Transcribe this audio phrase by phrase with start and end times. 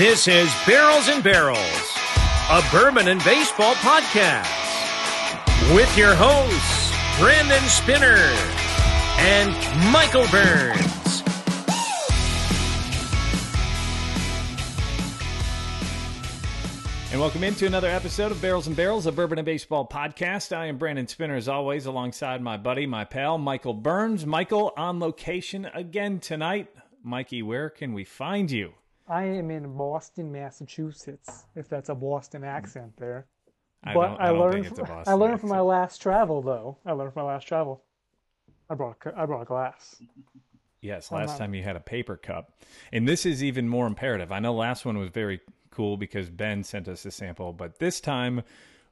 [0.00, 1.58] This is Barrels and Barrels,
[2.48, 4.48] a bourbon and baseball podcast,
[5.74, 6.90] with your hosts,
[7.20, 8.16] Brandon Spinner
[9.18, 9.50] and
[9.92, 11.22] Michael Burns.
[17.12, 20.56] And welcome into another episode of Barrels and Barrels, a bourbon and baseball podcast.
[20.56, 24.24] I am Brandon Spinner, as always, alongside my buddy, my pal, Michael Burns.
[24.24, 26.74] Michael, on location again tonight.
[27.04, 28.72] Mikey, where can we find you?
[29.10, 31.44] I am in Boston, Massachusetts.
[31.56, 32.48] If that's a Boston hmm.
[32.48, 33.26] accent there.
[33.82, 34.54] I but I I, learned.
[34.54, 36.78] think it's a from, I learned from my last travel, though.
[36.86, 37.82] I learned from my last travel.
[38.68, 38.96] I brought.
[39.04, 40.00] a I brought a glass.
[40.82, 42.62] Yes, last time you had a paper cup.
[42.92, 44.32] And this is even more imperative.
[44.32, 45.40] I know last one was very
[45.70, 48.42] cool because Ben sent us a sample, but this time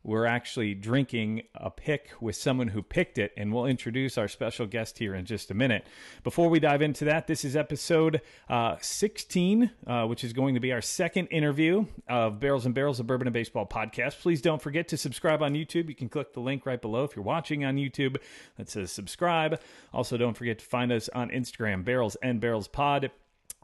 [0.03, 4.67] we're actually drinking a pick with someone who picked it, and we'll introduce our special
[4.67, 5.87] guest here in just a minute.
[6.23, 10.61] Before we dive into that, this is episode uh, 16, uh, which is going to
[10.61, 14.21] be our second interview of Barrels and Barrels, of Bourbon and Baseball podcast.
[14.21, 15.89] Please don't forget to subscribe on YouTube.
[15.89, 18.17] You can click the link right below if you're watching on YouTube
[18.57, 19.61] that says subscribe.
[19.93, 23.11] Also, don't forget to find us on Instagram, Barrels and Barrels Pod.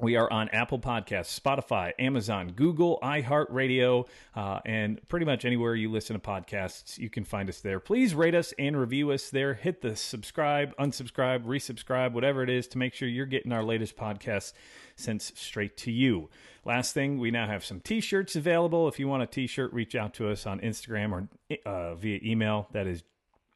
[0.01, 5.89] We are on Apple Podcasts, Spotify, Amazon, Google, iHeartRadio, uh, and pretty much anywhere you
[5.89, 7.79] listen to podcasts, you can find us there.
[7.79, 9.55] Please rate us and review us there.
[9.55, 13.97] Hit the subscribe, unsubscribe, resubscribe, whatever it is to make sure you're getting our latest
[13.97, 14.53] podcasts
[14.97, 16.29] sent straight to you.
[16.65, 18.89] Last thing, we now have some t shirts available.
[18.89, 21.29] If you want a t shirt, reach out to us on Instagram or
[21.65, 22.69] uh, via email.
[22.73, 23.05] That is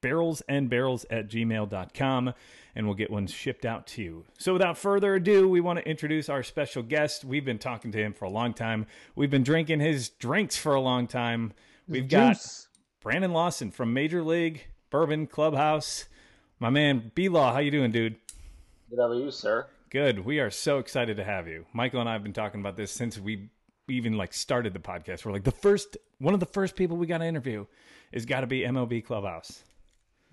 [0.00, 2.34] barrels and barrels at gmail.com
[2.78, 4.24] and we'll get one shipped out to you.
[4.38, 7.24] So without further ado, we want to introduce our special guest.
[7.24, 8.86] We've been talking to him for a long time.
[9.16, 11.54] We've been drinking his drinks for a long time.
[11.88, 12.38] We've got
[13.02, 16.04] Brandon Lawson from Major League Bourbon Clubhouse.
[16.60, 18.14] My man, B Law, how you doing, dude?
[18.88, 19.66] Good how about you, sir?
[19.90, 20.24] Good.
[20.24, 21.66] We are so excited to have you.
[21.72, 23.48] Michael and I have been talking about this since we
[23.88, 25.24] even like started the podcast.
[25.24, 27.66] We're like the first one of the first people we got to interview
[28.12, 29.64] is got to be MLB Clubhouse.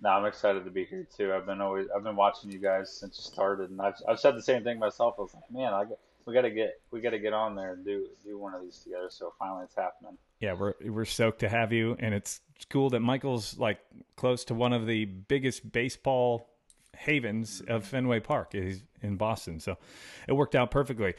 [0.01, 1.33] No, I'm excited to be here too.
[1.33, 4.35] I've been always I've been watching you guys since you started, and I've I've said
[4.35, 5.15] the same thing myself.
[5.17, 5.85] I was like, man, I
[6.25, 8.61] we got to get we got to get on there and do do one of
[8.61, 9.07] these together.
[9.09, 10.17] So finally, it's happening.
[10.39, 13.79] yeah, we're we're stoked to have you, and it's cool that Michael's like
[14.15, 16.49] close to one of the biggest baseball
[16.95, 18.53] havens of Fenway Park.
[18.53, 19.77] He's in Boston, so
[20.27, 21.13] it worked out perfectly.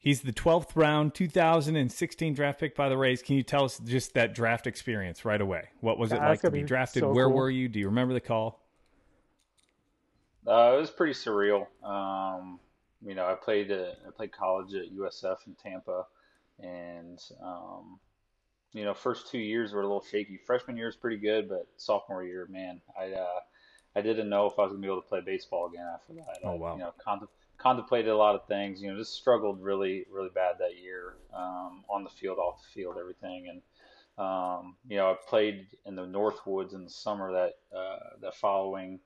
[0.00, 3.20] He's the 12th round 2016 draft pick by the Rays.
[3.20, 5.68] Can you tell us just that draft experience right away?
[5.80, 7.00] What was it God, like to be be drafted?
[7.00, 7.36] so Where cool.
[7.36, 7.68] were you?
[7.68, 8.64] Do you remember the call?
[10.46, 11.66] Uh, it was pretty surreal.
[11.84, 12.60] Um,
[13.04, 16.06] you know, I played uh, I played college at USF in Tampa,
[16.60, 17.98] and um,
[18.72, 20.38] you know, first two years were a little shaky.
[20.46, 23.40] Freshman year was pretty good, but sophomore year, man, I uh,
[23.96, 26.38] I didn't know if I was gonna be able to play baseball again after that.
[26.44, 26.72] Oh, I, wow.
[26.74, 28.80] You know, contem- contemplated a lot of things.
[28.80, 32.80] You know, just struggled really really bad that year um, on the field, off the
[32.80, 33.62] field, everything, and
[34.18, 38.98] um, you know, I played in the Northwoods in the summer that uh, that following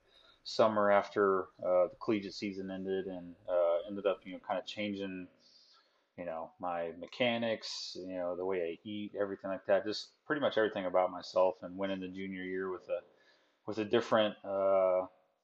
[0.45, 4.65] summer after uh, the collegiate season ended, and uh, ended up you know kind of
[4.65, 5.29] changing,
[6.17, 10.41] you know, my mechanics, you know, the way I eat, everything like that, just pretty
[10.41, 13.01] much everything about myself, and went into junior year with a
[13.67, 15.03] with a different, uh,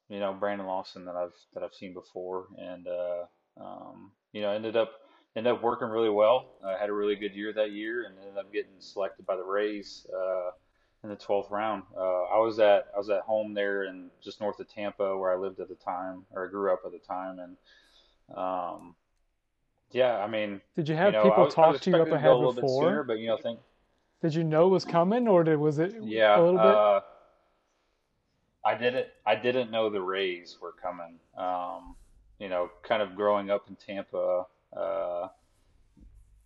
[0.09, 3.25] you know, Brandon Lawson that I've that I've seen before, and uh,
[3.61, 4.93] um, you know, ended up
[5.37, 6.57] ended up working really well.
[6.65, 9.45] I had a really good year that year, and ended up getting selected by the
[9.45, 10.51] Rays uh,
[11.05, 11.83] in the 12th round.
[11.97, 15.33] Uh, I was at I was at home there in just north of Tampa, where
[15.33, 18.95] I lived at the time, or I grew up at the time, and um,
[19.91, 22.37] yeah, I mean, Did you have you know, people was, talk to you up ahead
[22.55, 22.85] before?
[22.85, 23.61] sooner, but you know, think
[24.23, 27.05] Did you know it was coming, or did, was it yeah, a little bit?
[28.69, 29.07] I didn't.
[29.25, 31.19] I didn't know the Rays were coming.
[31.39, 31.97] Um,
[32.39, 34.45] you know, kind of growing up in Tampa.
[34.77, 35.29] Uh,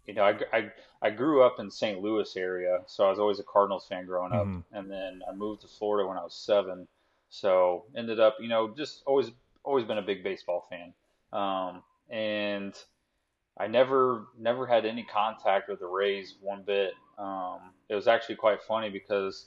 [0.07, 0.71] you know, I, I
[1.03, 2.01] I grew up in St.
[2.01, 4.47] Louis area, so I was always a Cardinals fan growing up.
[4.47, 4.63] Mhm.
[4.73, 6.87] And then I moved to Florida when I was seven,
[7.29, 9.33] so ended up, you know, just always
[9.65, 10.95] always been a big baseball fan.
[11.33, 12.75] Um, and
[13.59, 16.93] I never never had any contact with the Rays one bit.
[17.19, 19.47] Um, it was actually quite funny because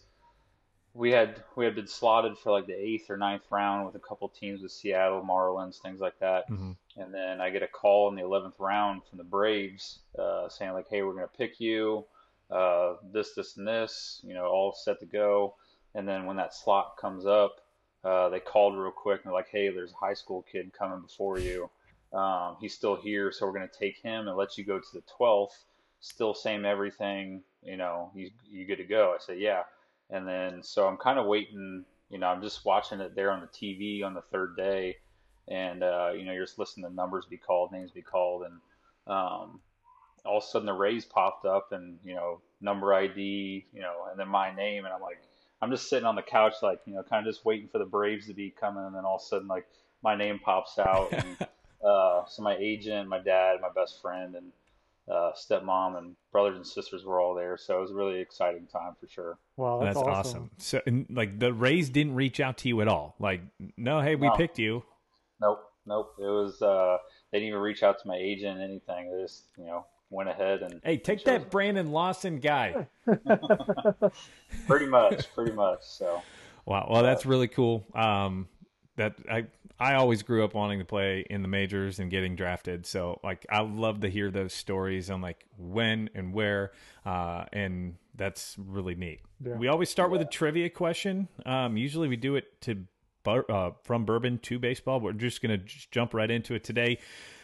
[0.96, 4.00] we had we had been slotted for like the eighth or ninth round with a
[4.00, 6.46] couple teams with Seattle Marlins, things like that.
[6.48, 10.48] hmm And then I get a call in the 11th round from the Braves uh,
[10.48, 12.06] saying, like, hey, we're going to pick you,
[12.50, 15.56] uh, this, this, and this, you know, all set to go.
[15.94, 17.60] And then when that slot comes up,
[18.06, 21.02] uh, they called real quick and they're like, hey, there's a high school kid coming
[21.02, 21.70] before you.
[22.14, 24.94] Um, he's still here, so we're going to take him and let you go to
[24.94, 25.66] the 12th.
[26.00, 29.14] Still same everything, you know, you, you good to go.
[29.14, 29.64] I said, yeah.
[30.10, 33.42] And then, so I'm kind of waiting, you know, I'm just watching it there on
[33.42, 34.98] the TV on the third day.
[35.48, 38.54] And uh, you know you're just listening to numbers be called, names be called, and
[39.06, 39.60] um,
[40.26, 44.08] all of a sudden the Rays popped up and you know number ID, you know,
[44.10, 45.22] and then my name, and I'm like,
[45.62, 47.86] I'm just sitting on the couch like you know, kind of just waiting for the
[47.86, 49.68] Braves to be coming, and then all of a sudden like
[50.02, 51.38] my name pops out, and
[51.86, 54.52] uh, so my agent, my dad, my best friend, and
[55.12, 58.68] uh, stepmom and brothers and sisters were all there, so it was a really exciting
[58.68, 59.38] time for sure.
[59.58, 60.18] Wow, that's, That's awesome.
[60.18, 60.52] awesome.
[60.58, 63.16] So, and, like, the Rays didn't reach out to you at all.
[63.20, 63.42] Like,
[63.78, 64.34] no, hey, we No.
[64.36, 64.84] picked you.
[65.40, 66.16] Nope, nope.
[66.18, 66.98] It was uh,
[67.32, 69.12] they didn't even reach out to my agent, anything.
[69.12, 72.88] They just you know went ahead and Hey, take chose that Brandon Lawson guy.
[74.68, 75.80] pretty much, pretty much.
[75.84, 76.22] So
[76.66, 76.88] Wow.
[76.90, 77.86] Well, that's really cool.
[77.94, 78.48] Um,
[78.98, 79.48] that I
[79.80, 82.86] I always grew up wanting to play in the majors and getting drafted.
[82.86, 86.72] So like I love to hear those stories on like when and where,
[87.06, 89.20] uh, and that's really neat.
[89.44, 89.56] Yeah.
[89.56, 91.28] We always start with a trivia question.
[91.46, 92.86] Um, usually we do it to
[93.26, 95.00] uh, from bourbon to baseball.
[95.00, 97.00] We're just gonna just jump right into it today.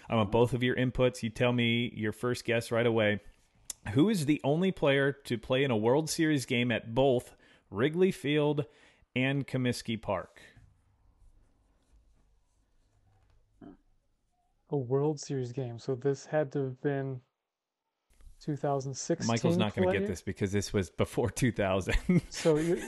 [0.10, 1.24] I want both of your inputs.
[1.24, 3.20] You tell me your first guess right away.
[3.94, 7.34] Who is the only player to play in a World Series game at both
[7.72, 8.66] Wrigley Field
[9.16, 10.42] and Comiskey Park?
[14.72, 15.78] A World Series game.
[15.80, 17.20] So this had to have been
[18.42, 19.28] 2016.
[19.28, 21.96] Michael's not going to get this because this was before 2000.
[22.30, 22.76] So you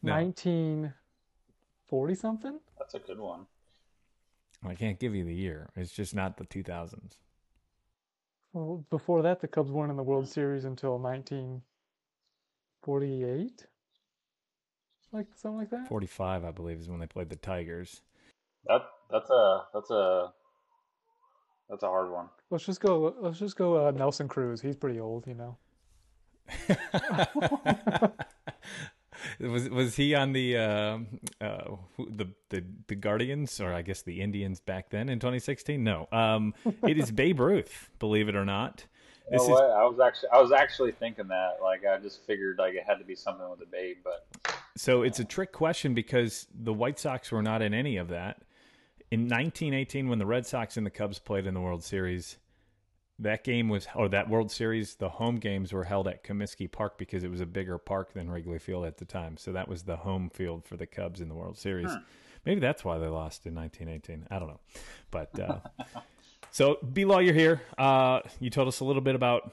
[0.00, 0.12] No.
[0.12, 2.60] 1940 something?
[2.78, 3.46] that's a good one.
[4.64, 5.70] I can't give you the year.
[5.76, 7.16] It's just not the 2000s.
[8.52, 13.66] Well, before that, the Cubs weren't in the World Series until 1948,
[15.12, 15.88] like something like that.
[15.88, 18.02] 45, I believe, is when they played the Tigers.
[18.66, 20.32] That that's a that's a
[21.70, 22.28] that's a hard one.
[22.50, 23.14] Let's just go.
[23.20, 23.86] Let's just go.
[23.86, 24.60] Uh, Nelson Cruz.
[24.60, 25.56] He's pretty old, you know.
[29.40, 30.98] was was he on the uh,
[31.40, 35.82] uh, the the the Guardians or I guess the Indians back then in 2016?
[35.82, 36.54] No, um,
[36.86, 37.90] it is Babe Ruth.
[37.98, 38.86] Believe it or not,
[39.30, 39.60] You this know is?
[39.60, 41.58] I was actually I was actually thinking that.
[41.62, 44.26] Like I just figured like it had to be something with the babe, but
[44.76, 48.42] So it's a trick question because the White Sox were not in any of that.
[49.10, 52.36] In 1918, when the Red Sox and the Cubs played in the World Series,
[53.18, 56.98] that game was, or that World Series, the home games were held at Comiskey Park
[56.98, 59.36] because it was a bigger park than Wrigley Field at the time.
[59.36, 61.90] So that was the home field for the Cubs in the World Series.
[62.44, 64.28] Maybe that's why they lost in 1918.
[64.30, 64.60] I don't know.
[65.10, 65.58] But uh,
[66.50, 67.62] so, B Law, you're here.
[67.76, 69.52] Uh, you told us a little bit about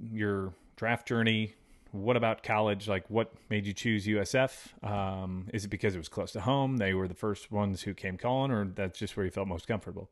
[0.00, 1.54] your draft journey.
[1.96, 2.88] What about college?
[2.88, 4.84] Like, what made you choose USF?
[4.86, 6.76] Um, is it because it was close to home?
[6.76, 9.66] They were the first ones who came calling, or that's just where you felt most
[9.66, 10.10] comfortable?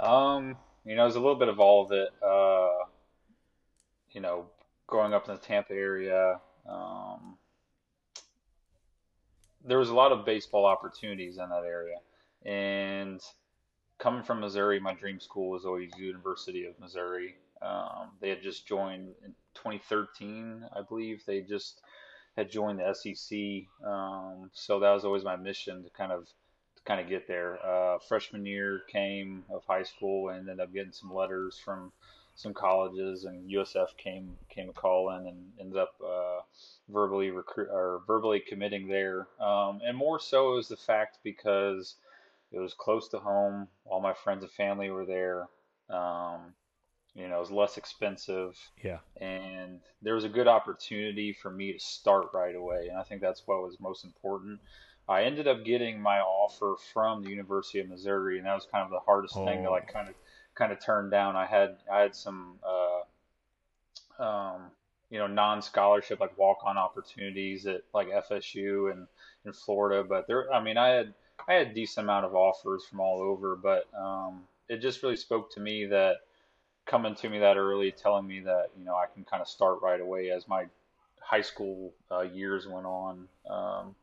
[0.00, 2.08] Um, you know, it was a little bit of all of it.
[2.22, 2.84] Uh,
[4.10, 4.46] you know,
[4.86, 7.36] growing up in the Tampa area, um,
[9.64, 11.96] there was a lot of baseball opportunities in that area.
[12.44, 13.20] And
[13.98, 17.36] coming from Missouri, my dream school was always University of Missouri.
[17.62, 21.22] Um, they had just joined in 2013, I believe.
[21.26, 21.80] They just
[22.36, 23.86] had joined the SEC.
[23.86, 27.58] Um, so that was always my mission to kind of to kind of get there.
[27.64, 31.92] Uh, freshman year came of high school and ended up getting some letters from
[32.36, 36.40] some colleges, and USF came came a call in and ended up uh,
[36.88, 39.26] verbally recruit or verbally committing there.
[39.40, 41.96] Um, and more so is the fact because
[42.52, 43.68] it was close to home.
[43.84, 45.48] All my friends and family were there.
[45.90, 46.54] Um,
[47.14, 48.98] you know, it was less expensive Yeah.
[49.20, 53.20] and there was a good opportunity for me to start right away and i think
[53.20, 54.60] that's what was most important
[55.08, 58.84] i ended up getting my offer from the university of missouri and that was kind
[58.84, 59.72] of the hardest thing to Oh.
[59.72, 60.14] like kind of
[60.54, 64.62] kind of turn down i had i had some uh, um,
[65.10, 69.06] you know non-scholarship like walk-on opportunities at like fsu and
[69.44, 71.12] in florida but there i mean i had
[71.48, 75.16] i had a decent amount of offers from all over but um, it just really
[75.16, 76.16] spoke to me that
[76.90, 79.78] coming to me that early, telling me that you know I can kind of start
[79.80, 80.64] right away as my
[81.20, 83.28] high school uh, years went on.
[83.48, 83.94] Um,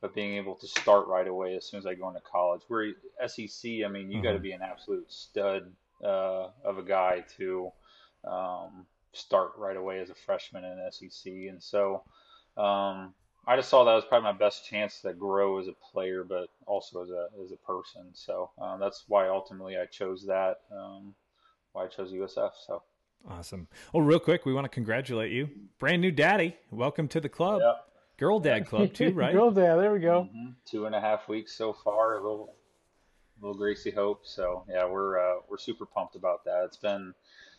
[0.00, 2.92] but being able to start right away as soon as I go into college, where
[3.26, 5.72] SEC, I mean, you got to be an absolute stud
[6.04, 7.70] uh, of a guy to
[8.24, 12.02] um, start right away as a freshman in SEC, and so.
[12.56, 13.14] Um,
[13.46, 16.48] I just saw that was probably my best chance to grow as a player, but
[16.66, 18.06] also as a as a person.
[18.14, 20.60] So um, that's why ultimately I chose that.
[20.74, 21.14] Um,
[21.74, 22.52] why I chose USF.
[22.66, 22.82] So
[23.28, 23.68] Awesome.
[23.92, 25.48] Oh, real quick, we want to congratulate you.
[25.78, 26.56] Brand new daddy.
[26.70, 27.62] Welcome to the club.
[27.64, 27.72] yeah,
[28.18, 29.32] Girl dad club, too, right?
[29.32, 29.76] Girl dad.
[29.76, 30.28] There we go.
[30.34, 30.54] Mhm.
[30.66, 32.14] two and a half weeks so far.
[32.18, 32.54] A little,
[33.40, 34.20] little Gracie Hope.
[34.26, 36.64] So yeah, we're uh, we're super pumped about that.
[36.64, 37.12] It's been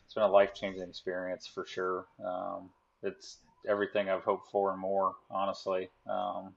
[0.05, 2.05] it's been a life changing experience for sure.
[2.23, 2.69] Um,
[3.03, 5.15] it's everything I've hoped for and more.
[5.31, 6.53] Honestly, um,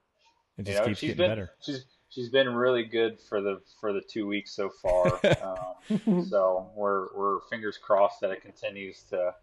[0.57, 1.51] It you just know, keeps she's getting been better.
[1.61, 5.19] she's she's been really good for the for the two weeks so far.
[5.43, 9.33] um, so we're we're fingers crossed that it continues to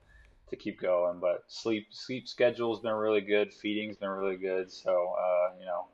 [0.51, 1.19] to keep going.
[1.21, 3.53] But sleep sleep schedule's been really good.
[3.53, 4.71] Feeding's been really good.
[4.71, 5.87] So uh, you know,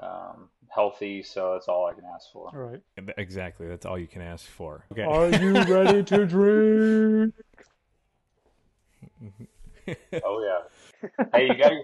[0.00, 1.22] um, healthy.
[1.22, 2.50] So that's all I can ask for.
[2.54, 2.82] All right.
[3.18, 3.66] Exactly.
[3.66, 4.84] That's all you can ask for.
[4.92, 5.02] Okay.
[5.02, 7.34] Are you ready to drink?
[10.24, 11.28] oh yeah.
[11.32, 11.80] Hey, you gotta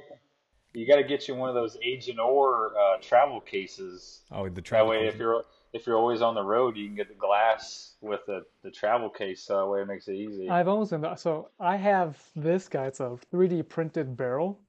[0.75, 4.21] you gotta get you one of those Aged & Ore uh, travel cases.
[4.31, 4.89] Oh, the travel.
[4.93, 5.15] That way, case.
[5.15, 8.45] if you're if you're always on the road, you can get the glass with the,
[8.63, 9.43] the travel case.
[9.43, 10.49] So that way, it makes it easy.
[10.51, 11.19] I've almost done that.
[11.19, 12.87] So I have this guy.
[12.87, 14.61] It's a 3D printed barrel,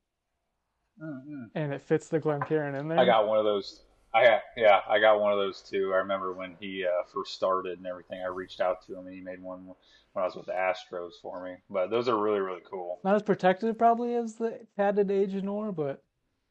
[1.04, 1.46] Mm-hmm.
[1.56, 3.00] and it fits the Glencairn in there.
[3.00, 3.82] I got one of those.
[4.14, 5.92] I got yeah, I got one of those too.
[5.94, 8.22] I remember when he uh, first started and everything.
[8.22, 9.66] I reached out to him and he made one
[10.14, 11.56] when I was with the Astros for me.
[11.70, 13.00] But those are really really cool.
[13.04, 16.04] Not as protected probably as the padded Aged & Ore, but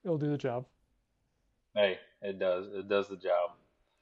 [0.05, 0.67] it'll do the job.
[1.75, 3.53] Hey, it does it does the job.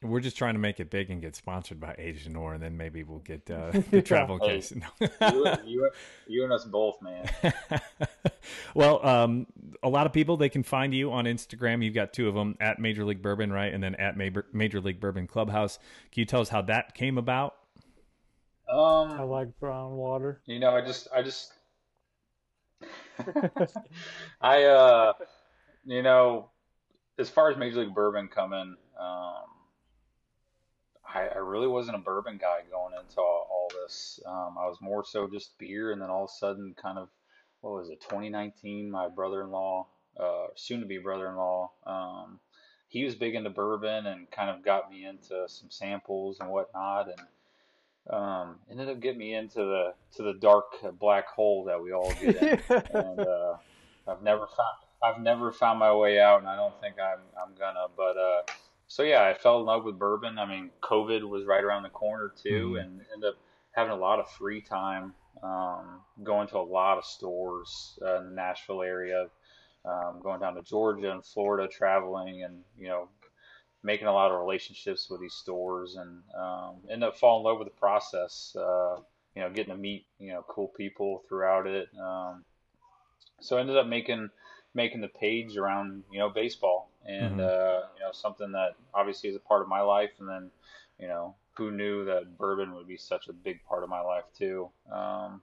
[0.02, 2.62] We're just trying to make it big and get sponsored by Aged & Ore, and
[2.62, 4.72] then maybe we'll get uh, the travel Hey, case.
[5.20, 5.90] You, you,
[6.26, 7.28] you and us both, man.
[8.74, 9.46] well, um,
[9.82, 11.84] a lot of people they can find you on Instagram.
[11.84, 14.80] You've got two of them at Major League Bourbon, right, and then at Major, Major
[14.80, 15.78] League Bourbon Clubhouse.
[16.12, 17.56] Can you tell us how that came about?
[18.70, 20.40] Um, I like brown water.
[20.46, 21.52] you know, I just I just
[24.40, 25.12] I uh,
[25.84, 26.48] you know,
[27.18, 29.49] as far as Major League Bourbon coming, um,
[31.14, 34.20] I, I really wasn't a bourbon guy going into all, all this.
[34.26, 37.08] Um, I was more so just beer, and then all of a sudden, kind of,
[37.60, 38.90] what was it, 2019?
[38.90, 39.86] My brother-in-law,
[40.18, 42.40] uh, soon-to-be brother-in-law, um,
[42.88, 47.06] he was big into bourbon and kind of got me into some samples and whatnot,
[47.06, 47.20] and
[48.12, 50.64] um, ended up getting me into the to the dark
[50.98, 52.60] black hole that we all get in,
[52.94, 53.56] and uh,
[54.08, 57.54] I've never found I've never found my way out, and I don't think I'm I'm
[57.56, 57.86] gonna.
[57.96, 58.42] But uh,
[58.90, 60.36] so yeah, I fell in love with bourbon.
[60.36, 62.82] I mean, COVID was right around the corner too, Mhm.
[62.82, 63.36] and ended up
[63.70, 68.24] having a lot of free time, um, going to a lot of stores uh, in
[68.30, 69.30] the Nashville area,
[69.84, 73.08] um, going down to Georgia and Florida, traveling, and you know,
[73.84, 77.60] making a lot of relationships with these stores, and um, ended up falling in love
[77.60, 78.56] with the process.
[78.56, 78.96] Uh,
[79.36, 81.88] you know, getting to meet you know cool people throughout it.
[81.96, 82.44] Um,
[83.40, 84.30] so I ended up making
[84.74, 87.40] making the page around you know baseball and Mhm.
[87.40, 90.50] uh, you know something that obviously is a part of my life and then
[90.98, 94.24] you know who knew that bourbon would be such a big part of my life
[94.36, 95.42] too um,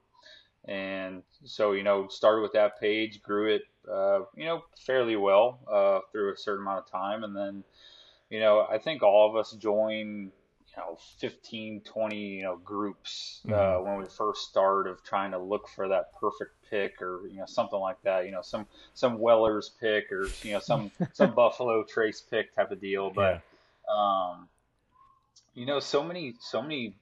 [0.65, 5.59] and so you know started with that page grew it uh, you know fairly well
[5.71, 7.63] uh, through a certain amount of time and then
[8.29, 10.31] you know I think all of us join
[10.67, 13.83] you know 15 20 you know groups uh, Mhm.
[13.83, 17.45] when we first start of trying to look for that perfect pick or you know
[17.45, 21.83] something like that you know some some Weller's pick or you know some some Buffalo
[21.83, 23.09] Trace pick type of deal.
[23.09, 23.41] But
[23.91, 24.47] um
[25.53, 26.95] you know so many so many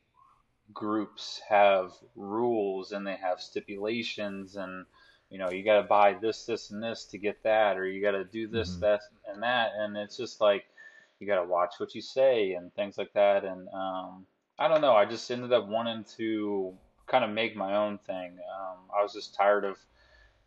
[0.73, 4.85] groups have rules and they have stipulations and
[5.29, 8.01] you know you got to buy this this and this to get that or you
[8.01, 8.79] got to do this Mhm.
[8.81, 9.71] that and that.
[9.77, 10.65] And it's just like
[11.19, 13.45] you got to watch what you say and things like that.
[13.45, 14.25] And um
[14.57, 14.95] I don't know.
[14.95, 16.73] I just ended up wanting to
[17.07, 19.77] kind of make my own thing um I was just tired of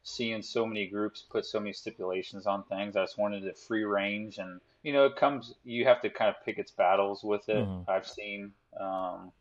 [0.03, 3.85] seeing so many groups put so many stipulations on things I just wanted it free
[3.85, 7.49] range and you know it comes you have to kind of pick its battles with
[7.49, 7.89] it Mhm.
[7.89, 9.33] I've seen um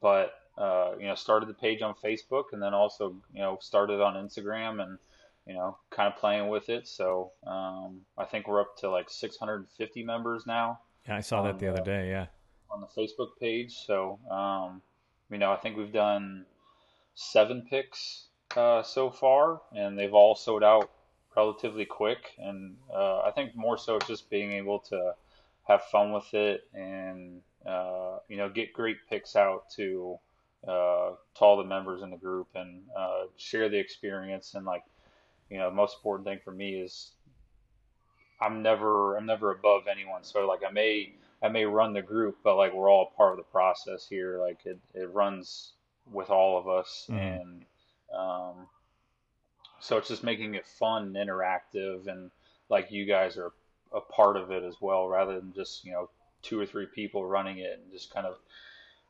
[0.00, 4.02] but uh, you know, started the page on Facebook and then also, you know, started
[4.02, 4.98] on Instagram and,
[5.46, 6.86] you know, kind of playing with it.
[6.86, 11.58] So um, I think we're up to like 650 members now Yeah, I saw that
[11.58, 12.10] the on other day.
[12.10, 12.26] Yeah.
[12.70, 13.74] on the Facebook page.
[13.86, 14.82] So, um,
[15.30, 16.44] you know, I think we've done
[17.14, 18.26] seven picks
[18.56, 20.90] uh, so far, and they've all sold out
[21.36, 22.32] relatively quick.
[22.38, 25.14] And uh, I think more so just being able to
[25.64, 30.18] have fun with it and uh, you know get great picks out to
[30.66, 34.54] uh, to all the members in the group and uh, share the experience.
[34.54, 34.84] And like
[35.50, 37.12] you know, the most important thing for me is
[38.40, 40.24] I'm never I'm never above anyone.
[40.24, 43.38] So like I may I may run the group, but like we're all part of
[43.38, 44.38] the process here.
[44.40, 45.72] Like it, it runs
[46.10, 47.40] with all of us, Mhm.
[47.40, 47.64] and
[48.16, 48.68] um,
[49.80, 52.30] so it's just making it fun and interactive, and
[52.68, 53.52] like you guys are
[53.92, 56.08] a part of it as well, rather than just you know
[56.42, 58.36] two or three people running it and just kind of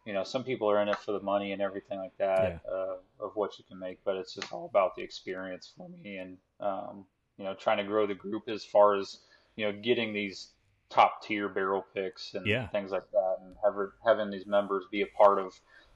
[0.05, 2.97] you know some people are in it for the money and everything like that uh,
[3.21, 6.37] of what you can make, but it's just all about the experience for me, and
[6.61, 7.05] um,
[7.37, 9.19] you know trying to grow the group as far as
[9.57, 10.49] you know getting these
[10.91, 12.69] top tier barrel picks and Yeah.
[12.73, 15.53] things like that, and having having these members be a part of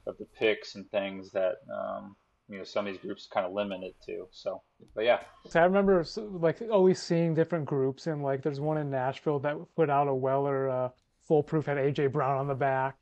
[0.06, 2.16] of the picks and things that um,
[2.48, 4.26] you know some of these groups kind of limit it to.
[4.30, 4.62] So,
[4.94, 8.90] but yeah, So I remember like always seeing different groups, and like there's one in
[8.90, 10.88] Nashville that put out a Weller uh,
[11.26, 12.96] Full Proof had AJ Brown on the back.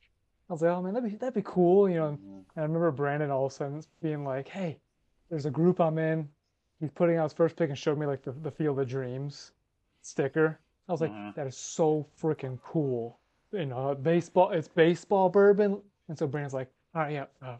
[0.48, 2.08] I was like, oh man, that'd be that'd be cool, you know.
[2.08, 4.78] And I remember Brandon all of a sudden being like, hey,
[5.30, 6.28] there's a group I'm in.
[6.80, 9.52] He's putting out his first pick and showed me like the, the Field of Dreams
[10.02, 10.58] sticker.
[10.88, 11.34] I was like, Mhm.
[11.34, 13.18] that is so freaking cool.
[13.52, 15.80] You know, baseball, it's baseball bourbon.
[16.08, 17.24] And so Brandon's like, all right, yeah.
[17.42, 17.56] Uh,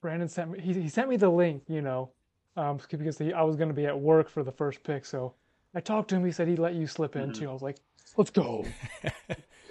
[0.00, 2.10] Brandon sent me, he, he sent me the link, you know,
[2.56, 5.04] um, because he, I was going to be at work for the first pick.
[5.04, 5.34] So
[5.74, 6.24] I talked to him.
[6.24, 7.48] He said he'd let you slip in too.
[7.48, 7.78] I was like,
[8.16, 8.66] let's go.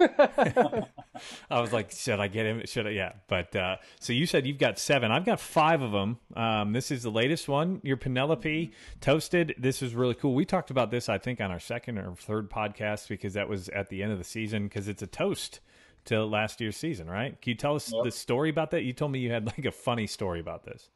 [0.00, 2.62] I was like, should I get him?
[2.66, 2.90] Should I?
[2.90, 3.12] Yeah.
[3.28, 5.12] But uh, so you said you've got seven.
[5.12, 6.18] I've got five of them.
[6.34, 7.80] Um, this is the latest one.
[7.84, 9.54] Your Penelope toasted.
[9.58, 10.34] This is really cool.
[10.34, 13.68] We talked about this, I think, on our second or third podcast because that was
[13.68, 15.60] at the end of the season because it's a toast
[16.06, 17.40] to last year's season, right?
[17.40, 18.04] Can you tell us Yep.
[18.04, 18.82] the story about that?
[18.82, 20.90] You told me you had like a funny story about this.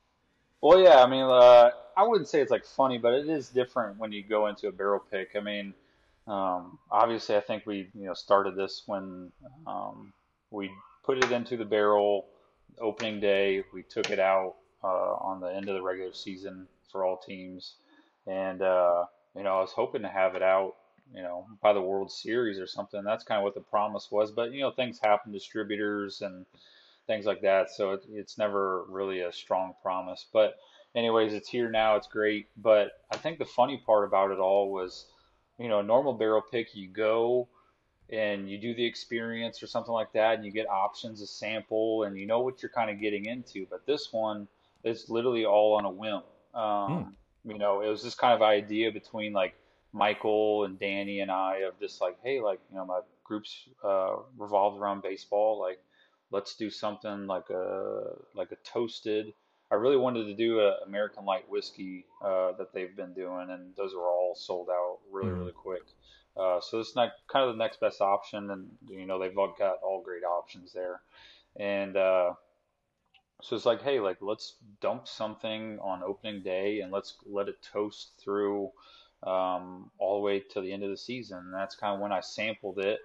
[0.60, 3.98] Well, yeah, I mean, uh, I wouldn't say it's like funny, but it is different
[3.98, 5.30] when you go into a barrel pick.
[5.36, 5.75] I mean,
[6.26, 9.30] um, obviously, I think we you know started this when
[9.66, 10.12] um,
[10.50, 10.70] we
[11.04, 12.26] put it into the barrel
[12.80, 13.62] opening day.
[13.72, 17.75] We took it out uh, on the end of the regular season for all teams,
[18.26, 19.04] and uh,
[19.36, 20.75] you know, I was hoping to have it out,
[21.14, 23.02] you know, by the World Series or something.
[23.04, 26.46] That's kind of what the promise was, but you know, things happen, distributors and
[27.06, 27.70] things like that.
[27.70, 30.26] So it, it's never really a strong promise.
[30.32, 30.56] But
[30.94, 31.96] anyways, it's here now.
[31.96, 32.48] It's great.
[32.56, 35.06] But I think the funny part about it all was,
[35.58, 37.48] you know, a normal barrel pick, you go
[38.10, 42.04] and you do the experience or something like that, and you get options to sample,
[42.04, 43.66] and you know what you're kind of getting into.
[43.68, 44.46] But this one
[44.84, 46.22] is literally all on a whim.
[46.54, 49.54] Um, You know, it was this kind of idea between like
[49.96, 54.16] Michael and Danny and I of just like, hey, like, you know, my group's uh,
[54.36, 55.60] revolved around baseball.
[55.60, 55.80] Like,
[56.30, 59.32] let's do something like a like a toasted.
[59.70, 63.74] I really wanted to do a American light whiskey uh, that they've been doing, and
[63.76, 65.38] those were all sold out really Mhm.
[65.38, 65.82] really quick.
[66.36, 69.54] Uh, so it's not kind of the next best option, and you know they've all
[69.58, 71.00] got all great options there,
[71.56, 72.34] and uh,
[73.42, 77.62] so it's like, hey, like let's dump something on opening day and let's let it
[77.62, 78.70] toast through
[79.26, 81.38] um, all the way to the end of the season.
[81.38, 83.00] And that's kind of when I sampled it.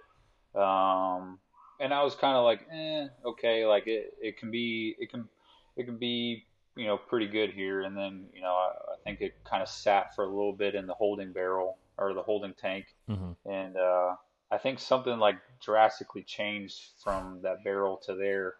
[0.54, 1.38] Um,
[1.80, 5.28] and I was kind of like, eh, okay, like it, it can be, it can,
[5.76, 6.44] it can be,
[6.76, 7.82] you know, pretty good here.
[7.82, 10.74] And then, you know, I, I think it kind of sat for a little bit
[10.74, 12.86] in the holding barrel or the holding tank.
[13.10, 13.36] Mhm.
[13.44, 14.14] And uh,
[14.50, 18.54] I think something like drastically changed from that barrel to there.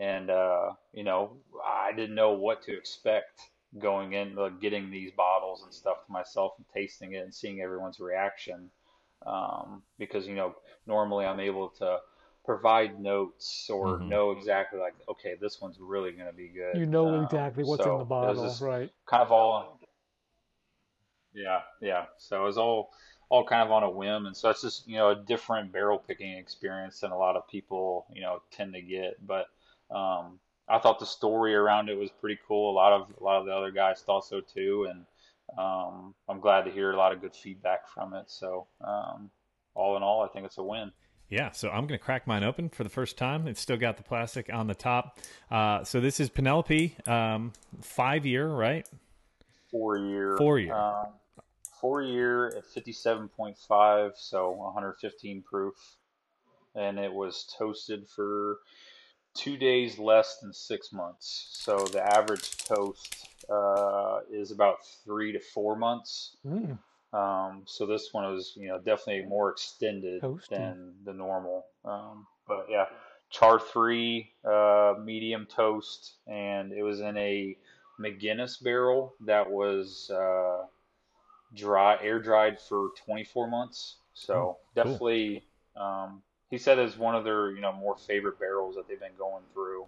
[0.00, 3.40] And, uh, you know, I didn't know what to expect
[3.78, 7.60] going in, like getting these bottles and stuff to myself and tasting it and seeing
[7.60, 8.70] everyone's reaction.
[9.26, 10.54] Um, because, you know,
[10.86, 11.98] normally I'm able to
[12.44, 14.08] provide notes or Mhm.
[14.08, 16.80] know exactly like, okay, this one's really going to be good.
[16.80, 18.92] You know Um, exactly what's so in the bottle, right?
[19.06, 19.78] kind of all
[21.34, 22.90] yeah yeah so it was all
[23.28, 25.98] all kind of on a whim and so it's just you know a different barrel
[25.98, 29.46] picking experience than a lot of people you know tend to get but
[29.94, 33.38] um i thought the story around it was pretty cool a lot of a lot
[33.40, 35.04] of the other guys thought so too and
[35.58, 39.30] um i'm glad to hear a lot of good feedback from it so um
[39.74, 40.90] all in all i think it's a win
[41.30, 43.48] Yeah, so I'm going to crack mine open for the first time.
[43.48, 45.18] It's still got the plastic on the top.
[45.50, 48.86] Uh, so this is Penelope, um, five year, right?
[49.70, 50.74] four year Four year.
[50.74, 51.06] um,
[51.80, 55.74] four year at 57.5 so 115 proof
[56.76, 58.58] and it was toasted for
[59.34, 65.40] two days less than six months so the average toast uh, is about three to
[65.40, 66.78] four months Mm.
[67.12, 70.48] um, so this one was, you know, definitely more extended Toasty.
[70.48, 71.64] than the normal.
[71.84, 72.86] Um, but yeah,
[73.30, 77.56] char three, uh, medium toast, and it was in a
[78.00, 80.66] McGinnis barrel that was uh,
[81.54, 83.96] dry, air dried for 24 months.
[84.14, 84.60] So cool.
[84.74, 85.44] definitely,
[85.76, 86.22] um,
[86.54, 89.42] he said it's one of their, you know, more favorite barrels that they've been going
[89.52, 89.86] through.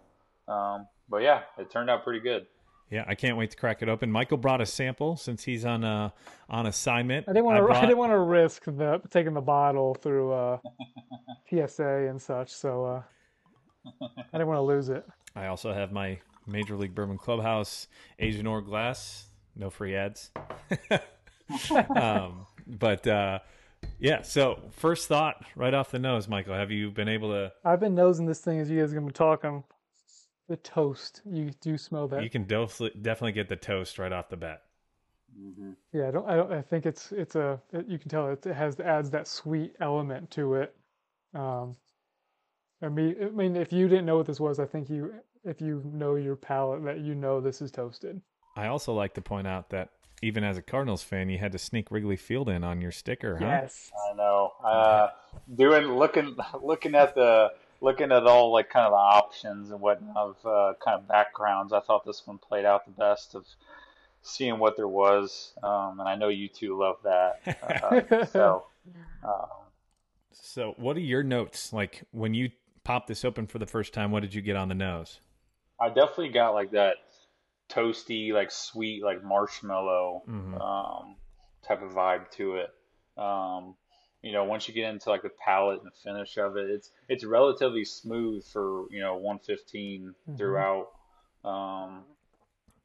[0.48, 2.46] Um, but yeah, it turned out pretty good.
[2.90, 4.10] Yeah, I can't wait to crack it open.
[4.10, 6.12] Michael brought a sample since he's on a
[6.48, 7.28] on assignment.
[7.28, 7.62] I didn't want to.
[7.62, 10.58] I, brought- didn't want to risk the taking the bottle through uh,
[11.50, 13.02] PSA and such, so uh,
[14.02, 15.06] I didn't want to lose it.
[15.36, 17.86] I also have my Major League Bourbon Clubhouse
[18.18, 19.26] Aged & Ore glass.
[19.54, 20.30] No free ads.
[21.96, 23.38] um, but uh,
[23.98, 27.52] yeah, so first thought right off the nose, Michael, have you been able to?
[27.64, 29.64] I've been nosing this thing as you guys are gonna be talking.
[30.48, 32.22] The toast, you do smell that?
[32.22, 34.62] You can def- definitely get the toast right off the bat.
[35.92, 36.28] Yeah, I don't.
[36.28, 37.60] I, don't, I think it's it's a.
[37.72, 40.74] It, you can tell it, it has adds that sweet element to it.
[41.34, 41.76] Um,
[42.82, 45.60] I mean, I mean, if you didn't know what this was, I think you, if
[45.60, 48.20] you know your palate, that you know this is toasted.
[48.56, 49.90] I also like to point out that
[50.22, 53.36] even as a Cardinals fan, you had to sneak Wrigley Field in on your sticker,
[53.38, 53.44] huh?
[53.44, 53.90] Yes.
[54.10, 54.52] I know.
[54.64, 55.08] Uh,
[55.54, 60.16] doing looking looking at the looking at all like kind of the options and whatnot
[60.16, 61.72] of uh, kind of backgrounds.
[61.72, 63.46] I thought this one played out the best of
[64.22, 67.40] seeing what there was, um, and I know you two love that.
[67.62, 68.64] Uh, so.
[69.22, 69.46] Um,
[70.38, 72.50] So, what are your notes like when you
[72.84, 74.10] popped this open for the first time?
[74.10, 75.20] What did you get on the nose?
[75.80, 76.96] I definitely got like that
[77.68, 80.60] toasty, like sweet, like marshmallow Mhm.
[80.60, 81.16] um,
[81.66, 82.70] type of vibe to it.
[83.16, 83.76] Um,
[84.22, 86.90] you know, once you get into like the palate and the finish of it, it's
[87.08, 90.36] it's relatively smooth for you know 115 Mhm.
[90.36, 90.88] throughout.
[91.44, 92.04] Um,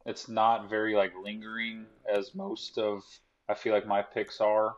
[0.05, 3.03] it's not very like lingering as most of
[3.49, 4.75] I feel like my picks are.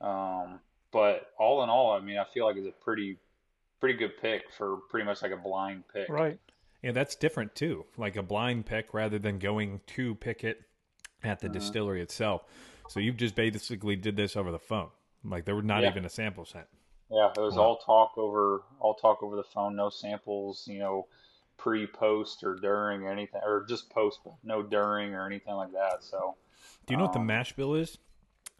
[0.00, 0.60] Um,
[0.92, 3.18] but all in all, I mean, I feel like it's a pretty
[3.80, 6.08] pretty good pick for pretty much like a blind pick.
[6.08, 6.38] Right.
[6.82, 7.86] Yeah, that's different too.
[7.96, 10.62] Like a blind pick rather than going to pick it
[11.22, 11.54] at the Uh-huh.
[11.54, 12.44] distillery itself.
[12.88, 14.90] So you just basically did this over the phone.
[15.24, 15.90] Like there were not Yeah.
[15.90, 16.66] even a sample sent.
[17.10, 17.64] Yeah, it was Wow.
[17.64, 21.06] all talk over all talk over the phone, no samples, you know,
[21.56, 25.72] pre, post, or during or anything, or just post, but no during or anything like
[25.72, 26.02] that.
[26.04, 26.36] So
[26.86, 27.98] Do you know what the Um, mash bill is?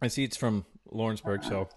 [0.03, 1.69] I see it's from Lawrenceburg, so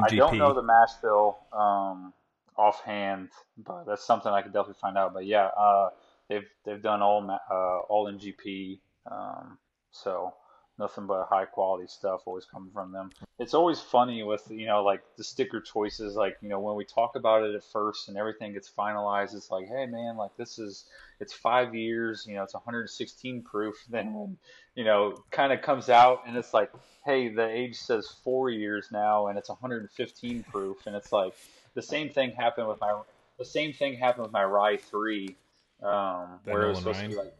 [0.00, 2.12] I don't know the mash bill um,
[2.58, 5.14] offhand, but that's something I could definitely find out.
[5.14, 5.90] But yeah, uh,
[6.28, 9.58] they've they've done all uh, all MGP, um,
[9.90, 10.34] so
[10.78, 13.10] nothing but high quality stuff always coming from them.
[13.38, 16.84] It's always funny with you know like the sticker choices, like you know when we
[16.84, 20.58] talk about it at first and everything gets finalized, it's like hey man, like this
[20.58, 20.84] is
[21.20, 23.76] it's five years, you know it's 116 proof.
[23.90, 24.36] Then
[24.74, 26.70] you know kind of comes out and it's like
[27.04, 31.34] hey the age says four years now and it's 115 proof, and it's like
[31.74, 33.00] the same thing happened with my
[33.38, 35.36] the same thing happened with my Rye three,
[35.82, 37.34] um, where it was supposed to be like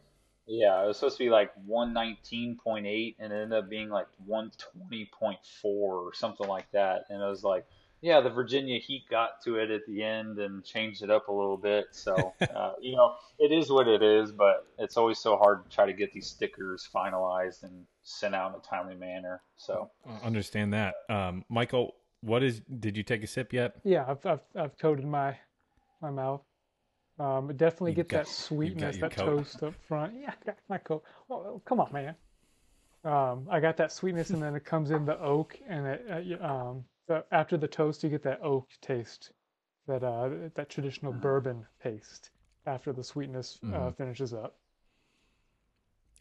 [0.49, 5.37] yeah, it was supposed to be like 119.8 and it ended up being like 120.4
[5.65, 7.05] or something like that.
[7.11, 7.67] And it was like,
[8.01, 11.33] yeah, the Virginia Heat got to it at the end and changed it up a
[11.33, 11.89] little bit.
[11.91, 15.71] So, uh, you know, it is what it is, but it's always so hard to
[15.71, 19.43] try to get these stickers finalized and sent out in a timely manner.
[19.57, 20.95] So, I understand that.
[21.11, 22.61] Um, Michael, what is?
[22.81, 23.77] Did you take a sip yet?
[23.85, 25.37] Yeah, I've I've, I've coated my
[26.03, 26.43] my mouth.
[27.19, 29.25] Um, it definitely You gets got- that sweetness, that coat.
[29.27, 30.15] toast up front.
[30.21, 31.03] Yeah, I got my coat.
[31.29, 32.15] Oh, come on, man.
[33.05, 36.47] Um, I got that sweetness, and then it comes in the oak, and it, uh,
[36.47, 39.31] um, the, after the toast, you get that oak taste,
[39.87, 42.31] that uh, that traditional bourbon taste
[42.67, 43.97] after the sweetness uh, Mhm.
[43.97, 44.57] finishes up.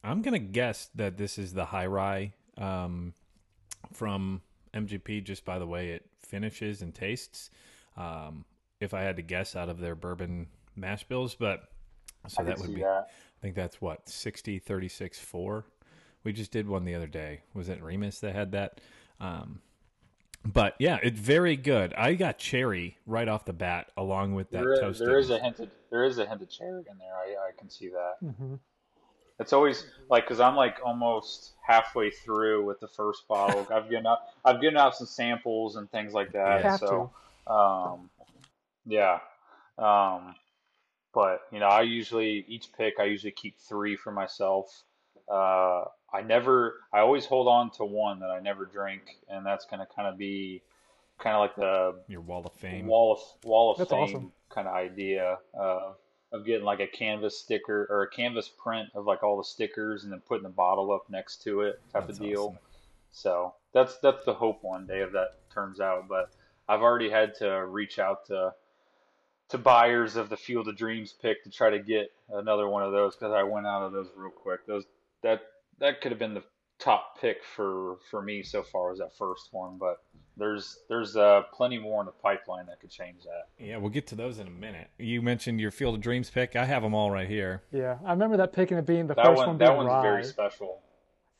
[0.04, 3.14] I'm gonna guess that this is the high rye um,
[3.94, 4.42] from
[4.86, 5.24] MGP.
[5.24, 7.50] Just by the way it finishes and tastes.
[7.96, 8.46] Um,
[8.80, 11.64] if I had to guess out of their bourbon mash bills, but
[12.28, 12.82] so I that would be.
[12.82, 13.08] that.
[13.10, 15.66] I think that's what 60 36 4.
[16.24, 17.42] We just did one the other day.
[17.54, 18.82] Was it Remus that had that?
[19.20, 19.62] Um,
[20.46, 21.94] but yeah, it's very good.
[21.96, 25.08] I got cherry right off the bat, along with that There is, toasted.
[25.08, 27.16] there is a hint of there is a hint of cherry in there.
[27.16, 28.16] I, I can see that.
[28.36, 28.56] hmm
[29.40, 33.68] It's always like because I'm like almost halfway through with the first bottle.
[33.74, 36.80] I've given out I've given out some samples and things like that.
[36.80, 37.12] So
[37.48, 38.10] um,
[38.86, 39.20] yeah,
[39.78, 40.36] um,
[41.14, 44.84] but you know I usually each pick I usually keep three for myself.
[45.30, 49.66] Uh, I never I always hold on to one that I never drink, and that's
[49.66, 50.62] gonna kind of be
[51.20, 52.88] kind of like the Your wall of fame.
[52.88, 54.32] wall of wall of That's fame awesome.
[54.50, 55.92] kind of idea uh,
[56.32, 60.04] of getting like a canvas sticker or a canvas print of like all the stickers
[60.04, 62.44] and then putting the bottle up next to it type That's of deal.
[62.44, 62.58] awesome.
[63.12, 66.08] So that's that's the hope one day if that turns out.
[66.08, 66.30] But
[66.68, 68.54] I've already had to reach out to
[69.50, 72.92] to buyers of the Field of Dreams pick to try to get another one of
[72.92, 74.66] those because I went out of those real quick.
[74.68, 74.84] Those
[75.24, 75.42] that
[75.80, 76.44] that could have been the
[76.80, 80.04] top pick for for me so far was that first one, but
[80.38, 83.48] there's there's uh, plenty more in the pipeline that could change that.
[83.64, 84.90] Yeah, we'll get to those in a minute.
[84.98, 86.56] You mentioned your Field of Dreams pick.
[86.56, 87.64] I have them all right here.
[87.72, 89.78] Yeah, I remember that pick and it being the That first one one that being
[89.78, 90.82] one's rye, very special.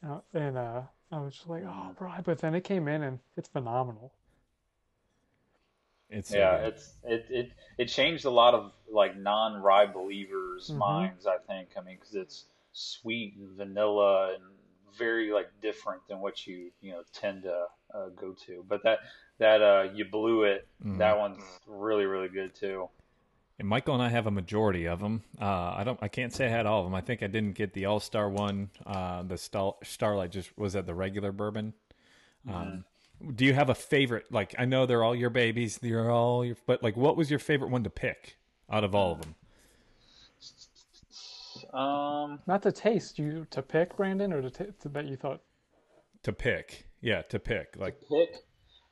[0.08, 3.20] uh, and uh, I was just like, oh, rye, but then it came in and
[3.36, 4.12] it's phenomenal.
[6.10, 6.68] It's Yeah, good.
[6.74, 10.78] it's it, it it changed a lot of like non rye believers' Mhm.
[10.78, 11.28] minds.
[11.28, 11.70] I think.
[11.78, 14.44] I mean, because it's sweet and vanilla and
[14.98, 18.66] very like different than what you you know tend to uh, go to.
[18.68, 19.00] But that
[19.40, 20.68] that uh you blew it.
[20.84, 20.98] Mhm.
[20.98, 22.90] That one's really really good too.
[23.60, 25.24] And Michael and I have a majority of them.
[25.42, 25.98] Uh, I don't.
[26.02, 26.94] I can't say I had all of them.
[26.94, 28.70] I think I didn't get the All Star one.
[28.86, 31.74] Uh, the Star, Starlight just was at the regular bourbon.
[32.48, 32.86] Um,
[33.36, 34.32] do you have a favorite?
[34.32, 35.80] Like I know they're all your babies.
[35.80, 36.56] They're all your.
[36.68, 38.38] But like, what was your favorite one to pick
[38.70, 39.34] out of all of them?
[41.74, 45.42] Um, Not to taste, you to pick Brandon, or to, t- to that you thought.
[46.24, 46.88] to pick.
[47.02, 47.76] Yeah, to pick.
[47.78, 48.44] Like to pick.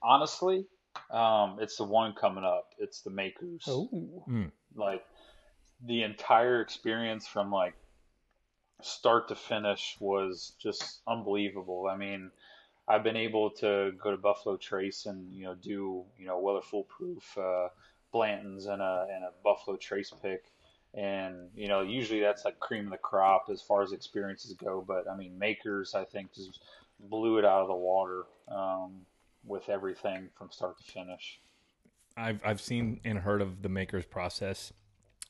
[0.04, 0.66] Honestly,
[1.12, 2.70] um, it's the one coming up.
[2.78, 3.64] It's the Makers.
[3.68, 5.04] Oh, mm, Like
[5.86, 7.74] the entire experience from like
[8.82, 11.88] start to finish was just unbelievable.
[11.92, 12.32] I mean,
[12.88, 16.62] I've been able to go to Buffalo Trace and you know do you know Weller
[16.62, 17.70] Full Proof uh,
[18.14, 20.44] Blantons and a and a Buffalo Trace pick,
[20.96, 24.84] and you know usually that's like cream of the crop as far as experiences go.
[24.88, 26.62] But I mean, Makers I think just
[27.00, 29.02] blew it out of the water um,
[29.46, 31.40] with everything from start to finish.
[32.18, 34.72] I've I've seen and heard of the makers process,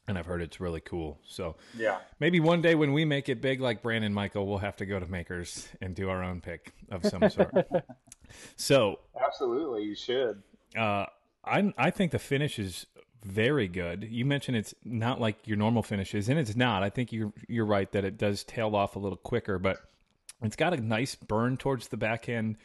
[0.08, 1.19] and I've heard it's really cool.
[1.28, 1.99] So Yeah.
[2.19, 4.99] maybe one day when we make it big, like Brandon Michael, we'll have to go
[4.99, 7.58] to makers and do our own pick of some sort.
[8.56, 10.41] so Absolutely, you should.
[10.78, 11.06] uh,
[11.43, 12.86] I I think the finish is
[13.25, 14.07] very good.
[14.09, 16.83] You mentioned it's not like your normal finishes, and it's not.
[16.83, 19.77] I think you're you're right that it does tail off a little quicker, but
[20.41, 22.57] it's got a nice burn towards the back end.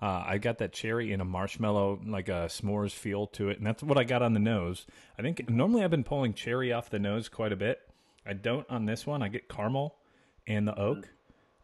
[0.00, 3.66] Uh, I got that cherry and a marshmallow, like a s'mores feel to it, and
[3.66, 4.86] that's what I got on the nose.
[5.18, 7.80] I think normally I've been pulling cherry off the nose quite a bit.
[8.26, 9.22] I don't on this one.
[9.22, 9.96] I get caramel
[10.46, 11.08] and the oak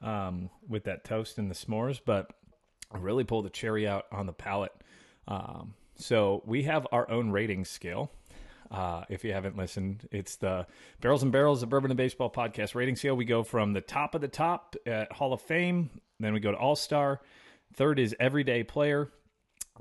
[0.02, 2.32] um, with that toast and the s'mores, but
[2.90, 4.72] I really pull the cherry out on the palate.
[5.28, 8.10] Um, so we have our own rating scale.
[8.70, 10.66] Uh, if you haven't listened, it's the
[11.00, 13.16] Barrels and Barrels of Bourbon and Baseball podcast rating scale.
[13.16, 16.52] We go from the top of the top at Hall of Fame, then we go
[16.52, 17.20] to All Star.
[17.74, 19.10] Third is Everyday Player.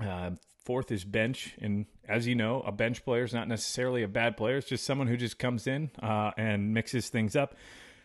[0.00, 0.30] Uh,
[0.64, 4.36] fourth is bench, and as you know, a bench player is not necessarily a bad
[4.36, 4.56] player.
[4.56, 7.54] It's just someone who just comes in uh, and mixes things up.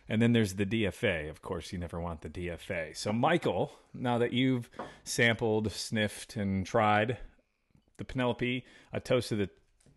[0.08, 1.28] And then there's the DFA.
[1.28, 2.96] Of course, you never want the DFA.
[2.96, 4.70] So, Michael, now that you've
[5.02, 7.18] sampled, sniffed, and tried
[7.96, 9.50] the Penelope, a toast to the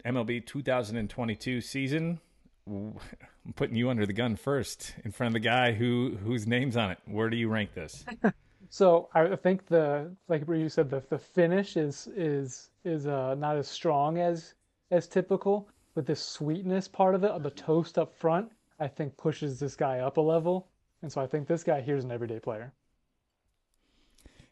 [0.05, 2.19] MLB 2022 season.
[2.67, 6.77] I'm putting you under the gun first, in front of the guy who whose name's
[6.77, 6.99] on it.
[7.05, 8.05] Where do you rank this?
[8.69, 13.57] So I think the like you said the the finish is is is uh, not
[13.57, 14.53] as strong as
[14.91, 19.17] as typical, but the sweetness part of it, of the toast up front, I think
[19.17, 20.67] pushes this guy up a level,
[21.01, 22.71] and so I think this guy here is an everyday player.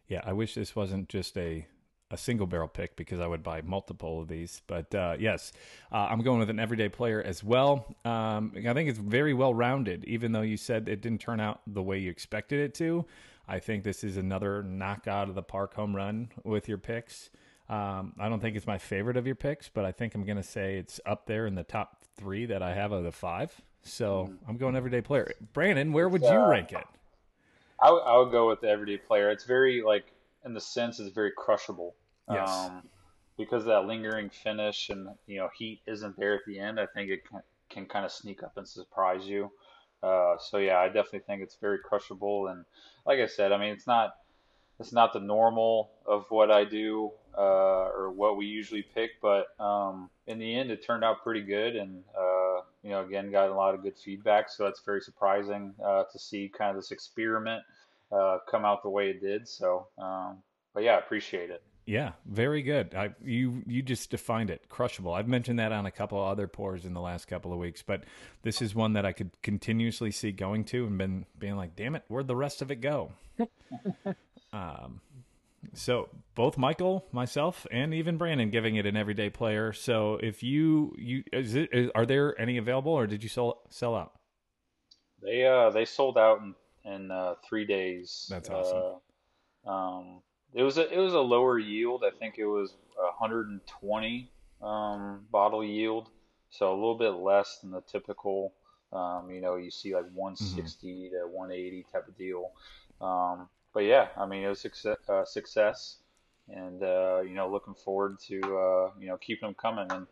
[0.07, 1.67] Yeah, I wish this wasn't just a
[2.11, 4.61] a single barrel pick because I would buy multiple of these.
[4.67, 5.51] But uh, yes,
[5.91, 7.95] uh, I'm going with an everyday player as well.
[8.05, 11.61] Um, I think it's very well rounded, even though you said it didn't turn out
[11.67, 13.05] the way you expected it to.
[13.47, 17.29] I think this is another knock out of the park home run with your picks.
[17.69, 20.37] Um, I don't think it's my favorite of your picks, but I think I'm going
[20.37, 23.53] to say it's up there in the top three that I have of the five.
[23.83, 25.31] So I'm going everyday player.
[25.53, 26.83] Brandon, where would you rank it?
[27.81, 29.29] I, would- I would go with the everyday player.
[29.29, 30.05] It's very like
[30.47, 31.95] in the sense it's very crushable.
[32.31, 32.49] Yes.
[32.49, 32.83] Um,
[33.37, 36.79] because that lingering finish and you know heat isn't there at the end.
[36.79, 39.51] I think it can, can kind of sneak up and surprise you.
[40.01, 42.47] Uh, so yeah, I definitely think it's very crushable.
[42.47, 42.65] And
[43.05, 44.15] like I said, I mean it's not
[44.79, 49.47] it's not the normal of what I do uh, or what we usually pick, but
[49.59, 51.75] um, in the end, it turned out pretty good.
[51.75, 55.73] And uh, you know, again, got a lot of good feedback, so that's very surprising
[55.83, 57.63] uh, to see kind of this experiment
[58.11, 59.47] uh, come out the way it did.
[59.47, 60.43] So, um,
[60.73, 61.61] but yeah, appreciate it.
[61.87, 62.93] Yeah, very good.
[62.95, 65.13] I you you just defined it, crushable.
[65.13, 67.81] I've mentioned that on a couple of other pours in the last couple of weeks,
[67.81, 68.03] but
[68.43, 71.95] this is one that I could continuously see going to and been being like, damn
[71.95, 73.13] it, where'd the rest of it go?
[74.53, 74.99] um,
[75.73, 79.71] so both Michael, myself, and even Brandon giving it an everyday player.
[79.71, 83.61] So if you you is it is, are there any available or did you sell
[83.69, 84.13] sell out?
[85.21, 86.53] They uh they sold out in
[86.87, 88.27] in uh, three days.
[88.29, 88.99] That's awesome.
[89.65, 90.21] Uh, um,
[90.53, 92.03] it was a it was a lower yield.
[92.05, 96.09] I think it was 120 um, bottle yield,
[96.49, 98.53] so a little bit less than the typical.
[98.93, 102.51] Um, you know, you see like 160 to 180 type of deal.
[103.01, 105.97] Um, but yeah, I mean, it was success, uh, success,
[106.47, 109.87] and uh, you know, looking forward to uh, you know keeping them coming.
[109.91, 110.07] And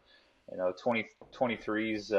[0.52, 2.12] you know, 2023's.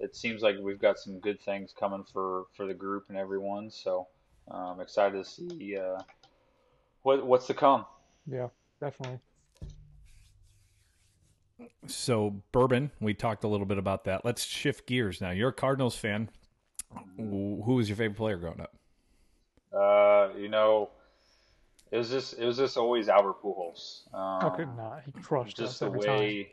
[0.00, 3.70] It seems like we've got some good things coming for for the group and everyone.
[3.70, 4.06] So
[4.50, 6.02] I'm excited to see uh,
[7.02, 7.86] what what's to come.
[8.26, 8.48] Yeah,
[8.80, 9.20] definitely.
[11.86, 14.24] So bourbon, we talked a little bit about that.
[14.24, 15.30] Let's shift gears now.
[15.30, 16.28] You're a Cardinals fan.
[17.16, 18.74] Who was your favorite player growing up?
[19.72, 20.90] Uh, you know,
[21.90, 24.12] it was just it was just always Albert Pujols.
[24.14, 25.02] Um, How could not?
[25.04, 26.44] He crushed just us the every way,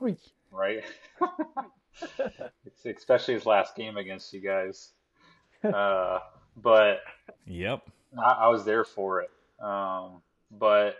[0.00, 0.16] time.
[0.50, 0.84] right?
[2.84, 4.90] Especially his last game against you guys.
[5.64, 6.18] Uh,
[6.56, 7.00] but
[7.46, 7.82] Yep.
[8.18, 9.30] I, I was there for it.
[9.62, 10.96] Um, but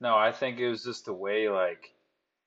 [0.00, 1.92] no, I think it was just the way like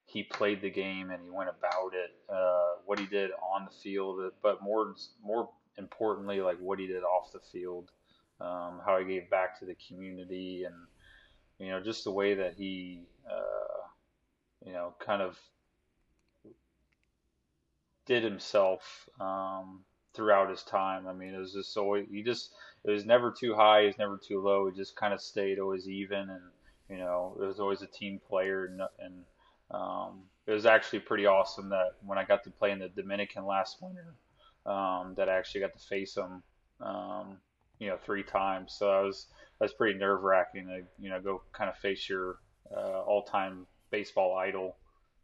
[0.06, 3.71] he played the game and he went about it, uh, what he did on the
[3.71, 7.91] field, but more more importantly, like what he did off the field,
[8.39, 10.75] um, how he gave back to the community and
[11.60, 13.88] you know, just the way that he, uh,
[14.65, 15.39] you know, kind of
[18.12, 21.08] did himself um, throughout his time.
[21.08, 22.52] I mean, it was just always he just
[22.84, 24.67] it was never too high, it was never too low.
[24.67, 26.41] It just kind of stayed always even, and
[26.89, 29.24] you know, it was always a team player, and, and
[29.71, 33.45] um, it was actually pretty awesome that when I got to play in the Dominican
[33.45, 34.13] last winter,
[34.65, 36.43] um, that I actually got to face him,
[36.82, 37.38] um,
[37.80, 38.76] you know, three times.
[38.78, 42.39] So I was that's pretty nerve wracking to you know go kind of face your
[42.76, 44.76] uh, all time baseball idol.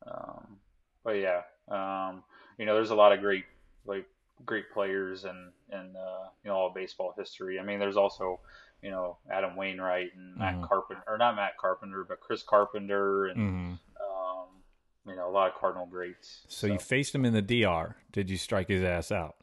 [0.10, 0.58] Um,
[1.04, 2.23] but yeah, um,
[2.58, 3.46] you know, there's a lot of great
[3.86, 4.06] like
[4.46, 7.60] great players and and uh, you know all baseball history.
[7.60, 8.39] I mean, there's also
[8.82, 10.65] you know Adam Wainwright and Matt mm-hmm.
[10.65, 13.72] Carpenter, or not Matt Carpenter, but Chris Carpenter and mm-hmm.
[13.72, 14.48] um,
[15.08, 16.41] you know a lot of Cardinal greats.
[16.48, 17.96] So, so, you faced him in the DR.
[18.12, 19.36] Did you strike his ass out?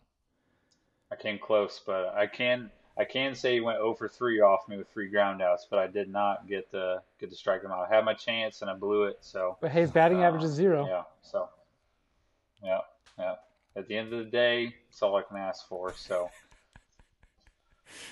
[1.10, 4.76] I came close, but I can I can say he went over 3 off me
[4.76, 7.88] with three groundouts, but I did not get to get to strike him out.
[7.90, 9.18] I had my chance and I blew it.
[9.20, 10.86] So, but his batting uh, average is zero.
[10.86, 11.02] Yeah.
[11.22, 11.48] So,
[12.62, 12.78] yeah,
[13.18, 13.34] yeah.
[13.76, 15.92] At the end of the day, it's all I can ask for.
[15.94, 16.30] So,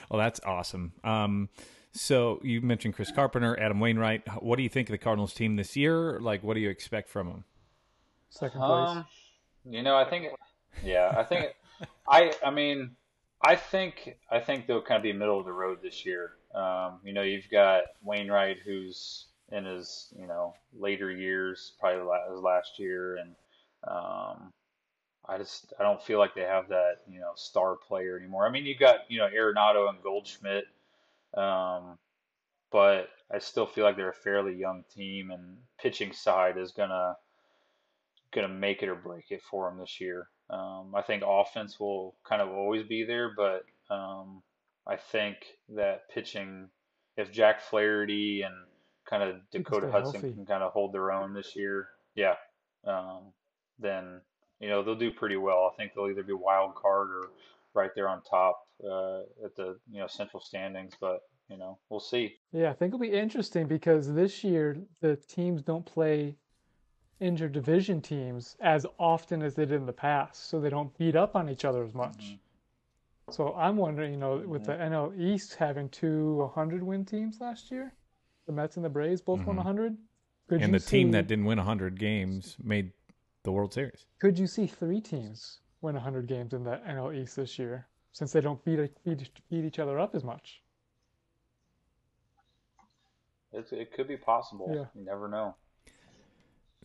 [0.09, 0.93] well, that's awesome.
[1.05, 1.49] Um,
[1.93, 4.43] so you mentioned Chris Carpenter, Adam Wainwright.
[4.43, 6.19] What do you think of the Cardinals team this year?
[6.21, 7.45] Like, what do you expect from them?
[8.31, 8.91] Second place.
[8.91, 9.05] Um,
[9.69, 10.29] you know, I think,
[10.83, 11.55] yeah, I think,
[12.09, 12.97] I, I mean,
[13.41, 16.33] I think, I think they'll kind of be middle of the road this year.
[16.55, 22.41] Um, you know, you've got Wainwright, who's in his, you know, later years, probably his
[22.41, 23.35] last year, and
[23.87, 24.53] um,
[25.29, 28.47] I just I don't feel like they have that you know star player anymore.
[28.47, 30.65] I mean, you got you know Arenado and Goldschmidt,
[31.35, 31.99] um,
[32.71, 37.17] but I still feel like they're a fairly young team, and pitching side is gonna
[38.33, 40.29] gonna make it or break it for them this year.
[40.51, 44.43] Um, I think offense will kind of always be there, but um,
[44.87, 45.37] I think
[45.71, 46.69] that pitching,
[47.17, 48.55] if Jack Flaherty and
[49.09, 50.33] kind of Dakota Hudson healthy.
[50.33, 52.35] can kind of hold their own this year, yeah,
[52.87, 53.33] um,
[53.79, 54.21] then
[54.62, 55.70] you know they'll do pretty well.
[55.70, 57.31] I think they'll either be wild card or
[57.75, 60.94] right there on top uh, at the you know central standings.
[60.98, 62.37] But you know we'll see.
[62.53, 66.37] Yeah, I think it'll be interesting because this year the teams don't play
[67.20, 71.35] interdivision teams as often as they did in the past, so they don't beat up
[71.35, 72.18] on each other as much.
[72.18, 73.33] Mm-hmm.
[73.33, 74.51] So I'm wondering, you know, mm-hmm.
[74.51, 77.94] with the NL East having two 100 win teams last year,
[78.46, 79.48] the Mets and the Braves both mm-hmm.
[79.48, 79.96] won 100.
[80.51, 80.98] and the see...
[80.98, 82.92] team that didn't win 100 games made
[83.43, 84.07] the World Series.
[84.19, 88.33] Could you see three teams win 100 games in the NL East this year since
[88.33, 90.63] they don't beat, beat, beat each other up as much?
[93.53, 94.73] It's, it could be possible.
[94.75, 94.85] Yeah.
[94.95, 95.57] You never know.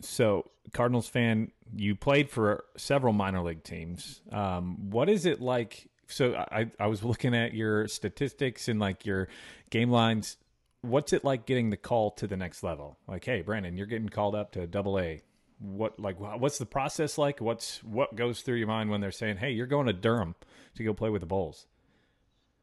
[0.00, 4.20] So, Cardinals fan, you played for several minor league teams.
[4.30, 5.88] Um, what is it like?
[6.06, 9.28] So, I, I was looking at your statistics and like your
[9.70, 10.36] game lines.
[10.82, 12.98] What's it like getting the call to the next level?
[13.08, 15.22] Like, hey, Brandon, you're getting called up to Double A
[15.60, 17.40] what like what's the process like?
[17.40, 20.34] What's what goes through your mind when they're saying, "Hey, you're going to Durham
[20.76, 21.66] to go play with the Bulls"?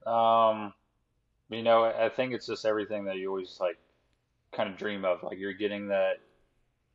[0.06, 0.74] Um,
[1.50, 3.78] you know, I think it's just everything that you always like
[4.54, 5.24] kind of dream of.
[5.24, 6.20] Like you're getting that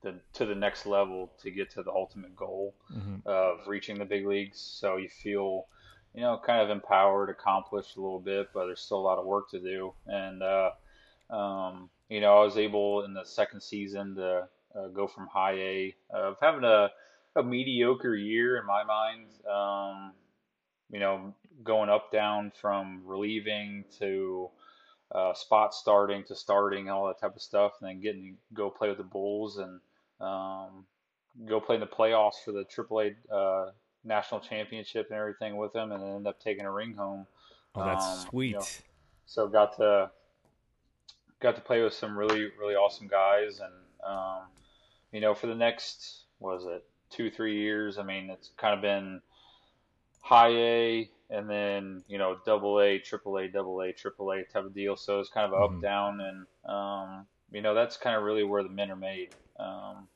[0.02, 3.16] the to the next level to get to the ultimate goal mm-hmm.
[3.26, 4.58] of reaching the big leagues.
[4.58, 5.66] So you feel,
[6.14, 9.26] you know, kind of empowered, accomplished a little bit, but there's still a lot of
[9.26, 9.92] work to do.
[10.06, 10.70] And uh,
[11.28, 15.54] um, you know, I was able in the second season to uh, go from high
[15.54, 16.90] A of having a,
[17.36, 19.26] a mediocre year in my mind.
[19.50, 20.12] Um,
[20.90, 24.50] you know, going up down from relieving to
[25.12, 28.70] uh, spot starting to starting, all that type of stuff, and then getting to go
[28.70, 29.80] play with the Bulls and
[30.20, 30.84] um,
[31.46, 33.70] go play in the playoffs for the AAA uh,
[34.04, 37.26] national championship and everything with them, and then end up taking a ring home.
[37.74, 38.50] Oh, that's um, sweet.
[38.50, 38.66] You know,
[39.26, 40.10] so got to
[41.40, 43.72] got to play with some really really awesome guys, and
[44.06, 44.42] um,
[45.12, 47.98] you know, for the next was it two three years?
[47.98, 49.20] I mean, it's kind of been
[50.22, 54.64] high A and then you know double A, triple A, double A, triple A type
[54.64, 54.96] of deal.
[54.96, 55.76] So it's kind of mm-hmm.
[55.76, 59.34] up down, and um, you know that's kind of really where the men are made.
[59.58, 60.08] Um,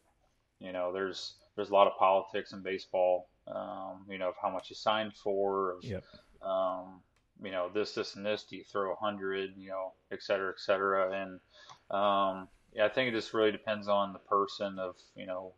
[0.59, 3.29] you know, there's there's a lot of politics in baseball.
[3.47, 6.03] Um, you know, of how much you signed for, of, yep.
[6.43, 7.03] um,
[7.43, 8.45] you know, this, this, and this.
[8.45, 9.51] Do you throw a hundred?
[9.59, 11.13] You know, et cetera, et cetera.
[11.13, 11.41] And
[11.91, 15.55] um, yeah, I think it just really depends on the person of you know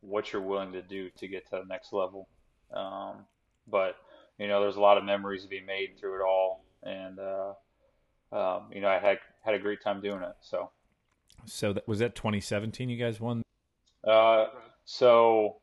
[0.00, 2.28] what you're willing to do to get to the next level.
[2.72, 3.26] Um,
[3.66, 3.96] but
[4.38, 7.52] you know, there's a lot of memories to be made through it all, and uh,
[8.32, 10.36] um, you know, I had had a great time doing it.
[10.40, 10.70] So,
[11.44, 13.42] so that was that 2017 you guys won.
[14.02, 14.46] Uh,
[14.84, 15.56] so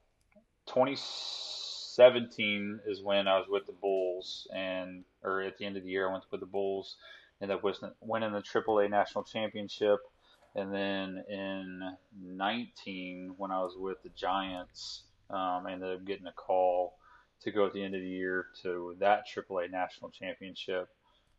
[0.67, 5.89] 2017 is when I was with the Bulls, and or at the end of the
[5.89, 6.97] year I went with the Bulls,
[7.41, 7.63] ended up
[8.01, 9.99] winning the AAA national championship.
[10.55, 16.27] And then in 19, when I was with the Giants, um, I ended up getting
[16.27, 16.95] a call
[17.43, 20.89] to go at the end of the year to that AAA national championship,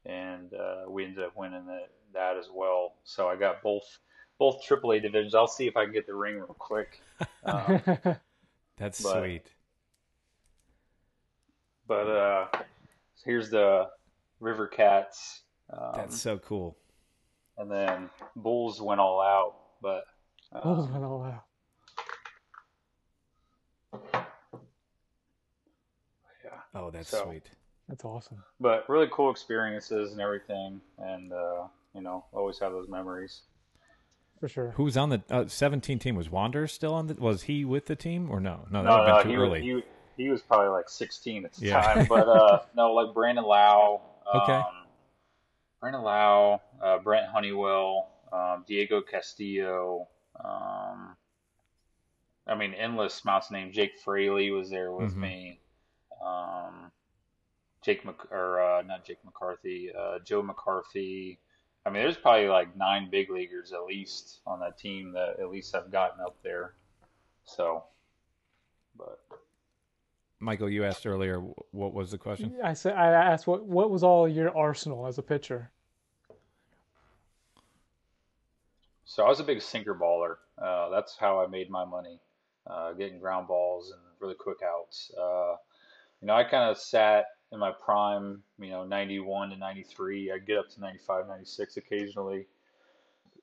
[0.06, 2.94] and uh, we ended up winning that that as well.
[3.04, 3.84] So I got both
[4.38, 5.34] both AAA divisions.
[5.34, 7.00] I'll see if I can get the ring real quick.
[7.44, 7.80] Um,
[8.76, 9.46] That's but- sweet.
[11.88, 12.46] but uh,
[13.24, 13.88] here's the
[14.38, 15.42] River Cats.
[15.70, 16.76] Um, That's so cool.
[17.58, 20.04] And then Bulls went all out, but
[20.62, 21.44] Bulls uh, went all out.
[26.44, 26.50] yeah.
[26.74, 27.50] Oh, that's so- sweet.
[27.88, 28.42] That's awesome.
[28.60, 33.42] But really cool experiences and everything, and uh, you know, always have those memories.
[34.40, 34.70] For sure.
[34.76, 36.14] Who's on the uh, 17 team?
[36.16, 37.14] Was Wander still on the?
[37.14, 38.66] Was he with the team or no?
[38.70, 39.60] No, that No, would no, have been he, too was- early.
[39.62, 39.82] he
[40.24, 41.80] he was probably like 16 at the Yeah.
[41.82, 44.00] time, but uh, no, like Brandon Lowe,
[44.32, 44.62] um, Okay.
[45.82, 50.06] Brandon Lowe, uh, Brent Honeywell, um, Diego Castillo.
[50.42, 51.16] Um,
[52.46, 53.74] I mean, endless amounts of names.
[53.74, 55.16] Jake Fraley was there with Mhm.
[55.16, 55.60] me.
[56.22, 56.92] Um,
[57.82, 61.40] Jake Mc, or uh, not Jake McCarthy, uh, Joe McCarthy.
[61.84, 65.50] I mean, there's probably like nine big leaguers at least on that team that at
[65.50, 66.76] least have gotten up there.
[67.44, 67.82] So,
[68.96, 69.18] but
[70.38, 71.40] Michael, you asked earlier.
[71.72, 72.56] What was the question?
[72.62, 75.71] I said I asked what what was all your arsenal as a pitcher?
[79.04, 80.36] So I was a big sinker baller.
[80.58, 82.20] Uh, that's how I made my money,
[82.66, 85.10] uh, getting ground balls and really quick outs.
[85.18, 85.56] Uh,
[86.20, 90.32] you know, I kind of sat in my prime, you know, 91 to 93.
[90.32, 92.46] I'd get up to 95, 96 occasionally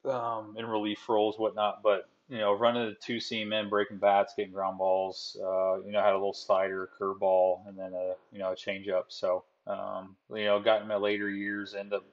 [0.05, 1.84] um, in relief roles, whatnot.
[1.84, 5.91] But, you know, running the two seam in, breaking bats, getting ground balls, uh, you
[5.91, 9.07] know, had a little slider, curveball, and then a, you know, a change up.
[9.10, 12.05] So, um, you know, got in my later years, end up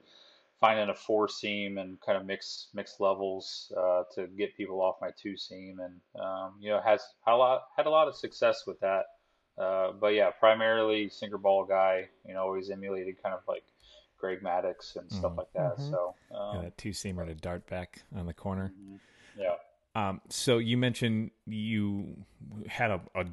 [0.59, 4.95] finding a four seam and kind of mix mixed levels uh, to get people off
[5.01, 8.15] my two seam, and um, you know has had a lot had a lot of
[8.15, 9.05] success with that.
[9.57, 12.07] Uh, but yeah, primarily sinker ball guy.
[12.25, 13.63] You know, always emulated kind of like
[14.19, 15.37] Greg Maddux and stuff Mhm.
[15.37, 15.77] like that.
[15.77, 15.89] Mhm.
[15.91, 18.73] So Yeah, um, that two seamer to dart back on the corner.
[19.35, 19.55] yeah.
[19.95, 22.23] Um, so you mentioned you
[22.67, 23.25] had a, a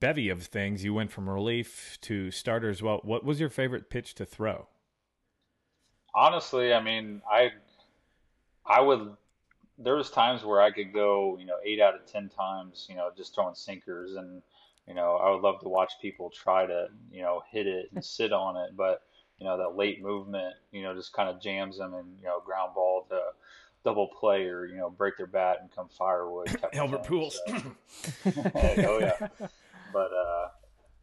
[0.00, 0.84] bevy of things.
[0.84, 2.82] You went from relief to starters.
[2.82, 3.00] well.
[3.02, 4.68] What was your favorite pitch to throw?
[6.14, 7.50] Honestly, I mean, I
[8.66, 9.16] I would.
[9.78, 12.96] There was times where I could go, you know, eight out of ten times, you
[12.96, 14.42] know, just throwing sinkers, and
[14.86, 18.04] you know, I would love to watch people try to, you know, hit it and
[18.04, 19.02] sit on it, but
[19.38, 22.40] you know, that late movement, you know, just kind of jams them and you know,
[22.44, 23.20] ground ball to
[23.84, 26.48] double play or you know, break their bat and come firewood.
[26.74, 27.32] Albert Pujols.
[27.32, 27.62] so.
[28.86, 29.28] oh yeah,
[29.92, 30.48] but uh,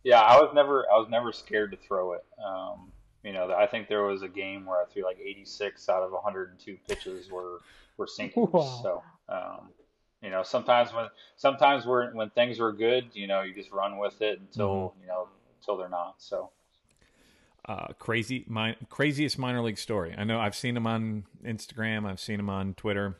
[0.03, 2.25] yeah, I was never I was never scared to throw it.
[2.43, 2.91] Um,
[3.23, 6.11] you know, I think there was a game where I threw like 86 out of
[6.11, 7.59] 102 pitches were
[7.97, 8.47] were sinkers.
[8.51, 8.79] Wow.
[8.81, 9.69] So, um,
[10.21, 13.97] you know, sometimes when sometimes when when things were good, you know, you just run
[13.97, 15.27] with it until you know
[15.59, 16.15] until they're not.
[16.19, 16.49] So,
[17.67, 20.15] uh, crazy, mi- craziest minor league story.
[20.17, 22.05] I know I've seen him on Instagram.
[22.05, 23.17] I've seen him on Twitter.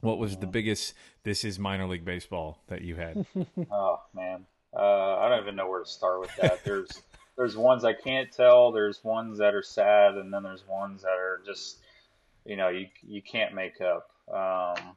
[0.00, 0.94] What was the biggest?
[1.24, 3.26] This is minor league baseball that you had.
[3.70, 4.46] oh man,
[4.76, 6.64] uh, I don't even know where to start with that.
[6.64, 7.02] There's
[7.38, 8.72] there's ones I can't tell.
[8.72, 11.78] There's ones that are sad, and then there's ones that are just
[12.44, 14.10] you know you you can't make up.
[14.28, 14.96] Um,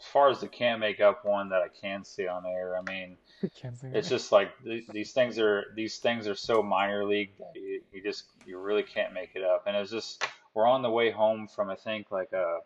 [0.00, 2.90] as far as the can't make up one that I can see on air, I
[2.90, 3.16] mean,
[3.92, 7.82] it's just like th- these things are these things are so minor league that you,
[7.92, 9.64] you just you really can't make it up.
[9.66, 12.60] And it's just we're on the way home from I think like a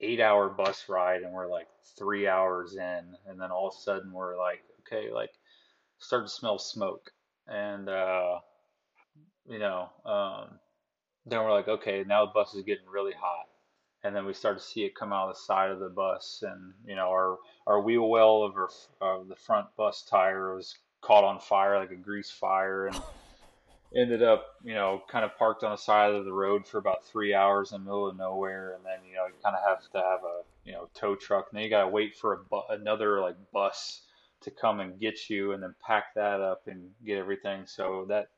[0.00, 1.66] eight hour bus ride, and we're like
[1.98, 5.32] three hours in, and then all of a sudden we're like, okay, like
[5.98, 7.10] start to smell smoke,
[7.48, 8.38] and uh,
[9.48, 10.58] you know, um,
[11.26, 13.46] then we're like, okay, now the bus is getting really hot.
[14.02, 16.42] And then we start to see it come out of the side of the bus,
[16.46, 18.70] and you know our our wheel well of our,
[19.02, 22.98] of the front bus tire was caught on fire like a grease fire, and
[23.94, 27.04] ended up you know kind of parked on the side of the road for about
[27.04, 29.82] three hours in the middle of nowhere, and then you know you kind of have
[29.92, 32.72] to have a you know tow truck, and then you gotta wait for a bu-
[32.72, 34.00] another like bus
[34.42, 37.66] to come and get you, and then pack that up and get everything.
[37.66, 38.28] So that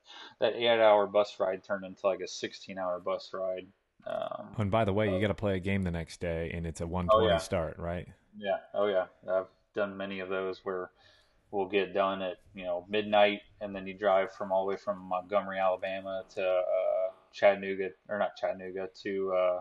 [0.41, 3.67] that eight hour bus ride turned into like a sixteen hour bus ride.
[4.07, 6.67] Um, and by the way, you got to play a game the next day, and
[6.67, 7.39] it's a 120 yeah.
[7.39, 8.09] start, right?
[8.37, 8.59] Yeah.
[8.75, 9.07] Oh yeah.
[9.31, 10.91] I've done many of those where
[11.53, 14.77] we'll get done at you know midnight, and then you drive from all the way
[14.77, 19.61] from Montgomery, Alabama, to uh, Chattanooga, or not Chattanooga, to uh,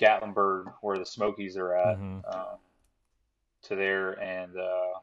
[0.00, 2.34] Gatlinburg, where the Smokies are at, Mhm.
[2.34, 2.58] um,
[3.62, 5.00] to there, and uh,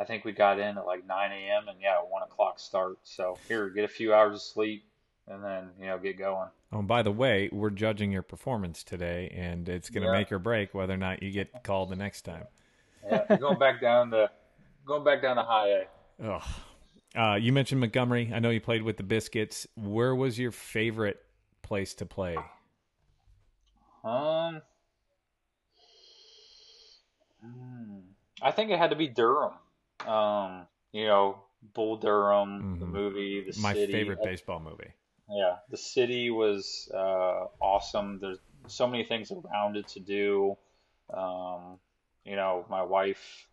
[0.00, 1.68] I think we got in at like 9 a.m.
[1.68, 2.96] and yeah, one o'clock start.
[3.02, 4.84] So here, get a few hours of sleep,
[5.28, 6.48] and then you know get going.
[6.72, 10.18] Oh, and by the way, we're judging your performance today, and it's going to Yeah.
[10.18, 12.46] make or break whether or not you get called the next time.
[13.06, 14.30] Yeah, going back down to
[14.86, 15.86] going back down to high A.
[16.24, 16.42] Ugh.
[17.14, 18.30] Uh, you mentioned Montgomery.
[18.32, 19.66] I know you played with the Biscuits.
[19.74, 21.20] Where was your favorite
[21.62, 22.36] place to play?
[24.04, 24.62] Um,
[27.42, 27.98] hmm,
[28.40, 29.54] I think it had to be Durham.
[30.06, 31.42] Um, you know,
[31.74, 32.92] Bull Durham, the Mhm.
[32.92, 33.62] movie, the city.
[33.62, 33.92] My city.
[33.92, 34.92] favorite baseball movie.
[35.28, 38.18] Yeah, the city was uh, awesome.
[38.18, 40.56] There's so many things around it to do.
[41.12, 41.78] Um,
[42.24, 43.46] you know, my wife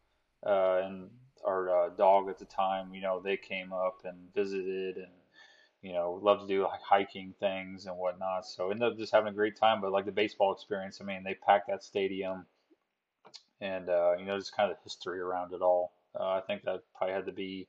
[0.45, 1.09] uh, and
[1.45, 5.11] our uh, dog at the time, you know, they came up and visited and,
[5.81, 8.45] you know, love to do like hiking things and whatnot.
[8.45, 9.79] So ended up just having a great time.
[9.81, 12.45] But like the baseball experience, I mean, they packed that stadium
[13.61, 15.93] and, uh, you know, just kind of the history around it all.
[16.19, 17.67] Uh, I think that probably had to be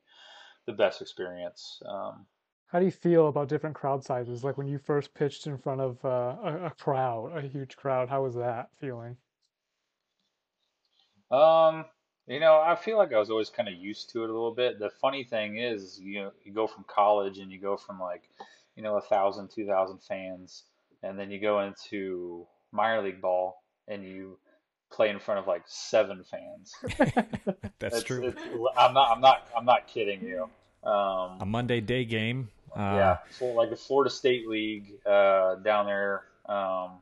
[0.66, 1.82] the best experience.
[1.86, 2.26] Um,
[2.66, 4.44] How do you feel about different crowd sizes?
[4.44, 8.08] Like when you first pitched in front of uh, a, a crowd, a huge crowd,
[8.08, 9.16] how was that feeling?
[11.30, 11.86] Um,
[12.26, 14.54] you know, I feel like I was always kind of used to it a little
[14.54, 14.78] bit.
[14.78, 18.28] The funny thing is, you know, you go from college and you go from like,
[18.76, 20.64] you know, a thousand, two thousand fans,
[21.02, 24.38] and then you go into minor league ball and you
[24.90, 26.74] play in front of like seven fans.
[27.78, 28.28] That's It's- true.
[28.28, 28.44] it's-
[28.76, 30.48] I'm not, I'm not, I'm not kidding you.
[30.88, 32.48] Um, A Monday day game.
[32.76, 37.00] Uh, yeah, so like the Florida State League uh, down there, um,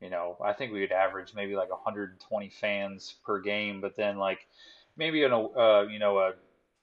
[0.00, 4.18] you know, I think we would average maybe like 120 fans per game, but then
[4.18, 4.46] like
[4.96, 6.32] maybe on a uh, you know a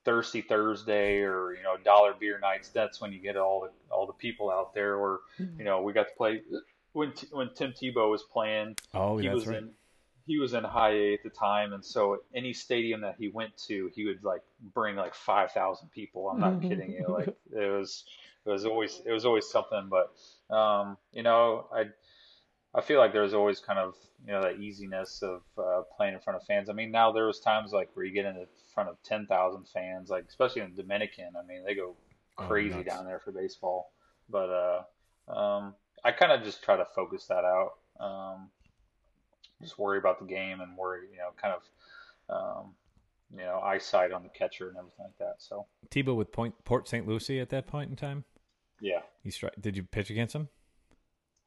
[0.03, 4.07] Thirsty Thursday or you know dollar beer nights, that's when you get all the all
[4.07, 4.95] the people out there.
[4.97, 5.21] Or
[5.57, 6.41] you know, we got to play
[6.93, 9.57] when when Tim Tebow was playing Oh, he that's was right.
[9.59, 9.69] in
[10.25, 13.57] he was in high A at the time, and so any stadium that he went
[13.67, 14.41] to, he would like
[14.73, 16.29] bring like five thousand people.
[16.29, 17.05] I'm not kidding you.
[17.07, 18.03] Like it was
[18.45, 19.89] it was always it was always something.
[19.89, 21.85] But um, you know, I
[22.75, 23.95] I feel like there was always kind of
[24.25, 26.69] you know that easiness of uh, playing in front of fans.
[26.69, 29.67] I mean, now there was times like where you get in front of ten thousand
[29.67, 31.31] fans, like especially in Dominican.
[31.37, 31.95] I mean, they go
[32.39, 32.87] Oh, crazy nuts.
[32.87, 33.91] down there for baseball.
[34.27, 34.49] But
[35.29, 37.73] uh, um, I kind of just try to focus that out.
[37.99, 38.49] Um,
[39.61, 41.63] just worry about the game and worry, you know, kind of,
[42.35, 42.73] um,
[43.31, 45.35] you know, eyesight on the catcher and everything like that.
[45.39, 47.07] So Tebow with Point, Port St.
[47.07, 48.23] Lucie at that point in time.
[48.81, 50.49] yeah, You stri- Did you pitch against him?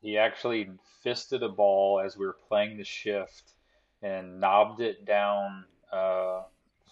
[0.02, 0.68] he actually
[1.02, 3.54] fisted a ball as we were playing the shift
[4.02, 6.42] and knobbed it down uh,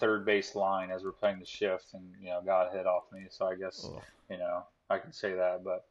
[0.00, 2.86] third base line as we we're playing the shift, and you know, got a hit
[2.86, 3.26] off me.
[3.30, 4.02] So I guess Ugh.
[4.30, 5.84] you know I can say that, but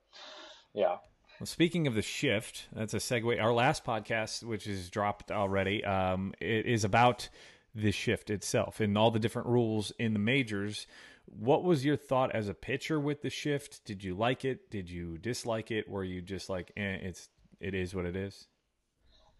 [0.74, 0.98] yeah.
[1.44, 3.42] Well, speaking of the shift, that's a segue.
[3.42, 7.28] Our last podcast, which is dropped already, um, it is about
[7.76, 10.88] the shift itself and all the different rules in the majors.
[11.26, 13.84] What was your thought as a pitcher with the shift?
[13.84, 14.72] Did you like it?
[14.72, 15.90] Did you dislike it?
[15.90, 17.28] Were you just like, eh, it's
[17.60, 18.48] it is what it is?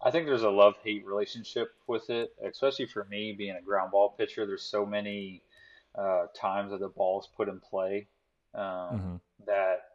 [0.02, 3.92] I think there's a love hate relationship with it, especially for me being a ground
[3.92, 4.44] ball pitcher.
[4.44, 5.42] There's so many
[5.94, 8.08] uh, times that the ball is put in play
[8.52, 9.20] um, Mhm.
[9.46, 9.93] that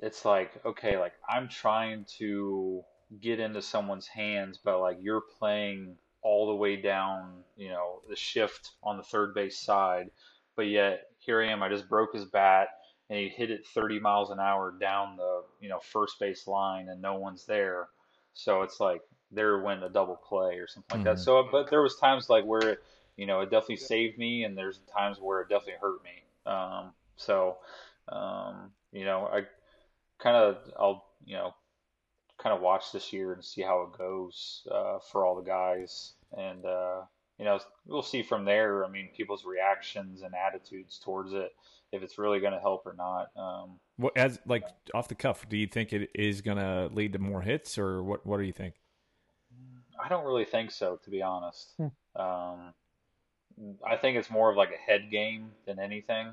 [0.00, 2.82] it's like, okay, like I'm trying to
[3.20, 8.16] get into someone's hands, but like you're playing all the way down, you know, the
[8.16, 10.10] shift on the third base side,
[10.56, 12.68] but yet here I am, I just broke his bat
[13.08, 16.88] and he hit it 30 miles an hour down the, you know, first base line
[16.88, 17.88] and no one's there.
[18.34, 21.04] So it's like there went a double play or something like Mhm.
[21.04, 21.18] that.
[21.18, 22.78] So, but there was times like where it,
[23.16, 26.24] you know, it definitely saved me, and there's times where it definitely hurt me.
[26.44, 27.56] Um, so,
[28.08, 29.46] um, you know, I
[30.18, 31.54] kind of, I'll, you know,
[32.38, 36.12] kind of watch this year and see how it goes uh, for all the guys,
[36.36, 37.02] and uh,
[37.38, 38.84] you know, we'll see from there.
[38.84, 41.52] I mean, people's reactions and attitudes towards it,
[41.92, 43.28] if it's really going to help or not.
[43.36, 44.64] Um, What as like
[44.94, 45.48] off the cuff?
[45.48, 48.26] Do you think it is going to lead to more hits, or what?
[48.26, 48.74] What do you think?
[50.02, 51.72] I don't really think so, to be honest.
[51.78, 52.20] Hmm.
[52.20, 52.74] Um,
[53.86, 56.32] I think it's more of like a head game than anything.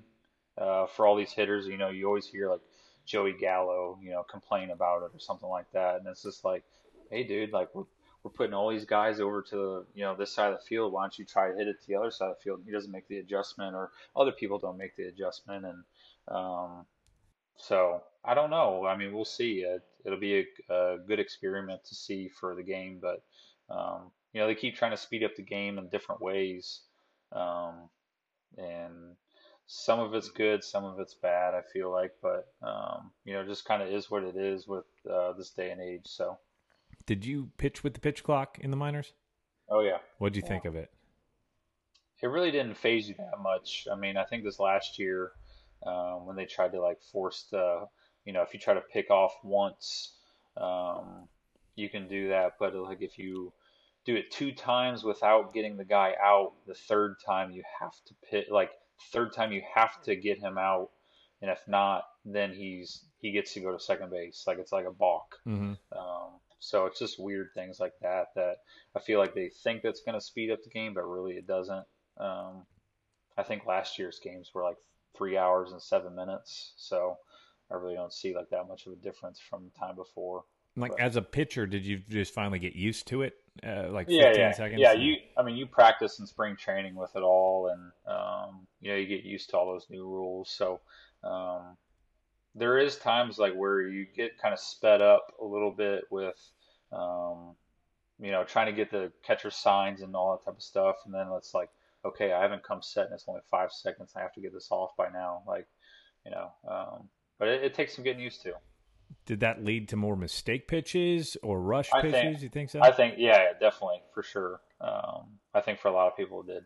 [0.57, 2.61] Uh, for all these hitters, you know, you always hear like
[3.05, 6.63] Joey Gallo, you know, complain about it or something like that, and it's just like,
[7.09, 7.85] hey, dude, like we're
[8.23, 10.93] we're putting all these guys over to you know this side of the field.
[10.93, 12.61] Why don't you try to hit it to the other side of the field?
[12.65, 15.83] He doesn't make the adjustment, or other people don't make the adjustment, and
[16.29, 16.85] um,
[17.57, 18.85] so I don't know.
[18.85, 19.59] I mean, we'll see.
[19.59, 20.39] It, it'll be
[20.69, 23.23] a, a good experiment to see for the game, but
[23.69, 26.81] um, you know, they keep trying to speed up the game in different ways,
[27.33, 27.89] um,
[28.57, 29.15] and
[29.75, 31.55] some of it's good, some of it's bad.
[31.55, 34.85] I feel like, but um, you know, just kind of is what it is with
[35.11, 36.05] uh, this day and age.
[36.05, 36.37] So,
[37.07, 39.13] Did you pitch with the pitch clock in the minors?
[39.69, 39.97] oh yeah.
[40.19, 40.91] What would you think of it?
[42.21, 43.87] it really didn't phase you that much.
[43.91, 45.31] I mean, I think this last year,
[45.85, 47.87] um, when they tried to like force the
[48.25, 50.13] you know, if you try to pick off once,
[50.55, 51.27] um,
[51.75, 52.53] you can do that.
[52.59, 53.51] But like if you
[54.05, 58.13] do it two times without getting the guy out, the third time you have to
[58.29, 58.45] pick.
[58.51, 58.69] Like
[59.11, 60.89] third time you have to get him out,
[61.41, 64.43] and if not, then he's he gets to go to second base.
[64.47, 65.37] Like it's like a balk.
[65.47, 65.73] Mm-hmm.
[65.97, 66.29] Um,
[66.59, 68.57] so it's just weird things like that that
[68.95, 71.47] I feel like they think that's going to speed up the game, but really it
[71.47, 71.85] doesn't.
[72.17, 72.65] Um,
[73.37, 74.77] I think last year's games were like
[75.15, 77.17] three hours and seven minutes, so
[77.69, 80.43] I really don't see like that much of a difference from the time before.
[80.75, 83.35] Like But- as a pitcher, did you just finally get used to it?
[83.61, 84.81] Uh, like yeah, 15 yeah, seconds?
[84.81, 84.93] yeah.
[84.93, 88.97] You, I mean, you practice in spring training with it all, and um, you know,
[88.97, 90.49] you get used to all those new rules.
[90.49, 90.81] So
[91.23, 91.77] um,
[92.55, 96.39] there is times like where you get kind of sped up a little bit with,
[96.91, 97.55] um,
[98.19, 101.13] you know, trying to get the catcher signs and all that type of stuff, and
[101.13, 101.69] then it's like,
[102.05, 104.13] okay, I haven't come set, and it's only five seconds.
[104.15, 105.67] I have to get this off by now, like,
[106.25, 106.51] you know.
[106.67, 108.53] Um, but it, it takes some getting used to.
[109.25, 112.13] Did that lead to more mistake pitches or rush I pitches?
[112.21, 112.81] think- you think so?
[112.81, 114.61] I think, yeah, definitely, for sure.
[114.81, 116.65] Um, I think for a lot of people it did.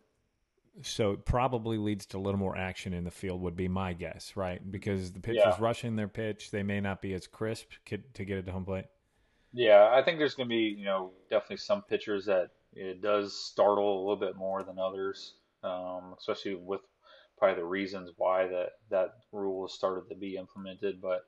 [0.81, 3.93] so it probably leads to a little more action in the field, would be my
[3.93, 4.59] guess, right?
[4.71, 5.57] Because the pitcher's Yeah.
[5.59, 8.85] rushing their pitch, they may not be as crisp to get it to home plate.
[9.53, 13.35] Yeah, I think there's going to be, you know, definitely some pitchers that it does
[13.35, 16.81] startle a little bit more than others, um, especially with
[17.39, 21.01] probably the reasons why that that rule has started to be implemented.
[21.01, 21.21] But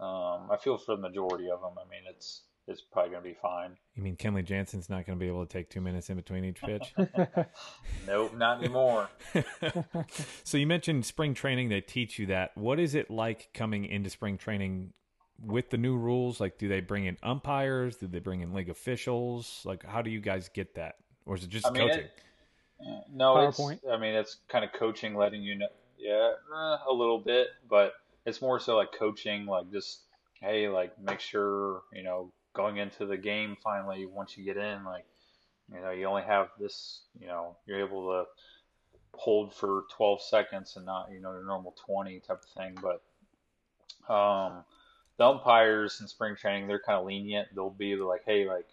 [0.00, 3.28] um, I feel for the majority of them, I mean, it's it's probably going to
[3.28, 3.76] be fine.
[3.94, 6.44] You mean Kenley Jansen's not going to be able to take two minutes in between
[6.44, 6.94] each pitch?
[8.06, 9.08] Nope, not anymore.
[10.44, 11.68] so you mentioned spring training.
[11.68, 12.56] They teach you that.
[12.56, 14.92] What is it like coming into spring training
[15.40, 16.40] with the new rules?
[16.40, 17.96] Like, do they bring in umpires?
[17.96, 19.62] Do they bring in league officials?
[19.64, 22.04] Like, how do you guys get that, or is it just I mean, coaching?
[22.04, 23.60] it- No, it's.
[23.60, 25.68] I mean, it's kind of coaching, letting you know.
[25.98, 27.94] Yeah, eh, a little bit, but
[28.26, 30.00] it's more so like coaching, like just
[30.42, 33.56] hey, like make sure you know going into the game.
[33.62, 35.06] Finally, once you get in, like
[35.72, 37.02] you know, you only have this.
[37.18, 38.24] You know, you're able to
[39.18, 42.76] hold for 12 seconds and not you know your normal 20 type of thing.
[42.82, 44.64] But um,
[45.16, 47.48] the umpires in spring training, they're kind of lenient.
[47.54, 48.66] They'll be like, hey, like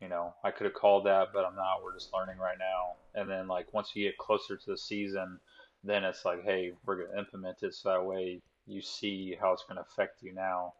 [0.00, 1.82] you know, I could have called that, but I'm not.
[1.82, 2.94] We're just learning right now.
[3.20, 5.40] And then like once you get closer to the season,
[5.82, 9.64] then it's like, hey, we're gonna implement it so that way you see how it's
[9.68, 10.74] gonna affect you now.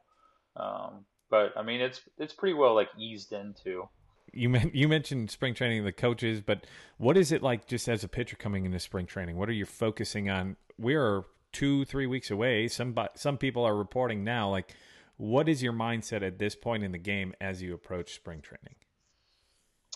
[0.57, 3.89] Um, but I mean, it's it's pretty well like eased into.
[4.33, 6.67] You you mentioned spring training, the coaches, but
[6.99, 9.37] what is it like just as a pitcher coming into spring training?
[9.37, 10.57] What are you focusing on?
[10.79, 12.69] We are two, three weeks away.
[12.69, 14.51] Some some people are reporting now.
[14.51, 14.75] Like,
[15.17, 18.77] what is your mindset at this point in the game as you approach spring training?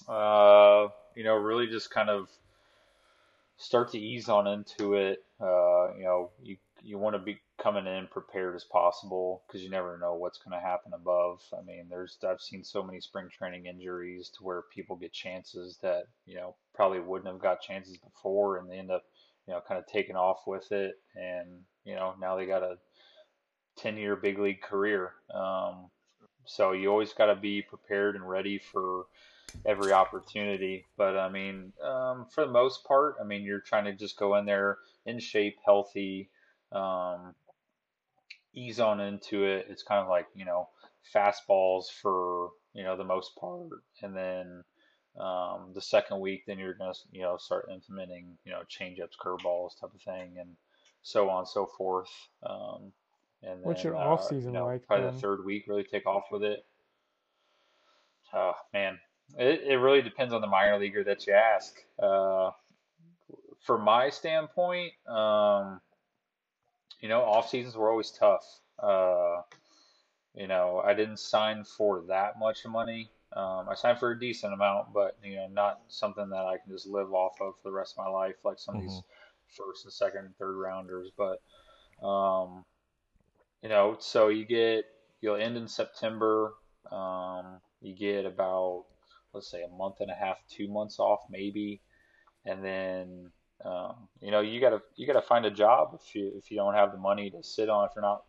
[0.09, 2.29] Uh, you know, really just kind of
[3.57, 5.25] start to ease on into it.
[5.41, 9.71] Uh, you know, you you want to be coming in prepared as possible because you
[9.71, 11.41] never know what's going to happen above.
[11.57, 15.79] I mean, there's I've seen so many spring training injuries to where people get chances
[15.83, 19.05] that you know probably wouldn't have got chances before, and they end up
[19.47, 22.77] you know kind of taking off with it, and you know now they got a
[23.79, 25.13] 10 year big league career.
[25.33, 25.91] Um,
[26.47, 29.07] so you always got to be prepared and ready for
[29.65, 30.85] every opportunity.
[30.97, 34.37] But I mean, um, for the most part, I mean, you're trying to just go
[34.37, 36.31] in there in shape, healthy,
[36.73, 37.35] um,
[38.55, 39.67] ease on into it.
[39.69, 40.69] It's kind of like, you know,
[41.15, 43.83] fastballs for, you know, the most part.
[44.03, 44.65] And then
[45.19, 49.17] um, the second week, then you're going to, you know, start implementing, you know, changeups,
[49.21, 50.51] curveballs type of thing, and
[51.03, 52.11] so on and so forth.
[52.43, 52.93] Um,
[53.43, 56.07] and What's then, your uh, off-season you know, like Probably the third week, really take
[56.07, 56.65] off with it.
[58.33, 58.99] Oh man,
[59.39, 61.77] it, it really depends on the minor leaguer that you ask.
[62.03, 62.51] Uh,
[63.61, 65.81] for my standpoint, um,
[67.05, 68.47] you know, off seasons were always tough.
[68.83, 69.43] Uh,
[70.35, 73.11] you know, I didn't sign for that much money.
[73.37, 76.73] Um, I signed for a decent amount, but you know, not something that I can
[76.73, 79.03] just live off of for the rest of my life, like some of these
[79.49, 81.11] first and second and third rounders.
[81.15, 81.43] But
[82.03, 82.65] um,
[83.63, 84.87] you know, so you get
[85.21, 86.55] you'll end in September.
[86.91, 88.87] Um, you get about
[89.35, 91.83] let's say a month and a half, two months off maybe,
[92.47, 93.31] and then
[93.65, 96.75] um, you know you gotta you gotta find a job if you if you don't
[96.75, 98.23] have the money to sit on if you're not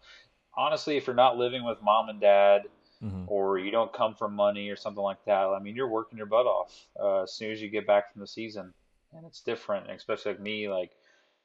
[0.57, 2.63] honestly if you're not living with mom and dad
[3.01, 3.27] Mhm.
[3.27, 5.45] or you don't come from money or something like that.
[5.47, 8.21] I mean you're working your butt off uh, as soon as you get back from
[8.21, 8.73] the season,
[9.13, 10.91] and it's different, and especially like me like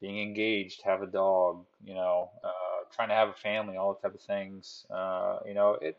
[0.00, 4.02] being engaged, have a dog, you know, uh, trying to have a family, all that
[4.02, 4.86] type of things.
[4.90, 5.96] Uh, you know, it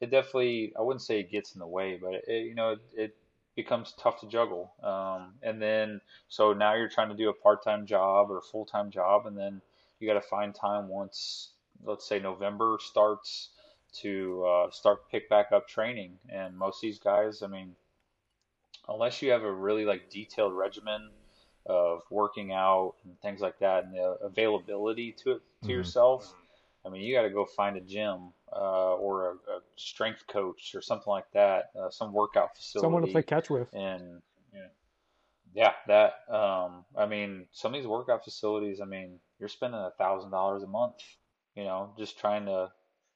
[0.00, 2.80] it definitely I wouldn't say it gets in the way, but it, you know it,
[2.94, 3.12] it
[3.56, 4.72] becomes tough to juggle.
[4.82, 8.90] Um, and then so now you're trying to do a part-time job or a full-time
[8.90, 9.60] job, and then
[9.98, 11.50] you got to find time once
[11.84, 13.50] let's say November starts.
[13.92, 16.16] to uh, start pick back up training.
[16.28, 17.74] And most of these guys, I mean,
[18.88, 21.10] unless you have a really like detailed regimen
[21.66, 25.70] of working out and things like that, and the availability to it to Mhm.
[25.70, 26.34] yourself,
[26.84, 30.74] I mean, you got to go find a gym uh, or a, a strength coach
[30.74, 33.68] or something like that, uh, some workout facility Someone to play catch with.
[33.72, 34.22] and
[34.52, 34.68] yeah,
[35.54, 36.32] yeah, that.
[36.32, 38.80] Um, I mean, some of these workout facilities.
[38.80, 40.96] I mean, you're spending a thousand dollars a month.
[41.56, 42.70] You know, just trying to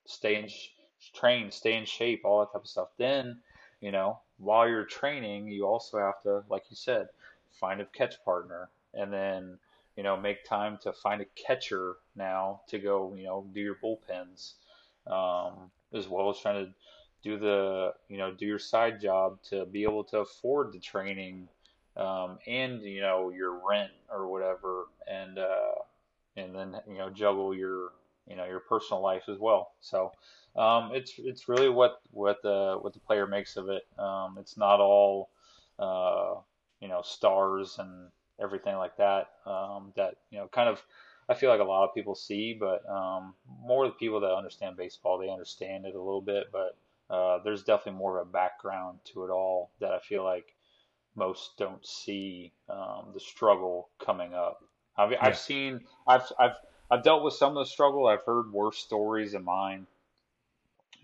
[0.07, 0.71] stay in sh-
[1.15, 2.89] train, stay in shape, all that type of stuff.
[2.99, 3.41] Then,
[3.81, 7.09] you know, while you're training, you also have to, like you said,
[7.61, 9.59] find a catch partner, and then
[9.97, 13.77] you know make time to find a catcher now to go, you know, do your
[13.83, 14.55] bullpens,
[15.07, 16.73] um, as well as trying to
[17.23, 21.49] do the you know do your side job to be able to afford the training
[21.97, 25.75] um, and you know your rent or whatever and uh,
[26.37, 27.93] and then you know juggle your
[28.27, 29.73] you know your personal life as well.
[29.81, 30.13] So
[30.57, 33.87] um, it's it's really what what the what the player makes of it.
[33.99, 35.31] Um, it's not all
[35.79, 36.35] uh,
[36.81, 38.09] you know stars and
[38.41, 40.83] everything like that um, that you know kind of
[41.29, 44.77] I feel like a lot of people see, but um, more the people that understand
[44.77, 46.77] baseball, they understand it a little bit, but
[47.09, 50.55] uh, there's definitely more of a background to it all that I feel like
[51.15, 54.63] most don't see um, the struggle coming up.
[54.97, 55.19] I've, Yeah.
[55.29, 56.57] I've seen, I've, I've,
[56.91, 58.07] I've dealt with some of the struggle.
[58.07, 59.87] I've heard worse stories than mine.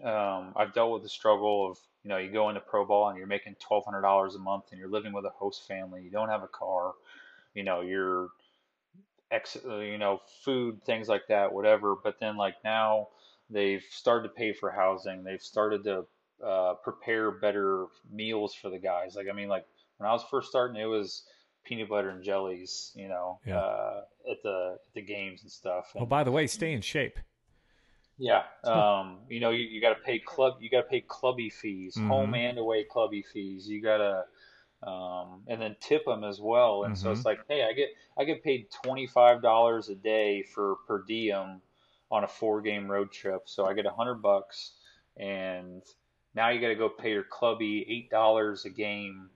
[0.04, 3.18] Um, I've dealt with the struggle of, you know, you go into pro ball and
[3.18, 6.02] you're making twelve hundred dollars a month and you're living with a host family.
[6.02, 6.92] You don't have a car.
[7.54, 8.30] You know, you're
[9.30, 11.94] ex, uh, you know, food, things like that, whatever.
[12.02, 13.08] But then like now
[13.48, 15.24] they've started to pay for housing.
[15.24, 16.06] They've started to
[16.44, 19.14] uh, prepare better meals for the guys.
[19.14, 19.66] Like I mean, like
[19.98, 21.24] when I was first starting, it was
[21.64, 23.56] peanut butter and jellies, you know, Yeah.
[23.56, 25.92] uh, at the at the games and stuff.
[25.94, 27.18] Well, And, by the way, stay in shape.
[28.18, 31.48] yeah, um, you know, you, you got to pay club, you got to pay clubby
[31.50, 32.08] fees, Mhm.
[32.08, 33.66] home and away clubby fees.
[33.68, 34.24] You got to,
[34.82, 36.84] um, and then tip them as well.
[36.84, 40.42] And so it's like, hey, I get I get paid twenty five dollars a day
[40.42, 41.60] for per diem
[42.10, 44.72] on a four game road trip, so I get a hundred bucks,
[45.16, 45.82] and
[46.34, 49.28] now you got to go pay your clubby eight dollars a game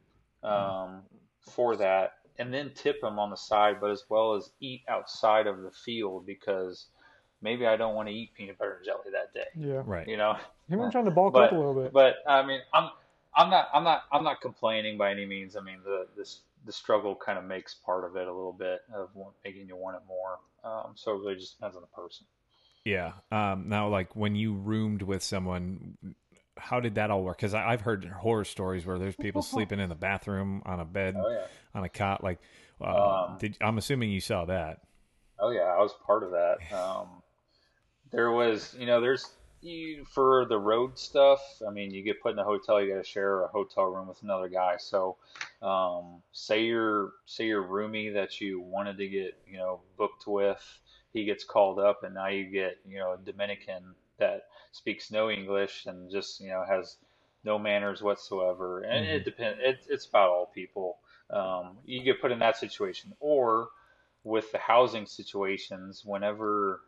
[0.43, 1.03] um,
[1.41, 5.47] for that, and then tip them on the side, but as well as eat outside
[5.47, 6.87] of the field because
[7.43, 9.47] maybe I don't want to eat peanut butter and jelly that day.
[9.55, 9.83] Yeah.
[9.85, 10.09] Right.
[10.09, 10.37] You know,
[10.69, 11.93] You've been trying to bulk but up a little bit.
[11.93, 12.91] but I mean, I'm
[13.37, 15.57] I'm not I'm not I'm not complaining by any means.
[15.57, 18.81] I mean, the this the struggle kind of makes part of it a little bit
[18.95, 20.39] of want- making you want it more.
[20.65, 22.27] Um, so it really just depends on the person.
[22.85, 23.13] Yeah.
[23.31, 25.97] Um, now, like when you roomed with someone,
[26.57, 27.37] how did that all work?
[27.39, 31.15] Because I've heard horror stories where there's people sleeping in the bathroom on a bed,
[31.19, 32.23] Oh yeah, on a cot.
[32.25, 32.41] Like,
[32.81, 34.81] uh, Um, did, I'm assuming you saw that.
[35.39, 36.59] oh yeah, I was part of that.
[36.73, 37.23] Um,
[38.11, 39.33] there was, you know, there's
[39.65, 41.41] you, for the road stuff.
[41.67, 44.09] I mean, you get put in a hotel, you got to share a hotel room
[44.09, 44.77] with another guy.
[44.79, 45.17] So,
[45.63, 50.63] um, say your say your roomie that you wanted to get, you know, booked with,
[51.13, 55.31] he gets called up, and now you get, you know, a Dominican that speaks no
[55.31, 56.99] English and just, you know, has
[57.45, 58.81] no manners whatsoever.
[58.81, 59.59] And it depends.
[59.63, 60.99] It, it's about all people.
[61.31, 63.69] Um, you get put in that situation, or
[64.25, 66.83] with the housing situations, whenever,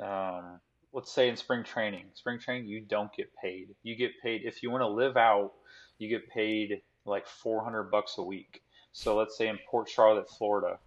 [0.00, 0.60] um,
[0.92, 3.68] let's say in spring training, spring training, you don't get paid.
[3.82, 5.52] You get paid if you want to live out,
[5.98, 8.62] you get paid like 400 bucks a week.
[8.92, 10.78] So let's say in Port Charlotte, Florida,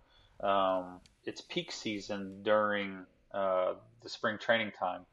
[0.42, 5.06] um, it's peak season during uh, the spring training time.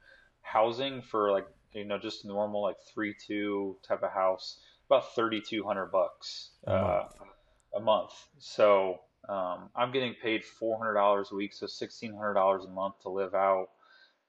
[0.42, 5.86] Housing for like you know just normal like three two type of house about 3,200
[5.86, 7.32] bucks A uh, month.
[7.76, 8.12] a month.
[8.38, 12.70] So um, I'm getting paid four hundred dollars a week, so sixteen hundred dollars a
[12.70, 13.68] month to live out.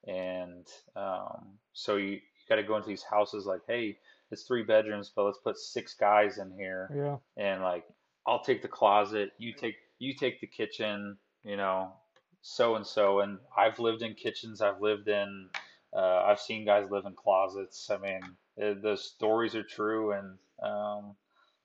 [0.08, 3.98] And um, so you, you got to go into these houses like, hey,
[4.32, 7.18] it's three bedrooms, but let's put six guys in here, Yeah.
[7.38, 7.86] and like
[8.26, 11.94] I'll take the closet, you take you take the kitchen, you know,
[12.42, 13.20] so and so.
[13.22, 15.50] And I've lived in kitchens, I've lived in,
[15.96, 17.90] uh, I've seen guys live in closets.
[17.90, 18.22] I mean,
[18.58, 21.16] the the stories are true, and um,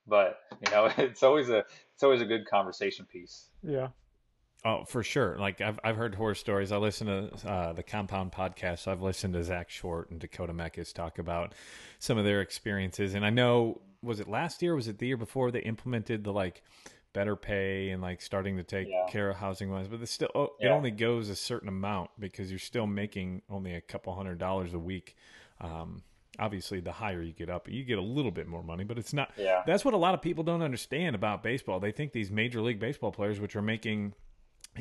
[0.07, 1.65] but you know, it's always a
[1.95, 3.47] it's always a good conversation piece.
[3.63, 3.89] Yeah.
[4.65, 5.37] Oh, for sure.
[5.39, 6.73] Like I've I've heard horror stories.
[6.73, 8.81] I listen to uh, the Compound podcast.
[8.81, 11.55] So I've listened to Zack Short and Dakota Mekkes talk about
[12.01, 13.15] some of their experiences.
[13.15, 14.75] And I know was it last year?
[14.75, 16.63] Was it the year before they implemented the like
[17.13, 19.07] better pay and like starting to take Yeah.
[19.09, 19.87] care of housing wise?
[19.87, 23.75] But it's still oh, it only goes a certain amount because you're still making only
[23.75, 25.17] a couple hundred dollars a week.
[25.61, 26.03] Um,
[26.39, 29.13] obviously, the higher you get up, you get a little bit more money, but it's
[29.13, 29.31] not.
[29.37, 29.63] Yeah.
[29.67, 31.79] That's what a lot of people don't understand about baseball.
[31.79, 34.15] They think these major league baseball players, which are making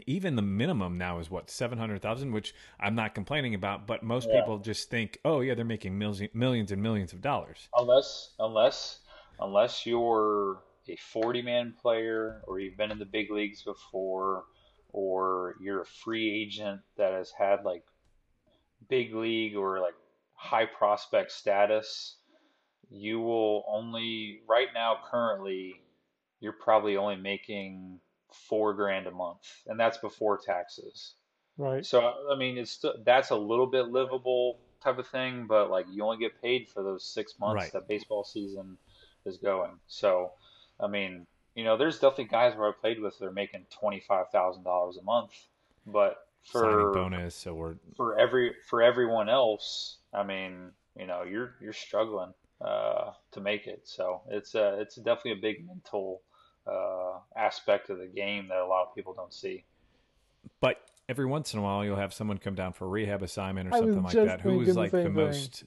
[0.05, 3.87] even the minimum now is what seven hundred thousand, which I'm not complaining about.
[3.87, 4.41] But most Yeah.
[4.41, 7.67] people just think, oh yeah, they're making millions, millions and millions of dollars.
[7.75, 8.99] Unless, unless,
[9.39, 14.45] unless you're a 40 man player or you've been in the big leagues before
[14.93, 17.83] or you're a free agent that has had like
[18.89, 19.95] big league or like
[20.33, 22.15] high prospect status,
[22.89, 25.81] you will only, right now, currently,
[26.39, 27.99] you're probably only making
[28.33, 31.15] four grand a month, and that's before taxes.
[31.57, 31.85] Right.
[31.85, 36.03] So I mean, it's that's a little bit livable type of thing, but like you
[36.03, 37.73] only get paid for those six months Right.
[37.73, 38.77] that baseball season
[39.25, 39.79] is going.
[39.87, 40.31] So,
[40.79, 41.25] I mean,
[41.55, 44.63] you know, there's definitely guys where I played with that are making twenty five thousand
[44.63, 45.31] dollars a month,
[45.85, 51.55] but Signing for bonus or for every for everyone else, I mean, you know, you're
[51.61, 53.81] you're struggling uh, to make it.
[53.87, 56.21] So it's uh, it's definitely a big mental
[56.69, 59.63] uh, aspect of the game that a lot of people don't see.
[60.59, 63.67] But every once in a while, you'll have someone come down for a rehab assignment
[63.67, 64.41] or I something like that.
[64.41, 65.63] Who thinking was the like the most?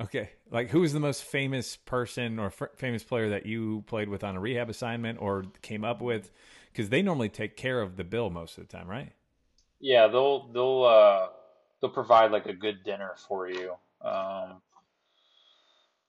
[0.00, 4.08] Okay, like who was the most famous person or f- famous player that you played
[4.08, 6.30] with on a rehab assignment or came up with?
[6.72, 9.12] Because they normally take care of the bill most of the time, right?
[9.80, 11.28] Yeah, they'll they'll uh,
[11.80, 13.74] they'll provide like a good dinner for you.
[14.00, 14.62] Um,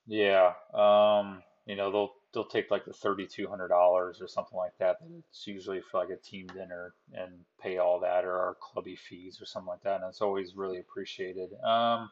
[0.07, 4.57] yeah, um, you know they'll they'll take like the thirty two hundred dollars or something
[4.57, 4.97] like that.
[5.29, 7.31] It's usually for like a team dinner and
[7.61, 10.79] pay all that or our clubby fees or something like that, and it's always really
[10.79, 11.53] appreciated.
[11.63, 12.09] Um,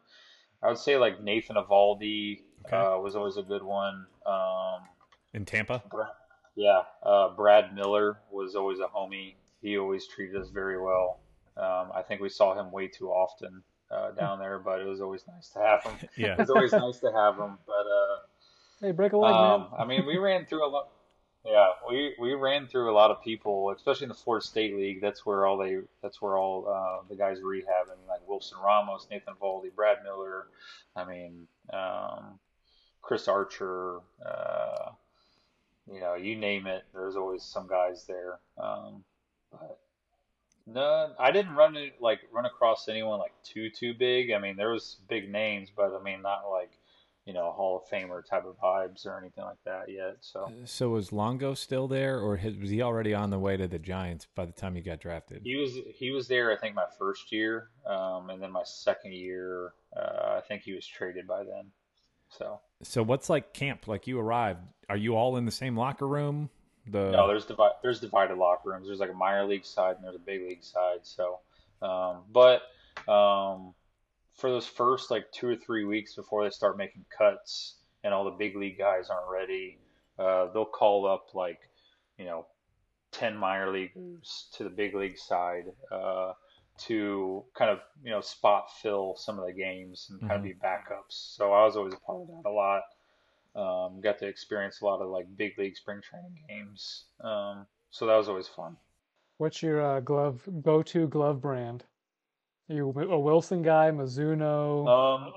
[0.63, 2.77] I would say like Nathan Eovaldi Okay.
[2.77, 4.05] uh, was always a good one.
[4.25, 4.81] Um,
[5.33, 5.81] In Tampa,
[6.55, 9.35] Yeah, uh, Brad Miller was always a homie.
[9.61, 11.19] He always treated us very well.
[11.57, 15.01] Um, I think we saw him way too often uh, down there, but it was
[15.01, 15.93] always nice to have him.
[16.17, 16.35] yeah.
[16.37, 17.57] It's always nice to have him.
[17.65, 17.85] But
[18.81, 19.69] Hey, break a leg, um, man.
[19.77, 20.89] I mean, we ran through a lot.
[21.45, 25.01] Yeah, we we ran through a lot of people, especially in the Florida State League.
[25.01, 29.35] That's where all they that's where all uh, the guys rehabbing, like Wilson Ramos, Nathan
[29.41, 30.47] Eovaldi, Brad Miller.
[30.95, 32.39] I mean, um,
[33.01, 33.99] Chris Archer.
[34.23, 34.91] Uh,
[35.91, 36.83] you know, you name it.
[36.93, 38.39] There's always some guys there.
[38.57, 39.03] Um,
[39.51, 39.79] but
[40.65, 44.31] no, I didn't run like run across anyone like too too big.
[44.31, 46.71] I mean, there was big names, but I mean, not like
[47.25, 50.17] you know Hall of Famer type of vibes or anything like that yet.
[50.21, 53.79] So So was Longo still there, or was he already on the way to the
[53.79, 55.41] Giants by the time he got drafted?
[55.43, 56.51] he was he was there.
[56.51, 60.73] I think my first year, um, and then my second year, uh, I think he
[60.73, 61.71] was traded by then.
[62.29, 63.87] So So what's like camp?
[63.87, 66.49] Like you arrived, are you all in the same locker room?
[66.87, 68.87] The no, there's divi- there's divided locker rooms.
[68.87, 70.99] There's like a minor league side and there's a big league side.
[71.03, 71.39] So,
[71.83, 72.63] um, but
[73.07, 73.75] um,
[74.33, 78.25] for those first like two or three weeks before they start making cuts and all
[78.25, 79.77] the big league guys aren't ready,
[80.17, 81.59] uh, they'll call up like
[82.17, 82.45] you know
[83.11, 86.33] ten minor leaguers to the big league side uh,
[86.77, 90.53] to kind of you know spot fill some of the games and kind of be
[90.53, 91.35] backups.
[91.35, 92.81] So I was always a part of that a lot.
[93.53, 97.05] Um, got to experience a lot of like big league spring training games.
[97.21, 98.77] Um, so that was always fun.
[99.37, 101.83] What's your uh, glove go-to glove brand?
[102.71, 105.33] Are you a Wilson guy, Mizuno, Um,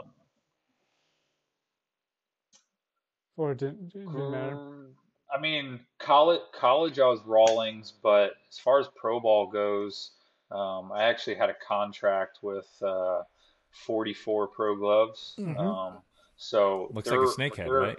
[3.36, 4.86] or it didn't, it didn't matter?
[5.34, 10.12] I mean, college, college, I was Rawlings, but as far as pro ball goes,
[10.52, 13.22] um, I actually had a contract with uh,
[13.70, 15.34] 44 Pro Gloves.
[15.36, 15.58] Mhm.
[15.58, 16.02] Um,
[16.36, 17.98] so looks like a snakehead, right?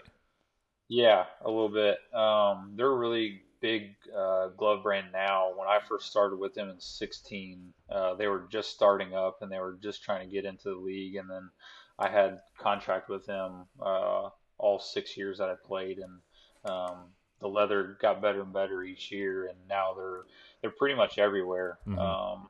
[0.87, 1.97] Yeah, a little bit.
[2.13, 5.51] Um, they're really big uh, glove brand now.
[5.55, 9.51] When I first started with them in 16, uh, they were just starting up and
[9.51, 11.15] they were just trying to get into the league.
[11.15, 11.49] And then
[11.97, 17.05] I had contract with them uh, all six years that I played, and um,
[17.41, 19.47] the leather got better and better each year.
[19.47, 20.25] And now they're
[20.61, 21.79] they're pretty much everywhere.
[21.87, 21.97] Mhm.
[21.97, 22.49] Um,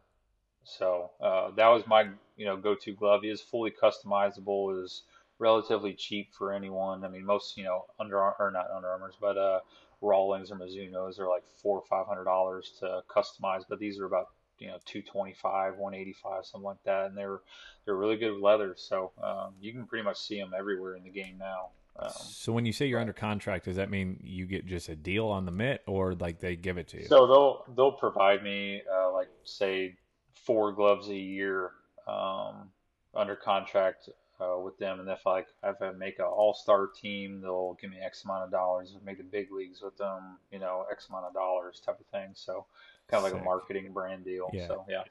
[0.66, 3.24] so uh, that was my you know go-to glove.
[3.24, 4.84] It is fully customizable.
[4.84, 5.04] Is
[5.40, 7.06] relatively cheap for anyone.
[7.06, 9.60] I mean, most you know Under or not Under Armours, but uh,
[10.06, 13.64] Rawlings or Mizuno's are like four or five hundred dollars to customize.
[13.68, 14.28] But these are about
[14.60, 17.40] you know two twenty-five, one eighty-five, something like that, and they're
[17.86, 18.76] they're really good leather.
[18.78, 21.70] So um, you can pretty much see them everywhere in the game now.
[21.98, 24.96] Um, So when you say you're under contract, does that mean you get just a
[24.96, 27.08] deal on the mitt, or like they give it to you?
[27.08, 29.96] So they'll they'll provide me uh, like say
[30.34, 31.72] four gloves a year
[32.08, 32.70] um,
[33.14, 34.10] under contract
[34.40, 37.90] uh, with them, and if like if I make an all star team, they'll give
[37.90, 38.92] me X amount of dollars.
[38.96, 42.00] If I make the big leagues with them, you know, X amount of dollars type
[42.00, 42.32] of thing.
[42.34, 42.66] So
[43.08, 43.42] kind of like Sick.
[43.42, 44.50] a marketing brand deal.
[44.54, 44.68] Yeah.
[44.68, 45.04] So yeah,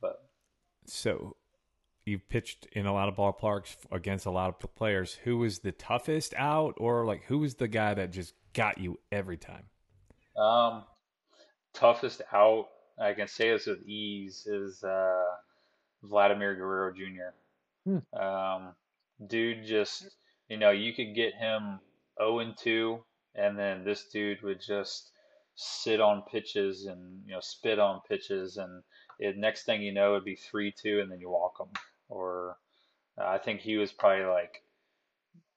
[0.00, 0.24] but
[0.86, 1.36] So
[2.06, 5.18] you've pitched in a lot of ballparks against a lot of players.
[5.24, 8.98] Who was the toughest out, or like who was the guy that just got you
[9.12, 9.64] every time?
[10.36, 10.84] Um,
[11.74, 12.68] toughest out.
[12.98, 15.24] I can say this with ease, is uh,
[16.02, 17.34] Vladimir Guerrero Jr.
[17.86, 18.18] Hmm.
[18.18, 18.74] Um,
[19.26, 20.08] dude, just
[20.48, 21.80] you know, you could get him
[22.18, 23.02] 0 and 2,
[23.34, 25.10] and then this dude would just
[25.56, 28.82] sit on pitches and you know spit on pitches, and
[29.18, 31.68] it, next thing you know, it'd be 3 2, and then you walk him.
[32.08, 32.56] Or
[33.18, 34.62] uh, I think he was probably like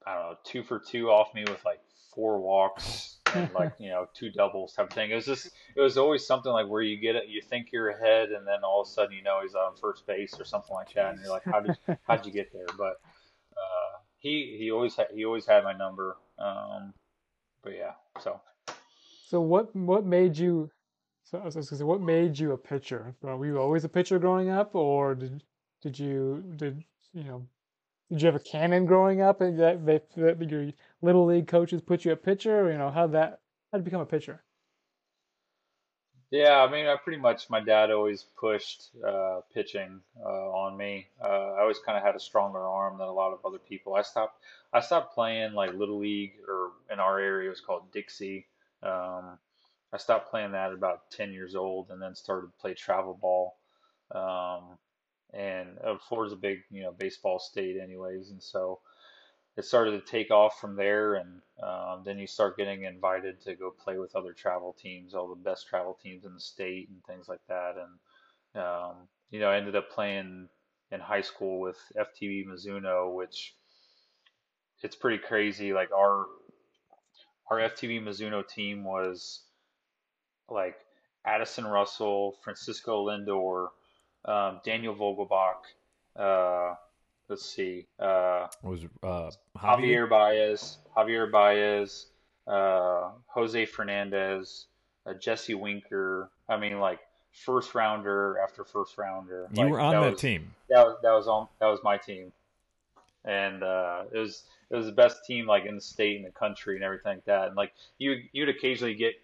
[0.08, 1.80] I don't know, two for two off me with like
[2.16, 5.12] four walks and like you know two doubles type of thing.
[5.12, 7.90] It was just it was always something like where you get it, you think you're
[7.90, 10.74] ahead, and then all of a sudden you know he's on first base or something
[10.74, 11.78] like that, and you're like, how did
[12.08, 12.68] how did you get there?
[12.78, 13.02] But
[13.52, 16.18] uh, he he always had he always had my number.
[16.40, 16.94] Um,
[17.62, 18.40] but yeah, so
[19.28, 20.72] So what what made you?
[21.26, 23.14] So I was gonna say, what made you a pitcher?
[23.22, 25.44] Were you always a pitcher growing up, or did
[25.82, 26.84] did you did
[27.14, 27.46] you know
[28.10, 31.82] did you have a cannon growing up, and that, that, that your little league coaches
[31.82, 32.72] put you a pitcher?
[32.72, 33.42] You know how that
[33.72, 34.42] how to become a pitcher?
[36.30, 41.08] Yeah, I mean, I pretty much my dad always pushed uh, pitching uh, on me.
[41.24, 43.96] Uh, I always kind of had a stronger arm than a lot of other people.
[43.96, 44.42] I stopped
[44.74, 48.46] I stopped playing like little league or in our area it was called Dixie.
[48.84, 49.38] Um,
[49.94, 53.18] I stopped playing that at about 10 years old and then started to play travel
[53.20, 53.56] ball.
[54.14, 54.78] Um,
[55.34, 58.80] and uh, Florida's a big, you know, baseball state anyways, and so
[59.58, 63.56] it started to take off from there, and um, then you start getting invited to
[63.56, 67.04] go play with other travel teams, all the best travel teams in the state, and
[67.06, 67.76] things like that.
[67.76, 70.48] And um, you know, I ended up playing
[70.92, 73.56] in high school with FTB Mizuno, which
[74.84, 75.74] it's pretty crazy.
[75.74, 76.26] Like our
[77.50, 79.44] our FTB Mizuno team was
[80.50, 80.78] like
[81.26, 83.70] Addison Russell, Francisco Lindor,
[84.28, 85.64] um, Daniel Vogelbach.
[86.16, 86.76] Uh,
[87.30, 87.88] let's see.
[88.00, 92.08] Uh, was uh, Javier Baez, Javier Baez,
[92.48, 94.66] uh, Jose Fernandez,
[95.06, 96.30] uh, Jesse Winker.
[96.50, 97.00] I mean, like
[97.32, 99.48] first rounder after first rounder.
[99.54, 100.54] You like, were on that, was, team.
[100.70, 102.32] That was that was on that was my team,
[103.26, 106.32] and uh, it was it was the best team like in the state and the
[106.32, 107.48] country and everything like that.
[107.48, 109.16] And like you you'd occasionally get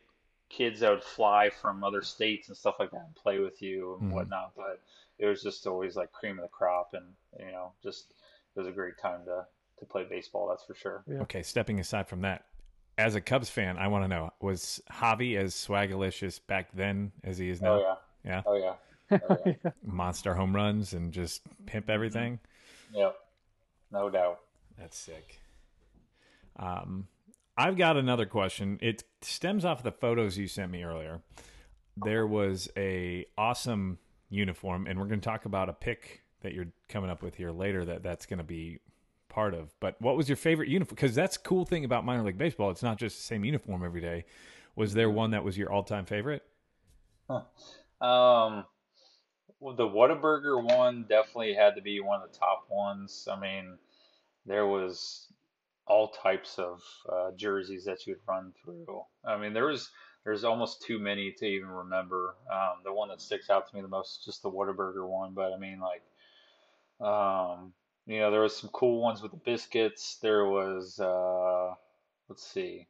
[0.56, 3.96] kids that would fly from other states and stuff like that and play with you
[4.00, 4.16] and Mhm.
[4.16, 4.80] whatnot, but
[5.18, 7.06] it was just always like cream of the crop and
[7.40, 8.14] you know just
[8.56, 9.46] it was a great time to
[9.80, 11.22] to play baseball that's for sure Yeah.
[11.22, 12.46] Okay, stepping aside from that,
[12.98, 17.38] as a Cubs fan, I want to know was Javi as swagalicious back then as
[17.40, 17.74] he is now?
[17.76, 18.42] oh yeah Yeah.
[18.46, 18.76] oh yeah
[19.30, 22.40] oh, yeah Monster home runs and just pimp everything.
[22.94, 23.16] yep
[23.92, 24.40] no doubt
[24.78, 25.40] That's sick.
[26.58, 27.08] Um,
[27.58, 28.80] I've got another question.
[28.82, 31.22] It stems off the photos you sent me earlier.
[31.98, 34.00] There was a awesome
[34.30, 37.52] uniform, and we're going to talk about a pick that you're coming up with here
[37.52, 37.86] later.
[37.86, 38.80] That that's going to be
[39.30, 39.74] part of.
[39.80, 40.96] But what was your favorite uniform?
[40.96, 42.72] Because that's cool thing about minor league baseball.
[42.72, 44.26] It's not just the same uniform every day.
[44.76, 46.44] Was there one that was your all-time favorite?
[48.02, 48.66] um
[49.60, 53.78] well, the Whataburger one definitely had to be one of the top ones I mean
[54.46, 55.33] there was
[55.88, 56.82] all types of
[57.12, 59.90] uh, jerseys that you would run through I mean there was
[60.26, 63.82] there's almost too many to even remember um, the one that sticks out to me
[63.82, 66.04] the most is just the Whataburger one but I mean like
[67.00, 67.74] Um,
[68.06, 70.18] you know, there was some cool ones with the biscuits.
[70.22, 71.76] There was, uh,
[72.30, 72.88] let's see,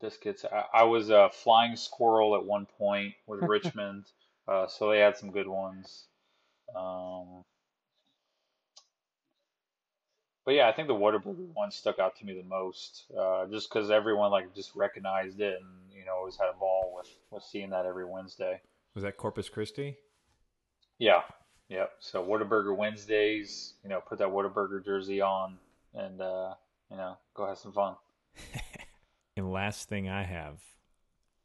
[0.00, 0.44] biscuits.
[0.44, 4.06] I, I was a flying squirrel at one point with Richmond,
[4.48, 6.08] uh, so they had some good ones.
[6.76, 7.44] Um,
[10.48, 13.68] but yeah, I think the Whataburger one stuck out to me the most, uh, just
[13.68, 17.42] because everyone like just recognized it, and you know, always had a ball with with
[17.42, 18.58] seeing that every Wednesday.
[18.94, 19.98] Was that Corpus Christi?
[20.98, 21.20] Yeah,
[21.68, 21.90] yep.
[21.98, 25.58] So Whataburger Wednesdays, you know, put that Whataburger jersey on
[25.92, 26.54] and uh,
[26.90, 27.96] you know, go have some fun.
[29.36, 30.58] And last thing I have,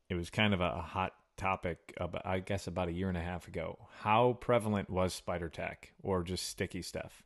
[0.09, 3.17] it was kind of a, a hot topic, about, I guess about a year and
[3.17, 3.77] a half ago.
[3.99, 7.21] How prevalent was spider tack or just sticky stuff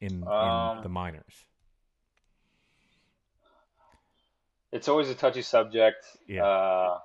[0.00, 1.46] in, Um, in the minors?
[4.72, 6.06] It's always a touchy subject.
[6.26, 6.44] Yeah.
[6.44, 6.98] Uh,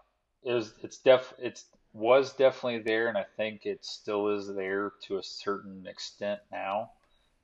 [0.43, 4.91] it was it's def it's was definitely there, and I think it still is there
[5.03, 6.91] to a certain extent now.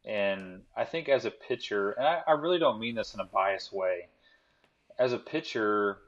[0.03, 3.25] And I think as a pitcher, and I, I really don't mean this in a
[3.25, 4.07] biased way,
[4.99, 5.99] as a pitcher,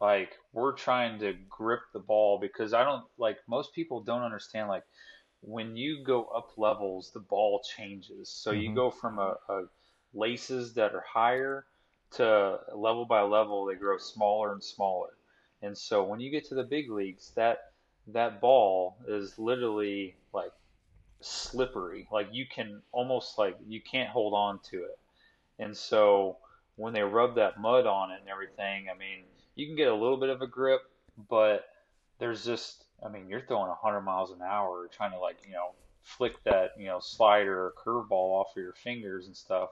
[0.00, 4.68] like we're trying to grip the ball because I don't like most people don't understand
[4.68, 4.84] like
[5.42, 8.28] when you go up levels, the ball changes.
[8.30, 8.74] So you Mhm.
[8.74, 9.64] go from a, a
[10.14, 11.66] laces that are higher
[12.12, 15.10] to level by level, they grow smaller and smaller.
[15.62, 17.58] And so when you get to the big leagues, that
[18.08, 20.52] that ball is literally like
[21.20, 22.08] slippery.
[22.10, 24.98] Like you can almost like you can't hold on to it.
[25.58, 26.38] And so
[26.76, 29.24] when they rub that mud on it and everything, I mean,
[29.56, 30.82] you can get a little bit of a grip,
[31.28, 31.66] but
[32.18, 35.70] there's just I mean, you're throwing 100 miles an hour, trying to like, you know,
[36.02, 39.70] flick that, you know, slider or curveball off of your fingers and stuff,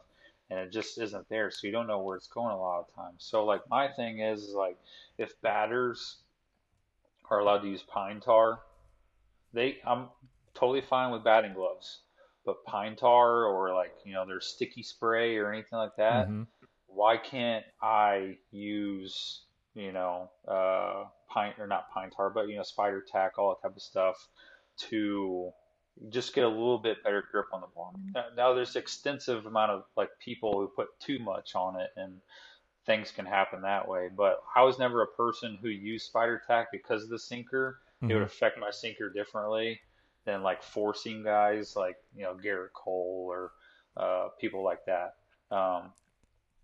[0.51, 1.51] and it just isn't there.
[1.51, 3.19] So you don't know where it's going a lot of times.
[3.19, 4.79] So like my thing is, is like
[5.19, 6.19] if batters
[7.31, 8.61] are allowed to use pine tar,
[9.53, 10.09] they I'm
[10.55, 12.01] totally fine with batting gloves,
[12.45, 16.29] but pine tar or like you know there's sticky spray or anything like that.
[16.29, 16.43] Mm-hmm.
[16.87, 19.43] Why can't I use
[19.75, 23.67] you know uh, pine or not pine tar, but you know spider tack, all that
[23.67, 24.29] type of stuff
[24.91, 25.53] to
[26.11, 27.95] just get a little bit better grip on the ball.
[28.15, 32.21] Now, now there's extensive amount of like people who put too much on it and
[32.87, 34.09] things can happen that way.
[34.15, 37.79] But I was never a person who used spider tack because of the sinker.
[38.09, 38.25] It would Mhm.
[38.25, 39.81] affect my sinker differently
[40.25, 43.53] than like forcing guys like you know Gerrit Cole or
[43.97, 45.15] uh, people like that,
[45.51, 45.93] um,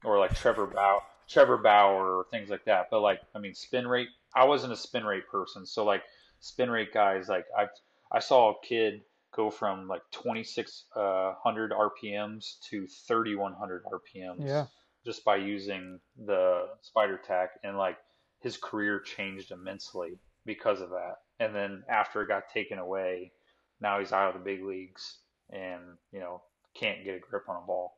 [0.04, 2.88] or like Trevor Bauer, Trevor Bauer or things like that.
[2.90, 4.08] But like I mean, spin rate.
[4.34, 6.02] I wasn't a spin rate person, so like
[6.40, 7.66] spin rate guys, like I
[8.10, 9.02] I saw a kid
[9.34, 14.66] go from like 2600 uh, RPMs to 3100 RPMs Yeah.
[15.04, 17.96] just by using the spider tack and like
[18.40, 23.32] his career changed immensely because of that and then after it got taken away
[23.80, 25.18] now he's out of the big leagues
[25.50, 25.80] and
[26.12, 26.42] you know
[26.74, 27.96] can't get a grip on a ball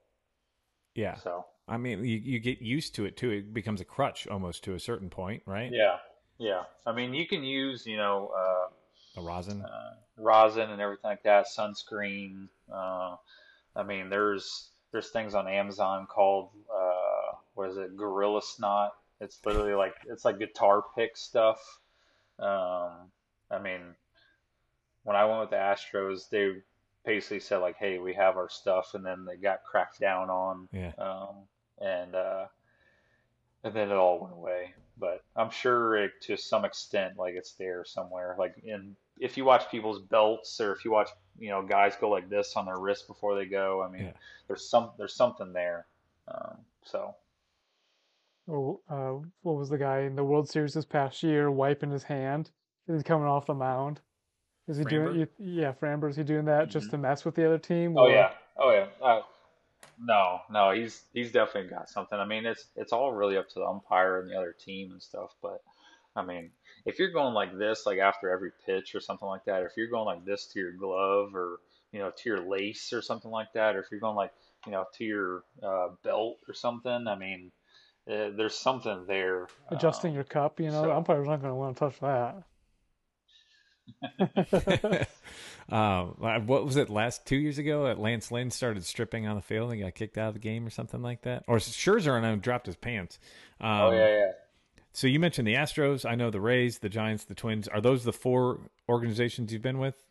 [0.94, 1.16] Yeah.
[1.16, 3.30] so I mean, you, you get used to it too.
[3.30, 5.72] It becomes a crutch almost to a certain point, right?
[5.72, 5.96] yeah
[6.38, 9.62] yeah i mean you can use you know uh, A rosin.
[9.62, 12.48] uh, rosin and everything like that, sunscreen.
[12.72, 13.16] Uh,
[13.76, 18.92] I mean, there's there's things on Amazon called uh, what is it, Gorilla Snot.
[19.20, 21.60] It's literally like it's like guitar pick stuff.
[22.38, 23.10] Um,
[23.50, 23.80] I mean,
[25.04, 26.62] when I went with the Astros, they
[27.04, 30.68] basically said like, "Hey, we have our stuff," and then they got cracked down on,
[30.72, 30.92] Yeah.
[30.98, 31.34] um,
[31.80, 32.46] and uh,
[33.64, 34.74] and then it all went away.
[34.98, 38.36] But I'm sure it, to some extent, like it's there somewhere.
[38.38, 42.08] Like in if you watch people's belts, or if you watch, you know, guys go
[42.10, 43.82] like this on their wrist before they go.
[43.82, 44.12] I mean, Yeah.
[44.48, 45.86] there's some there's something there.
[46.28, 47.14] Um, so
[48.48, 52.02] Oh, uh, what was the guy in the World Series this past year wiping his
[52.02, 52.50] hand?
[52.86, 54.00] He's coming off the mound.
[54.68, 55.08] Is he doing?
[55.08, 55.16] Framber?
[55.18, 55.28] you-
[55.62, 56.10] Yeah, Framber.
[56.10, 57.96] Is he doing that just to mess with the other team?
[57.96, 58.86] Oh or- yeah, oh yeah.
[59.00, 59.22] Uh,
[59.98, 62.18] no, no, he's he's definitely got something.
[62.18, 65.02] I mean, it's it's all really up to the umpire and the other team and
[65.02, 65.34] stuff.
[65.42, 65.62] But
[66.16, 66.50] I mean,
[66.84, 69.72] if you're going like this, like after every pitch or something like that, or if
[69.76, 71.60] you're going like this to your glove or
[71.92, 74.32] you know to your lace or something like that, or if you're going like
[74.66, 77.52] you know to your uh, belt or something, I mean,
[78.10, 79.48] uh, there's something there.
[79.70, 80.60] adjusting um, your cup.
[80.60, 82.42] You know, so- umpire's not going to want to touch that.
[85.70, 87.84] uh, what was it last two years ago?
[87.84, 90.66] That Lance Lynn started stripping on the field and got kicked out of the game
[90.66, 91.44] or something like that.
[91.46, 93.18] Or Scherzer and I dropped his pants.
[93.60, 94.32] Um, oh yeah, yeah.
[94.92, 96.08] So you mentioned the Astros.
[96.08, 97.66] I know the Rays, the Giants, the Twins.
[97.66, 100.04] Are those the four organizations you've been with?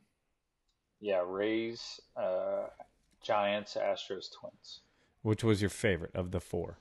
[1.00, 2.68] Yeah, Rays, uh,
[3.22, 4.82] Giants, Astros, Twins.
[5.22, 6.80] Which was your favorite of the four?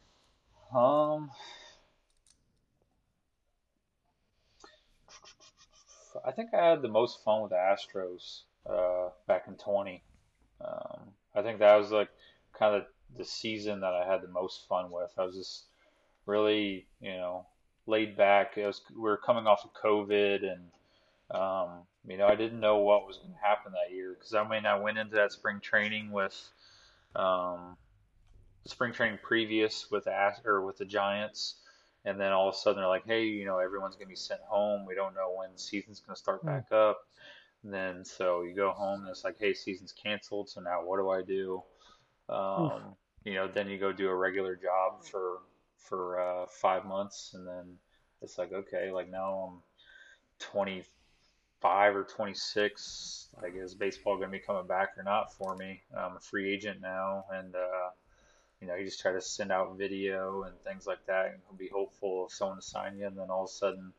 [0.74, 1.30] Um,
[6.26, 10.02] I think I had the most fun with the Astros uh, back in 20.
[10.60, 11.00] Um,
[11.34, 12.08] I think that was like
[12.58, 12.84] kind of
[13.16, 15.10] the season that I had the most fun with.
[15.18, 15.64] I was just
[16.26, 17.46] really, you know,
[17.86, 18.56] laid back.
[18.56, 20.62] It was we were coming off of COVID, and
[21.30, 24.46] um, you know, I didn't know what was going to happen that year because I
[24.48, 26.36] mean, I went into that spring training with.
[27.14, 27.76] Um,
[28.66, 31.56] spring training previous with the or with the Giants,
[32.04, 34.40] and then all of a sudden they're like, "Hey, you know, everyone's gonna be sent
[34.42, 34.86] home.
[34.86, 37.06] We don't know when the season's gonna start back up."
[37.64, 40.48] And then so you go home and it's like, "Hey, season's canceled.
[40.50, 41.62] So now what do I do?"
[42.28, 45.40] Um, you know, then you go do a regular job for
[45.78, 47.78] for uh, five months, and then
[48.22, 49.62] it's like, okay, like now I'm
[50.38, 53.28] 25 or 26.
[53.42, 55.82] Like, is baseball gonna be coming back or not for me?
[55.96, 57.90] I'm a free agent now, and uh,
[58.60, 61.68] you know, you just try to send out video and things like that and be
[61.68, 63.06] hopeful of someone to sign you.
[63.06, 63.92] And then all of a sudden,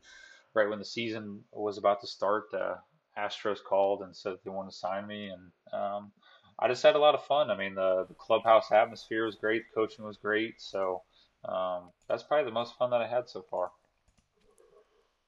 [0.54, 2.78] right when the season was about to start, the
[3.18, 5.28] Astros called and said they want to sign me.
[5.28, 6.12] And um,
[6.58, 7.50] I just had a lot of fun.
[7.50, 10.60] I mean, the, the clubhouse atmosphere was great, the coaching was great.
[10.60, 11.02] So
[11.44, 13.70] um, that's probably the most fun that I had so far.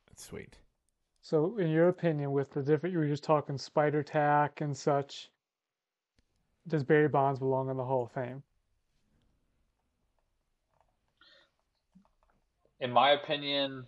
[0.09, 0.57] That's sweet.
[1.21, 5.29] So, in your opinion, with the different, you were just talking spider tack and such,
[6.69, 8.45] does Barry Bonds belong in the Hall of Fame?
[12.79, 13.87] In my opinion,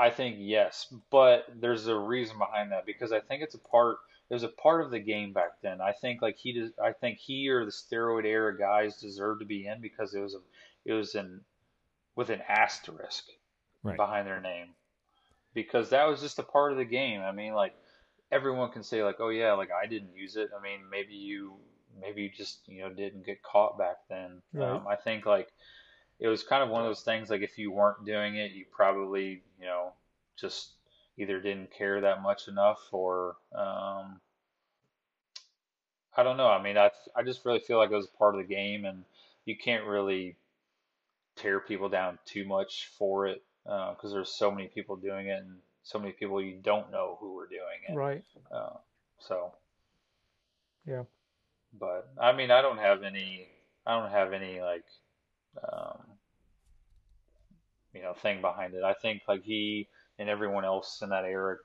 [0.00, 3.98] I think yes, but there's a reason behind that because I think it's a part.
[4.30, 5.80] There's a part of the game back then.
[5.80, 6.70] I think like he does.
[6.82, 10.34] I think he or the steroid era guys deserve to be in because it was
[10.34, 10.38] a,
[10.86, 11.42] it was in
[12.16, 13.24] with an asterisk
[13.82, 13.96] Right.
[13.96, 14.74] behind their name
[15.54, 17.20] because that was just a part of the game.
[17.22, 17.74] I mean, like
[18.30, 20.50] everyone can say like, oh yeah, like I didn't use it.
[20.58, 21.54] I mean, maybe you
[22.00, 24.42] maybe you just you know didn't get caught back then.
[24.52, 24.70] Right.
[24.76, 25.48] Um, I think like
[26.20, 28.66] it was kind of one of those things like if you weren't doing it, you
[28.70, 29.92] probably you know
[30.38, 30.70] just
[31.18, 34.20] either didn't care that much enough or um,
[36.16, 36.48] I don't know.
[36.48, 39.04] I mean, I I just really feel like it was part of the game, and
[39.44, 40.36] you can't really
[41.36, 45.60] tear people down too much for it because there's so many people doing it and
[45.82, 47.94] so many people you don't know who are doing it.
[47.94, 48.24] Right.
[48.50, 48.76] Uh,
[49.18, 49.54] so,
[50.86, 51.04] Yeah.
[51.72, 53.48] but I mean, I don't have any.
[53.86, 54.84] I don't have any like,
[55.72, 56.09] um,
[57.94, 58.82] you know, thing behind it.
[58.84, 59.88] I think like he
[60.18, 61.56] and everyone else in that era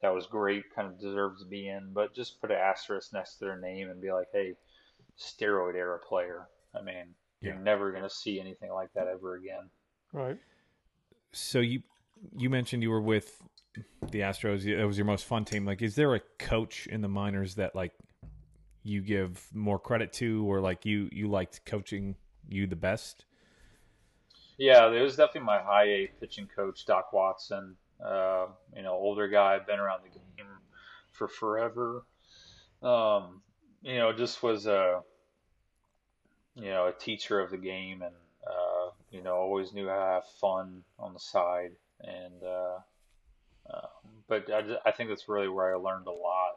[0.00, 3.36] that was great kind of deserves to be in, but just put an asterisk next
[3.36, 4.54] to their name and be like, hey,
[5.18, 6.48] steroid era player.
[6.74, 9.68] I mean, you're never gonna see anything like that ever again.
[10.12, 10.38] Right.
[11.32, 11.82] So you
[12.36, 13.42] you mentioned you were with
[14.10, 14.64] the Astros.
[14.64, 15.64] It was your most fun team.
[15.64, 17.92] Like, is there a coach in the minors that like
[18.82, 22.16] you give more credit to, or like you you liked coaching
[22.48, 23.24] you the best?
[24.62, 27.74] Yeah, it was definitely my high A pitching coach, Doc Watson.
[28.00, 30.46] Uh, you know, older guy, been around the game
[31.10, 32.04] for forever.
[32.80, 33.42] Um,
[33.82, 35.02] you know, just was a
[36.54, 38.14] you know a teacher of the game, and
[38.46, 41.72] uh, you know always knew how to have fun on the side.
[42.00, 42.78] And uh,
[43.68, 43.88] uh,
[44.28, 46.54] but I, I think that's really where I learned a lot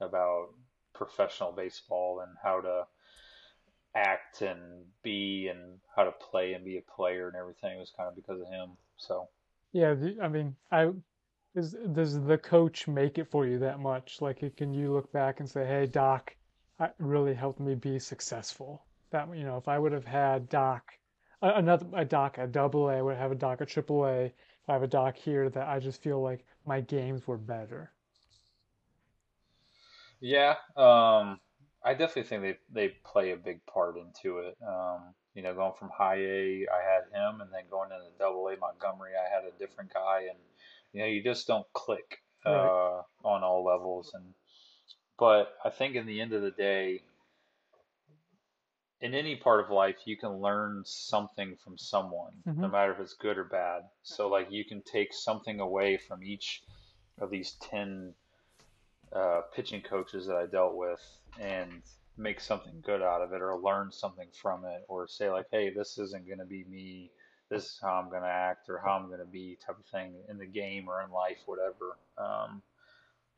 [0.00, 0.48] about
[0.94, 2.86] professional baseball and how to
[3.96, 8.08] act and be and how to play and be a player and everything was kind
[8.08, 8.76] of because of him.
[8.96, 9.28] So
[9.72, 9.94] Yeah.
[10.22, 10.92] I mean, I
[11.54, 14.20] is does the coach make it for you that much?
[14.22, 16.36] Like, can you look back and say, "Hey, Doc,
[16.78, 20.92] I really helped me be successful." That you know, if I would have had Doc,
[21.42, 24.26] another a Doc at Double A, I would have a Doc at Triple A.
[24.26, 24.34] If
[24.68, 27.92] I have a Doc here, that I just feel like my games were better.
[30.20, 31.40] yeah, um,
[31.86, 32.58] I definitely think they
[32.88, 34.58] they play a big part into it.
[34.66, 38.48] Um, you know, going from high A, I had him, and then going into double
[38.48, 40.38] A Montgomery, I had a different guy, and
[40.92, 42.72] you know, you just don't click uh, Right.
[43.24, 44.12] on all levels.
[44.14, 44.34] And
[45.18, 47.02] but I think in the end of the day,
[49.00, 52.72] in any part of life, you can learn something from someone, no Mhm.
[52.72, 53.82] matter if it's good or bad.
[54.02, 56.62] So, like, you can take something away from each
[57.20, 58.14] of these 10
[59.12, 61.00] uh, pitching coaches that I dealt with
[61.40, 61.82] and
[62.16, 65.70] make something good out of it or learn something from it or say, like, hey,
[65.70, 67.10] this isn't going to be me.
[67.50, 69.86] This is how I'm going to act or how I'm going to be, type of
[69.86, 71.98] thing in the game or in life, whatever.
[72.18, 72.62] Um,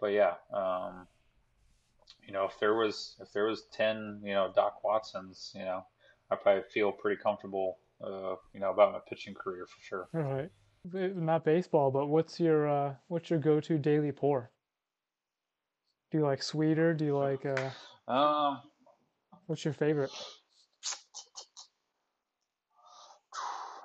[0.01, 1.07] but yeah, um,
[2.27, 5.85] you know, if there was if there was ten, you know, Doc Watsons, you know,
[6.31, 10.09] I probably feel pretty comfortable, uh, you know, about my pitching career for sure.
[10.15, 10.51] All right.
[10.93, 14.51] Not baseball, but what's your uh, what's your go-to daily pour?
[16.11, 16.95] Do you like sweeter?
[16.95, 17.71] Do you like uh,
[18.11, 18.61] Um,
[19.47, 20.11] what's your favorite?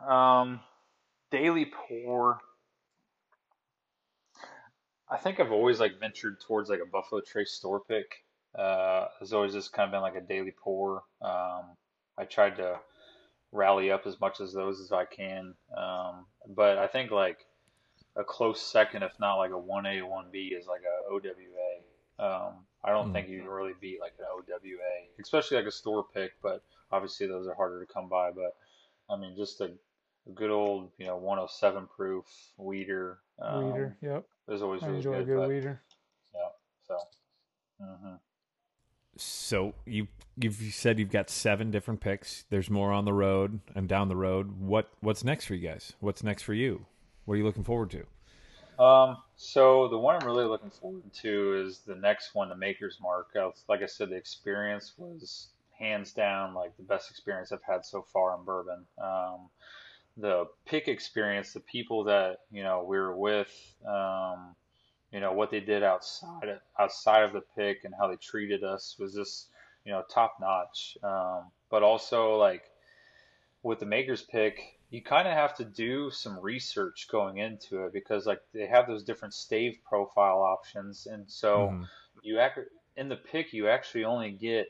[0.08, 0.62] um,
[1.32, 2.40] daily pour.
[5.10, 8.24] I think I've always like ventured towards like a Buffalo Trace store pick.
[8.58, 11.04] Uh, has always just kind of been like a daily pour.
[11.22, 11.76] Um,
[12.18, 12.80] I tried to
[13.52, 15.56] rally up as much as those as I can.
[15.76, 17.40] Um, but I think like
[18.16, 21.73] a close second, if not like a 1A, 1B, is like a OWA.
[22.20, 23.14] Um, I don't Mm.
[23.14, 27.28] think you can really beat like an OWA, especially like a store pick, but obviously
[27.28, 28.32] those are harder to come by.
[28.32, 28.56] But
[29.10, 29.72] I mean, just a,
[30.28, 32.26] a good old, you know, 107 proof
[32.58, 33.20] Weller.
[33.40, 33.98] Um, Weller.
[34.02, 34.26] Yep.
[34.50, 35.28] is always I really enjoy a good.
[35.28, 35.82] good but, Weller.
[36.34, 36.50] yeah,
[36.88, 36.98] so.
[37.80, 38.16] hmm
[39.18, 42.46] So you you've said you've got seven different picks.
[42.50, 44.60] There's more on the road and down the road.
[44.60, 45.94] What what's next for you guys?
[46.00, 46.86] What's next for you?
[47.26, 48.06] What are you looking forward to?
[48.80, 52.98] Um, so the one I'm really looking forward to is the next one, the Maker's
[53.02, 53.30] Mark.
[53.36, 57.86] Uh, Like I said, the experience was hands down like the best experience I've had
[57.86, 58.86] so far in bourbon.
[58.98, 59.50] Um,
[60.18, 63.52] the pick experience, the people that you know we were with,
[63.88, 64.56] um,
[65.12, 68.64] you know what they did outside of, outside of the pick and how they treated
[68.64, 69.50] us was just
[69.86, 70.98] you know top notch.
[71.04, 72.64] Um, but also like
[73.64, 77.94] with the Maker's pick, you kind of have to do some research going into it
[77.94, 81.90] because like they have those different stave profile options, and so Mhm.
[82.22, 82.60] you act
[82.96, 84.68] in the pick you actually only get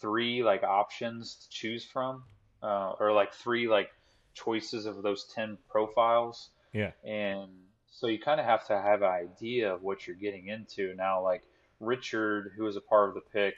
[0.00, 2.24] three like options to choose from,
[2.64, 3.90] uh, or like three like
[4.34, 6.90] choices of those ten profiles, Yeah.
[7.04, 7.48] and
[7.86, 10.94] so you kind of have to have an idea of what you're getting into.
[10.96, 11.44] Now, like
[11.78, 13.54] Richard, who was a part of the pick,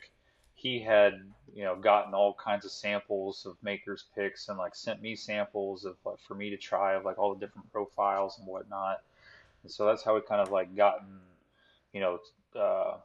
[0.66, 1.14] he had
[1.54, 5.84] you know gotten all kinds of samples of makers picks and like sent me samples
[5.84, 9.02] of like for me to try of like all the different profiles and whatnot.
[9.62, 11.20] And so that's how we kind of like gotten
[11.92, 12.18] you know
[12.54, 12.96] uh,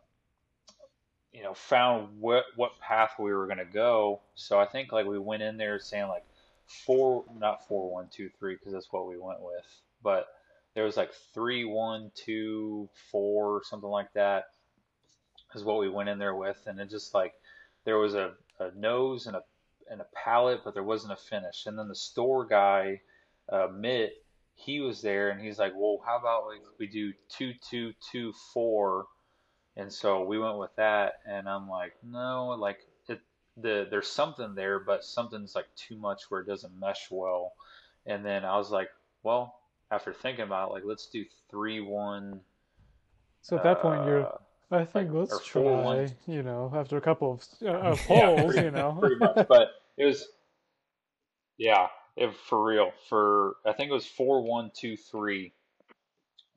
[1.33, 4.21] you know, found what what path we were gonna go.
[4.35, 6.25] So I think like we went in there saying like
[6.65, 9.81] four, not four, one, two, three, because that's what we went with.
[10.03, 10.27] But
[10.73, 14.45] there was like three, one, two, four, something like that,
[15.55, 17.33] is what we went in there with, and it just like
[17.85, 19.41] there was a, a nose and a
[19.89, 21.65] and a palate, but there wasn't a finish.
[21.65, 23.01] And then the store guy,
[23.49, 24.13] uh, Mitt,
[24.55, 28.33] he was there, and he's like, "Well, how about like we do two, two, two,
[28.53, 29.07] four
[29.77, 33.21] and so we went with that, and I'm like, no, like it,
[33.55, 37.53] the there's something there, but something's like too much where it doesn't mesh well.
[38.05, 38.89] And then I was like,
[39.23, 39.59] well,
[39.89, 42.41] after thinking about it, like let's do three one.
[43.41, 44.39] So at that point, you're.
[44.71, 45.61] I think like, let's try.
[45.61, 46.11] one.
[46.27, 48.97] You know, after a couple of, uh, of Yeah, polls, pretty- you know.
[48.99, 49.47] pretty much.
[49.47, 50.27] But it was,
[51.57, 52.91] yeah, it, for real.
[53.09, 55.53] For I think it was four one two three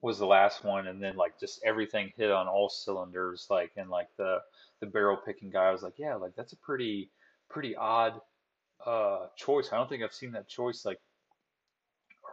[0.01, 3.47] was the last one, and then like just everything hit on all cylinders.
[3.51, 4.39] Like and like the
[4.81, 7.11] the barrel picking guy was like, yeah, like that's a pretty
[7.49, 8.20] pretty odd
[8.86, 9.70] uh choice.
[9.73, 11.01] I don't think I've seen that choice like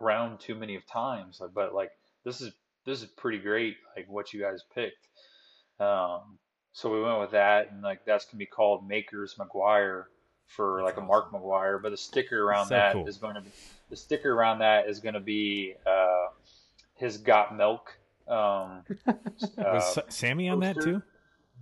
[0.02, 1.40] around too many of times.
[1.41, 1.91] Like, But like
[2.26, 2.52] this is
[2.86, 3.78] this is pretty great.
[3.95, 5.08] Like what you guys picked.
[5.82, 6.38] Um,
[6.74, 10.06] so we went with that, and like that's gonna be called Makers McGwire
[10.52, 11.82] for like a Mark McGwire.
[11.82, 13.30] But the sticker around So that is cool.
[13.30, 13.52] going to be
[13.90, 16.28] the sticker around that is going to be uh,
[16.95, 17.98] his got milk.
[18.28, 21.02] Um, Was uh, Sa- Sammy on that too?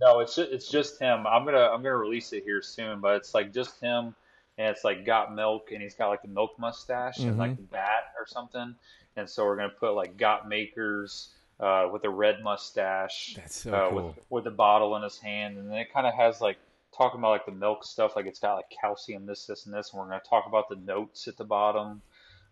[0.00, 1.26] no, it's just, it's just him.
[1.26, 4.14] I'm gonna I'm gonna release it here soon, but it's like just him,
[4.58, 7.62] and it's like got milk, and he's got like the milk mustache and like the
[7.62, 8.74] bat or something.
[9.16, 11.30] And so we're gonna put like got makers
[11.60, 14.06] uh, with a red mustache, That's so uh, cool.
[14.08, 16.58] with with the bottle in his hand, and then it kind of has like
[16.96, 19.92] talking about like the milk stuff, like it's got like calcium, this, this, and this,
[19.92, 22.02] and we're gonna talk about the notes at the bottom.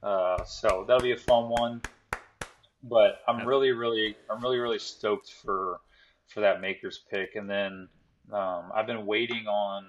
[0.03, 1.83] Uh, so that'll be a fun one.
[2.85, 5.81] But I'm really, really, I'm really, really stoked for
[6.27, 7.35] for that maker's pick.
[7.35, 7.89] And then
[8.33, 9.87] um, I've been waiting on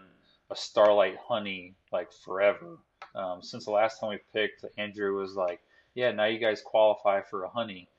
[0.49, 2.77] a Starlight Honey like forever.
[3.13, 5.59] Um, since the last time we picked, Andrew was like,
[5.93, 7.89] "Yeah, now you guys qualify for a honey."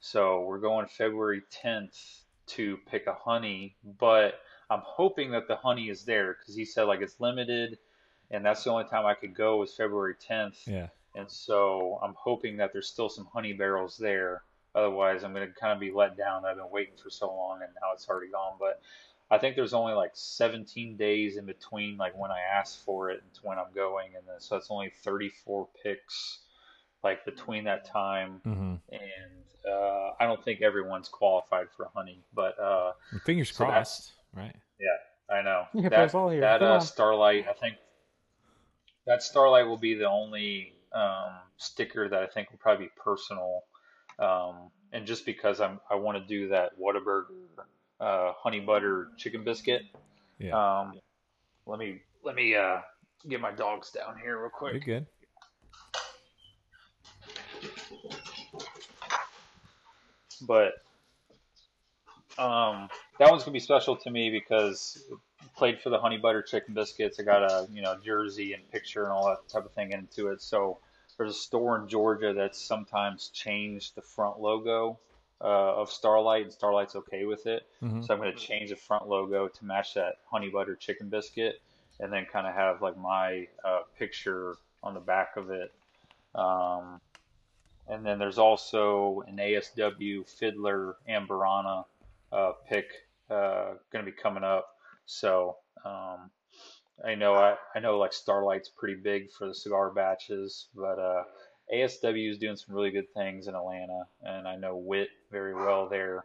[0.00, 5.88] So we're going February 10th to pick a honey, but I'm hoping that the honey
[5.88, 7.78] is there because he said like it's limited,
[8.30, 10.66] and that's the only time I could go was February 10th.
[10.66, 10.88] Yeah.
[11.14, 14.42] And so I'm hoping that there's still some honey barrels there.
[14.74, 16.44] Otherwise, I'm going to kind of be let down.
[16.44, 18.56] I've been waiting for so long and now it's already gone.
[18.60, 18.80] But
[19.30, 23.22] I think there's only like 17 days in between, like when I asked for it
[23.22, 24.14] and to when I'm going.
[24.16, 26.38] And then, so that's only 34 picks,
[27.04, 28.40] like between that time.
[28.44, 32.22] hmm And uh, I don't think everyone's qualified for honey.
[32.34, 32.92] But uh,
[33.24, 34.54] Fingers So crossed, right?
[34.80, 36.40] Yeah, I know You that, put all here.
[36.40, 36.80] that uh.
[36.80, 37.46] Starlight.
[37.48, 37.76] I think
[39.06, 43.64] that Starlight will be the only um, sticker that I think will probably be personal,
[44.18, 47.24] um, and just because I'm I want to do that Whataburger
[48.00, 49.82] uh, honey butter chicken biscuit.
[50.38, 50.80] Yeah.
[50.80, 51.00] Um,
[51.66, 52.78] let me let me uh,
[53.28, 54.84] get my dogs down here real You're quick.
[54.84, 55.06] good.
[60.38, 60.74] But
[62.38, 62.88] um,
[63.18, 65.04] that one's gonna be special to me because
[65.56, 67.18] played for the honey butter chicken biscuits.
[67.18, 70.28] I got a you know jersey and picture and all that type of thing into
[70.28, 70.40] it.
[70.40, 70.78] So
[71.16, 74.98] there's a store in Georgia that's sometimes changed the front logo
[75.40, 75.44] uh,
[75.76, 77.66] of Starlight, and Starlight's okay with it.
[77.82, 78.06] Mhm.
[78.06, 81.60] So I'm gonna change the front logo to match that honey butter chicken biscuit,
[81.98, 85.72] and then kind of have like my uh, picture on the back of it.
[86.34, 87.00] Um,
[87.88, 91.84] and then there's also an ASW Fiddler Amburana
[92.32, 92.86] uh, pick
[93.30, 94.68] uh, going to be coming up.
[95.06, 96.30] So um,
[97.04, 101.22] I know I, I know like Starlight's pretty big for the cigar batches, but uh,
[101.72, 105.88] ASW is doing some really good things in Atlanta, and I know Wit very well
[105.88, 106.24] there,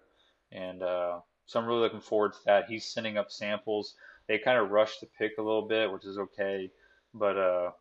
[0.51, 2.65] and uh, so I'm really looking forward to that.
[2.69, 3.95] He's sending up samples.
[4.27, 6.71] They kind of rushed the pick a little bit, which is okay,
[7.13, 7.71] but uh,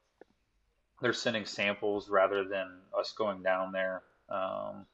[1.03, 2.69] they're sending samples rather than
[2.99, 4.03] us going down there.
[4.29, 4.87] Um,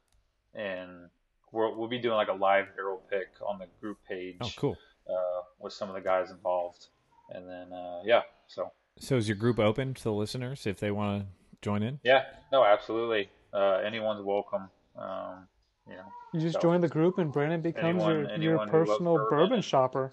[0.54, 1.08] and
[1.52, 4.76] we'll, we'll be doing like a live barrel pick on the group page Oh, cool.
[5.08, 6.86] uh, with some of the guys involved.
[7.30, 10.90] And then, uh, yeah, so So is your group open to the listeners if they
[10.90, 11.26] want to
[11.62, 12.00] join in?
[12.02, 13.28] yeah, no, absolutely.
[13.52, 14.68] Uh, anyone's welcome.
[14.96, 15.46] Um,
[15.88, 18.68] you know, You just So- join the group and Brandon becomes Anyone- your, your anyone
[18.68, 20.12] who loves personal bourbon bourbon shopper.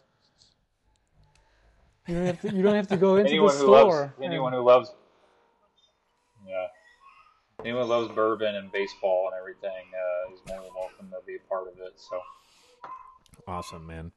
[2.07, 2.53] You don't have to.
[2.53, 4.13] You don't have to go into anyone the who loves store.
[4.21, 4.95] anyone who loves yeah
[7.65, 11.35] anyone who loves bourbon and baseball and everything uh, is more than welcome to be
[11.35, 11.93] a part of it.
[11.97, 12.21] So
[13.47, 14.11] Awesome, man.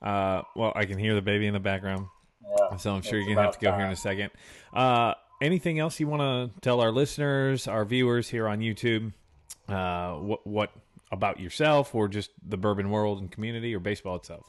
[0.00, 2.06] Uh, well, I can hear the baby in the background,
[2.42, 4.30] yeah, so I'm sure you're gonna have to go here in a second.
[4.72, 9.12] Uh, anything else you want to tell our listeners, our viewers here on YouTube?
[9.68, 10.72] Uh, what what
[11.10, 14.46] about yourself or just the bourbon world and community or baseball itself?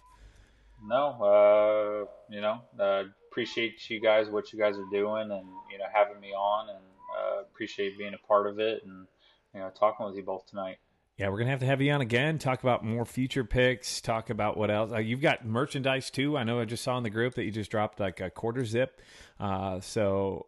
[0.85, 5.77] No, uh, you know, uh, appreciate you guys, what you guys are doing, and you
[5.77, 6.79] know, having me on, and
[7.15, 9.07] uh, appreciate being a part of it, and
[9.53, 10.77] you know, talking with you both tonight.
[11.17, 12.37] Yeah, we're gonna have to have you on again.
[12.39, 14.01] Talk about more future picks.
[14.01, 14.91] Talk about what else.
[14.91, 16.37] Uh, you've got merchandise too.
[16.37, 18.65] I know I just saw in the group that you just dropped like a quarter
[18.65, 18.99] zip.
[19.39, 20.47] Uh, so,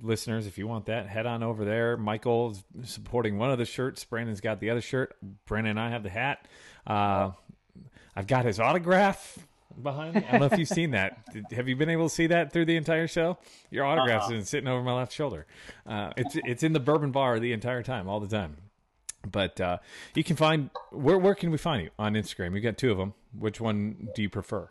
[0.00, 1.98] listeners, if you want that, head on over there.
[1.98, 4.04] Michael's supporting one of the shirts.
[4.04, 5.16] Brandon's got the other shirt.
[5.44, 6.48] Brandon and I have the hat.
[6.86, 7.32] Uh,
[8.14, 9.38] I've got his autograph
[9.82, 10.24] behind me.
[10.28, 11.18] I don't know if you've seen that.
[11.52, 13.38] Have you been able to see that through the entire show?
[13.70, 14.30] Your autograph's Uh-uh.
[14.32, 15.46] been sitting over my left shoulder.
[15.86, 18.56] Uh, it's it's in the bourbon bar the entire time, all the time.
[19.30, 19.78] But uh,
[20.14, 22.54] you can find where where can we find you on Instagram?
[22.54, 23.14] You got two of them.
[23.38, 24.68] Which one do you prefer?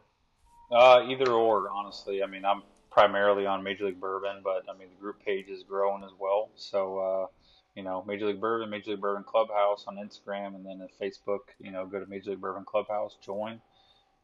[0.72, 2.23] Uh, either or, honestly.
[2.23, 5.64] I mean, I'm primarily on Major League Bourbon, but I mean, the group page is
[5.64, 6.49] growing as well.
[6.56, 7.27] So, uh,
[7.76, 11.40] you know, Major League Bourbon, Major League Bourbon Clubhouse on Instagram, and then at Facebook,
[11.60, 13.60] you know, go to Major League Bourbon Clubhouse, join,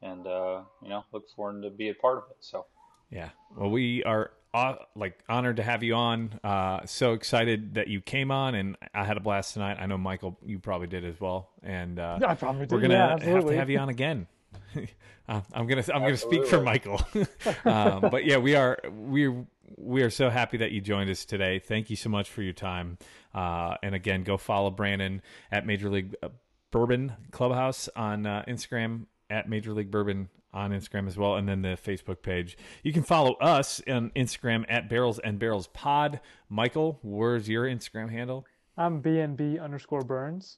[0.01, 2.37] and, uh, you know, look forward to be a part of it.
[2.39, 2.65] So,
[3.09, 3.29] Yeah.
[3.55, 6.39] Well, we are uh, like honored to have you on.
[6.43, 9.77] Uh, so excited that you came on, and I had a blast tonight.
[9.79, 11.49] I know Michael, you probably did as well.
[11.63, 12.71] And uh, I probably did.
[12.71, 14.27] we're gonna yeah, have to have you on again.
[15.29, 16.99] Uh, I'm gonna I'm gonna speak for Michael,
[17.65, 19.33] um, but yeah, we are we
[19.77, 21.59] we are so happy that you joined us today.
[21.59, 22.97] Thank you so much for your time,
[23.33, 26.29] uh, and again, go follow Brandon at Major League uh,
[26.71, 31.61] Bourbon Clubhouse on uh, Instagram at Major League Bourbon on Instagram as well, and then
[31.61, 32.57] the Facebook page.
[32.83, 36.19] You can follow us on Instagram at Barrels and Barrels Pod.
[36.49, 38.45] Michael, where's your Instagram handle?
[38.77, 40.57] I'm BNB underscore Burns.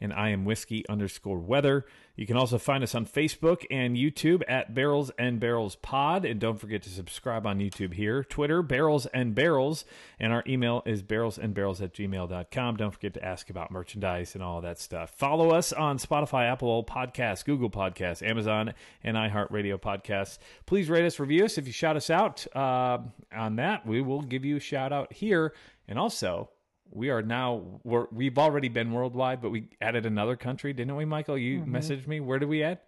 [0.00, 1.84] And I am whiskey underscore weather.
[2.18, 6.24] You can also find us on Facebook and YouTube at Barrels and Barrels Pod.
[6.24, 8.24] And don't forget to subscribe on YouTube here.
[8.24, 9.84] Twitter, Barrels and Barrels.
[10.18, 12.76] And our email is barrels and barrels at gmail.com.
[12.76, 15.10] Don't forget to ask about merchandise and all that stuff.
[15.10, 20.38] Follow us on Spotify, Apple Podcasts, Google Podcasts, Amazon, and iHeartRadio Podcasts.
[20.66, 21.56] Please rate us, review us.
[21.56, 22.98] If you shout us out uh,
[23.32, 25.54] on that, we will give you a shout out here.
[25.86, 26.50] And also,
[26.90, 31.04] we are now we're, we've already been worldwide, but we added another country, didn't we,
[31.04, 31.38] Michael?
[31.38, 32.20] You messaged me.
[32.20, 32.78] Where did we add?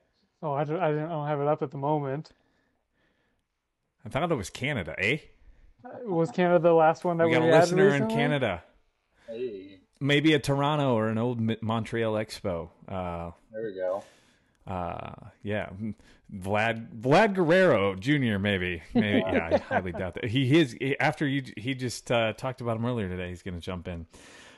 [0.42, 2.30] Oh, I don't, I don't have it up at the moment.
[4.04, 5.18] I thought it was Canada, eh?
[6.04, 8.08] Was Canada the last one that We we, got a had listener in?
[8.08, 8.62] Canada.
[9.28, 12.70] hey, Maybe a Toronto or an old Montreal Expo.
[12.88, 14.02] Uh, there we go.
[14.66, 15.12] Uh,
[15.42, 15.70] yeah,
[16.32, 18.38] Vlad Vlad Guerrero Jr.
[18.38, 19.18] Maybe, maybe.
[19.32, 20.24] yeah, I highly doubt that.
[20.26, 21.42] He is he, after you.
[21.56, 23.28] He just uh, talked about him earlier today.
[23.30, 24.06] He's going to jump in.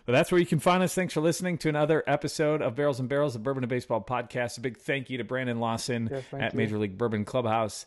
[0.04, 0.94] But that's where you can find us.
[0.94, 4.58] Thanks for listening to another episode of Barrels and Barrels, the Bourbon and Baseball podcast.
[4.58, 6.56] A big thank you to Brandon Lawson Yes, at you.
[6.58, 7.86] Major League Bourbon Clubhouse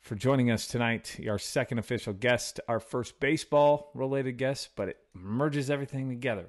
[0.00, 1.20] for joining us tonight.
[1.28, 6.48] Our second official guest, our first baseball related guest, but it merges everything together.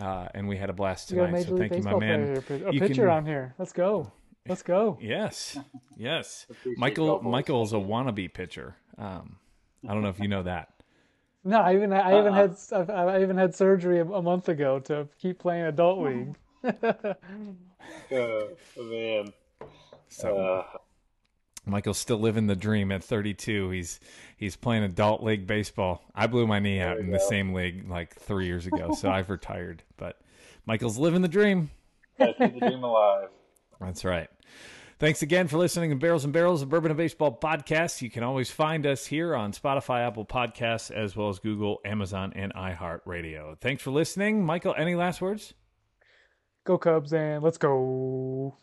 [0.00, 1.42] Uh, and we had a blast tonight.
[1.42, 2.40] So thank you, my man.
[2.42, 3.54] player, a You pitcher can- on here.
[3.58, 4.12] Let's go.
[4.48, 4.98] Let's go.
[5.00, 5.58] Yes,
[5.96, 6.46] yes.
[6.50, 7.22] Appreciate Michael y'all.
[7.22, 8.76] Michael's a wannabe pitcher.
[8.98, 9.36] Um,
[9.88, 10.68] I don't know if you know that.
[11.44, 12.54] No, I even I even Uh-uh.
[12.74, 16.36] had I, I even had surgery a, a month ago to keep playing adult league.
[18.12, 18.44] Uh,
[18.78, 19.32] man.
[20.08, 20.78] So Uh,
[21.66, 23.70] Michael's still living the dream at 32.
[23.70, 23.98] He's
[24.36, 26.04] he's playing adult league baseball.
[26.14, 29.10] I blew my knee out in you the same league like three years ago, so
[29.10, 29.82] I've retired.
[29.96, 30.20] But
[30.64, 31.70] Michael's living the dream.
[32.18, 33.28] gotta keep the dream alive.
[33.84, 34.28] That's right.
[34.98, 38.02] Thanks again for listening to Barrels and Barrels, a Bourbon and Baseball podcast.
[38.02, 42.32] You can always find us here on Spotify, Apple Podcasts, as well as Google, Amazon,
[42.36, 43.58] and iHeartRadio.
[43.60, 44.46] Thanks for listening.
[44.46, 45.54] Michael, any last words?
[46.64, 48.58] Go Cubs and let's go.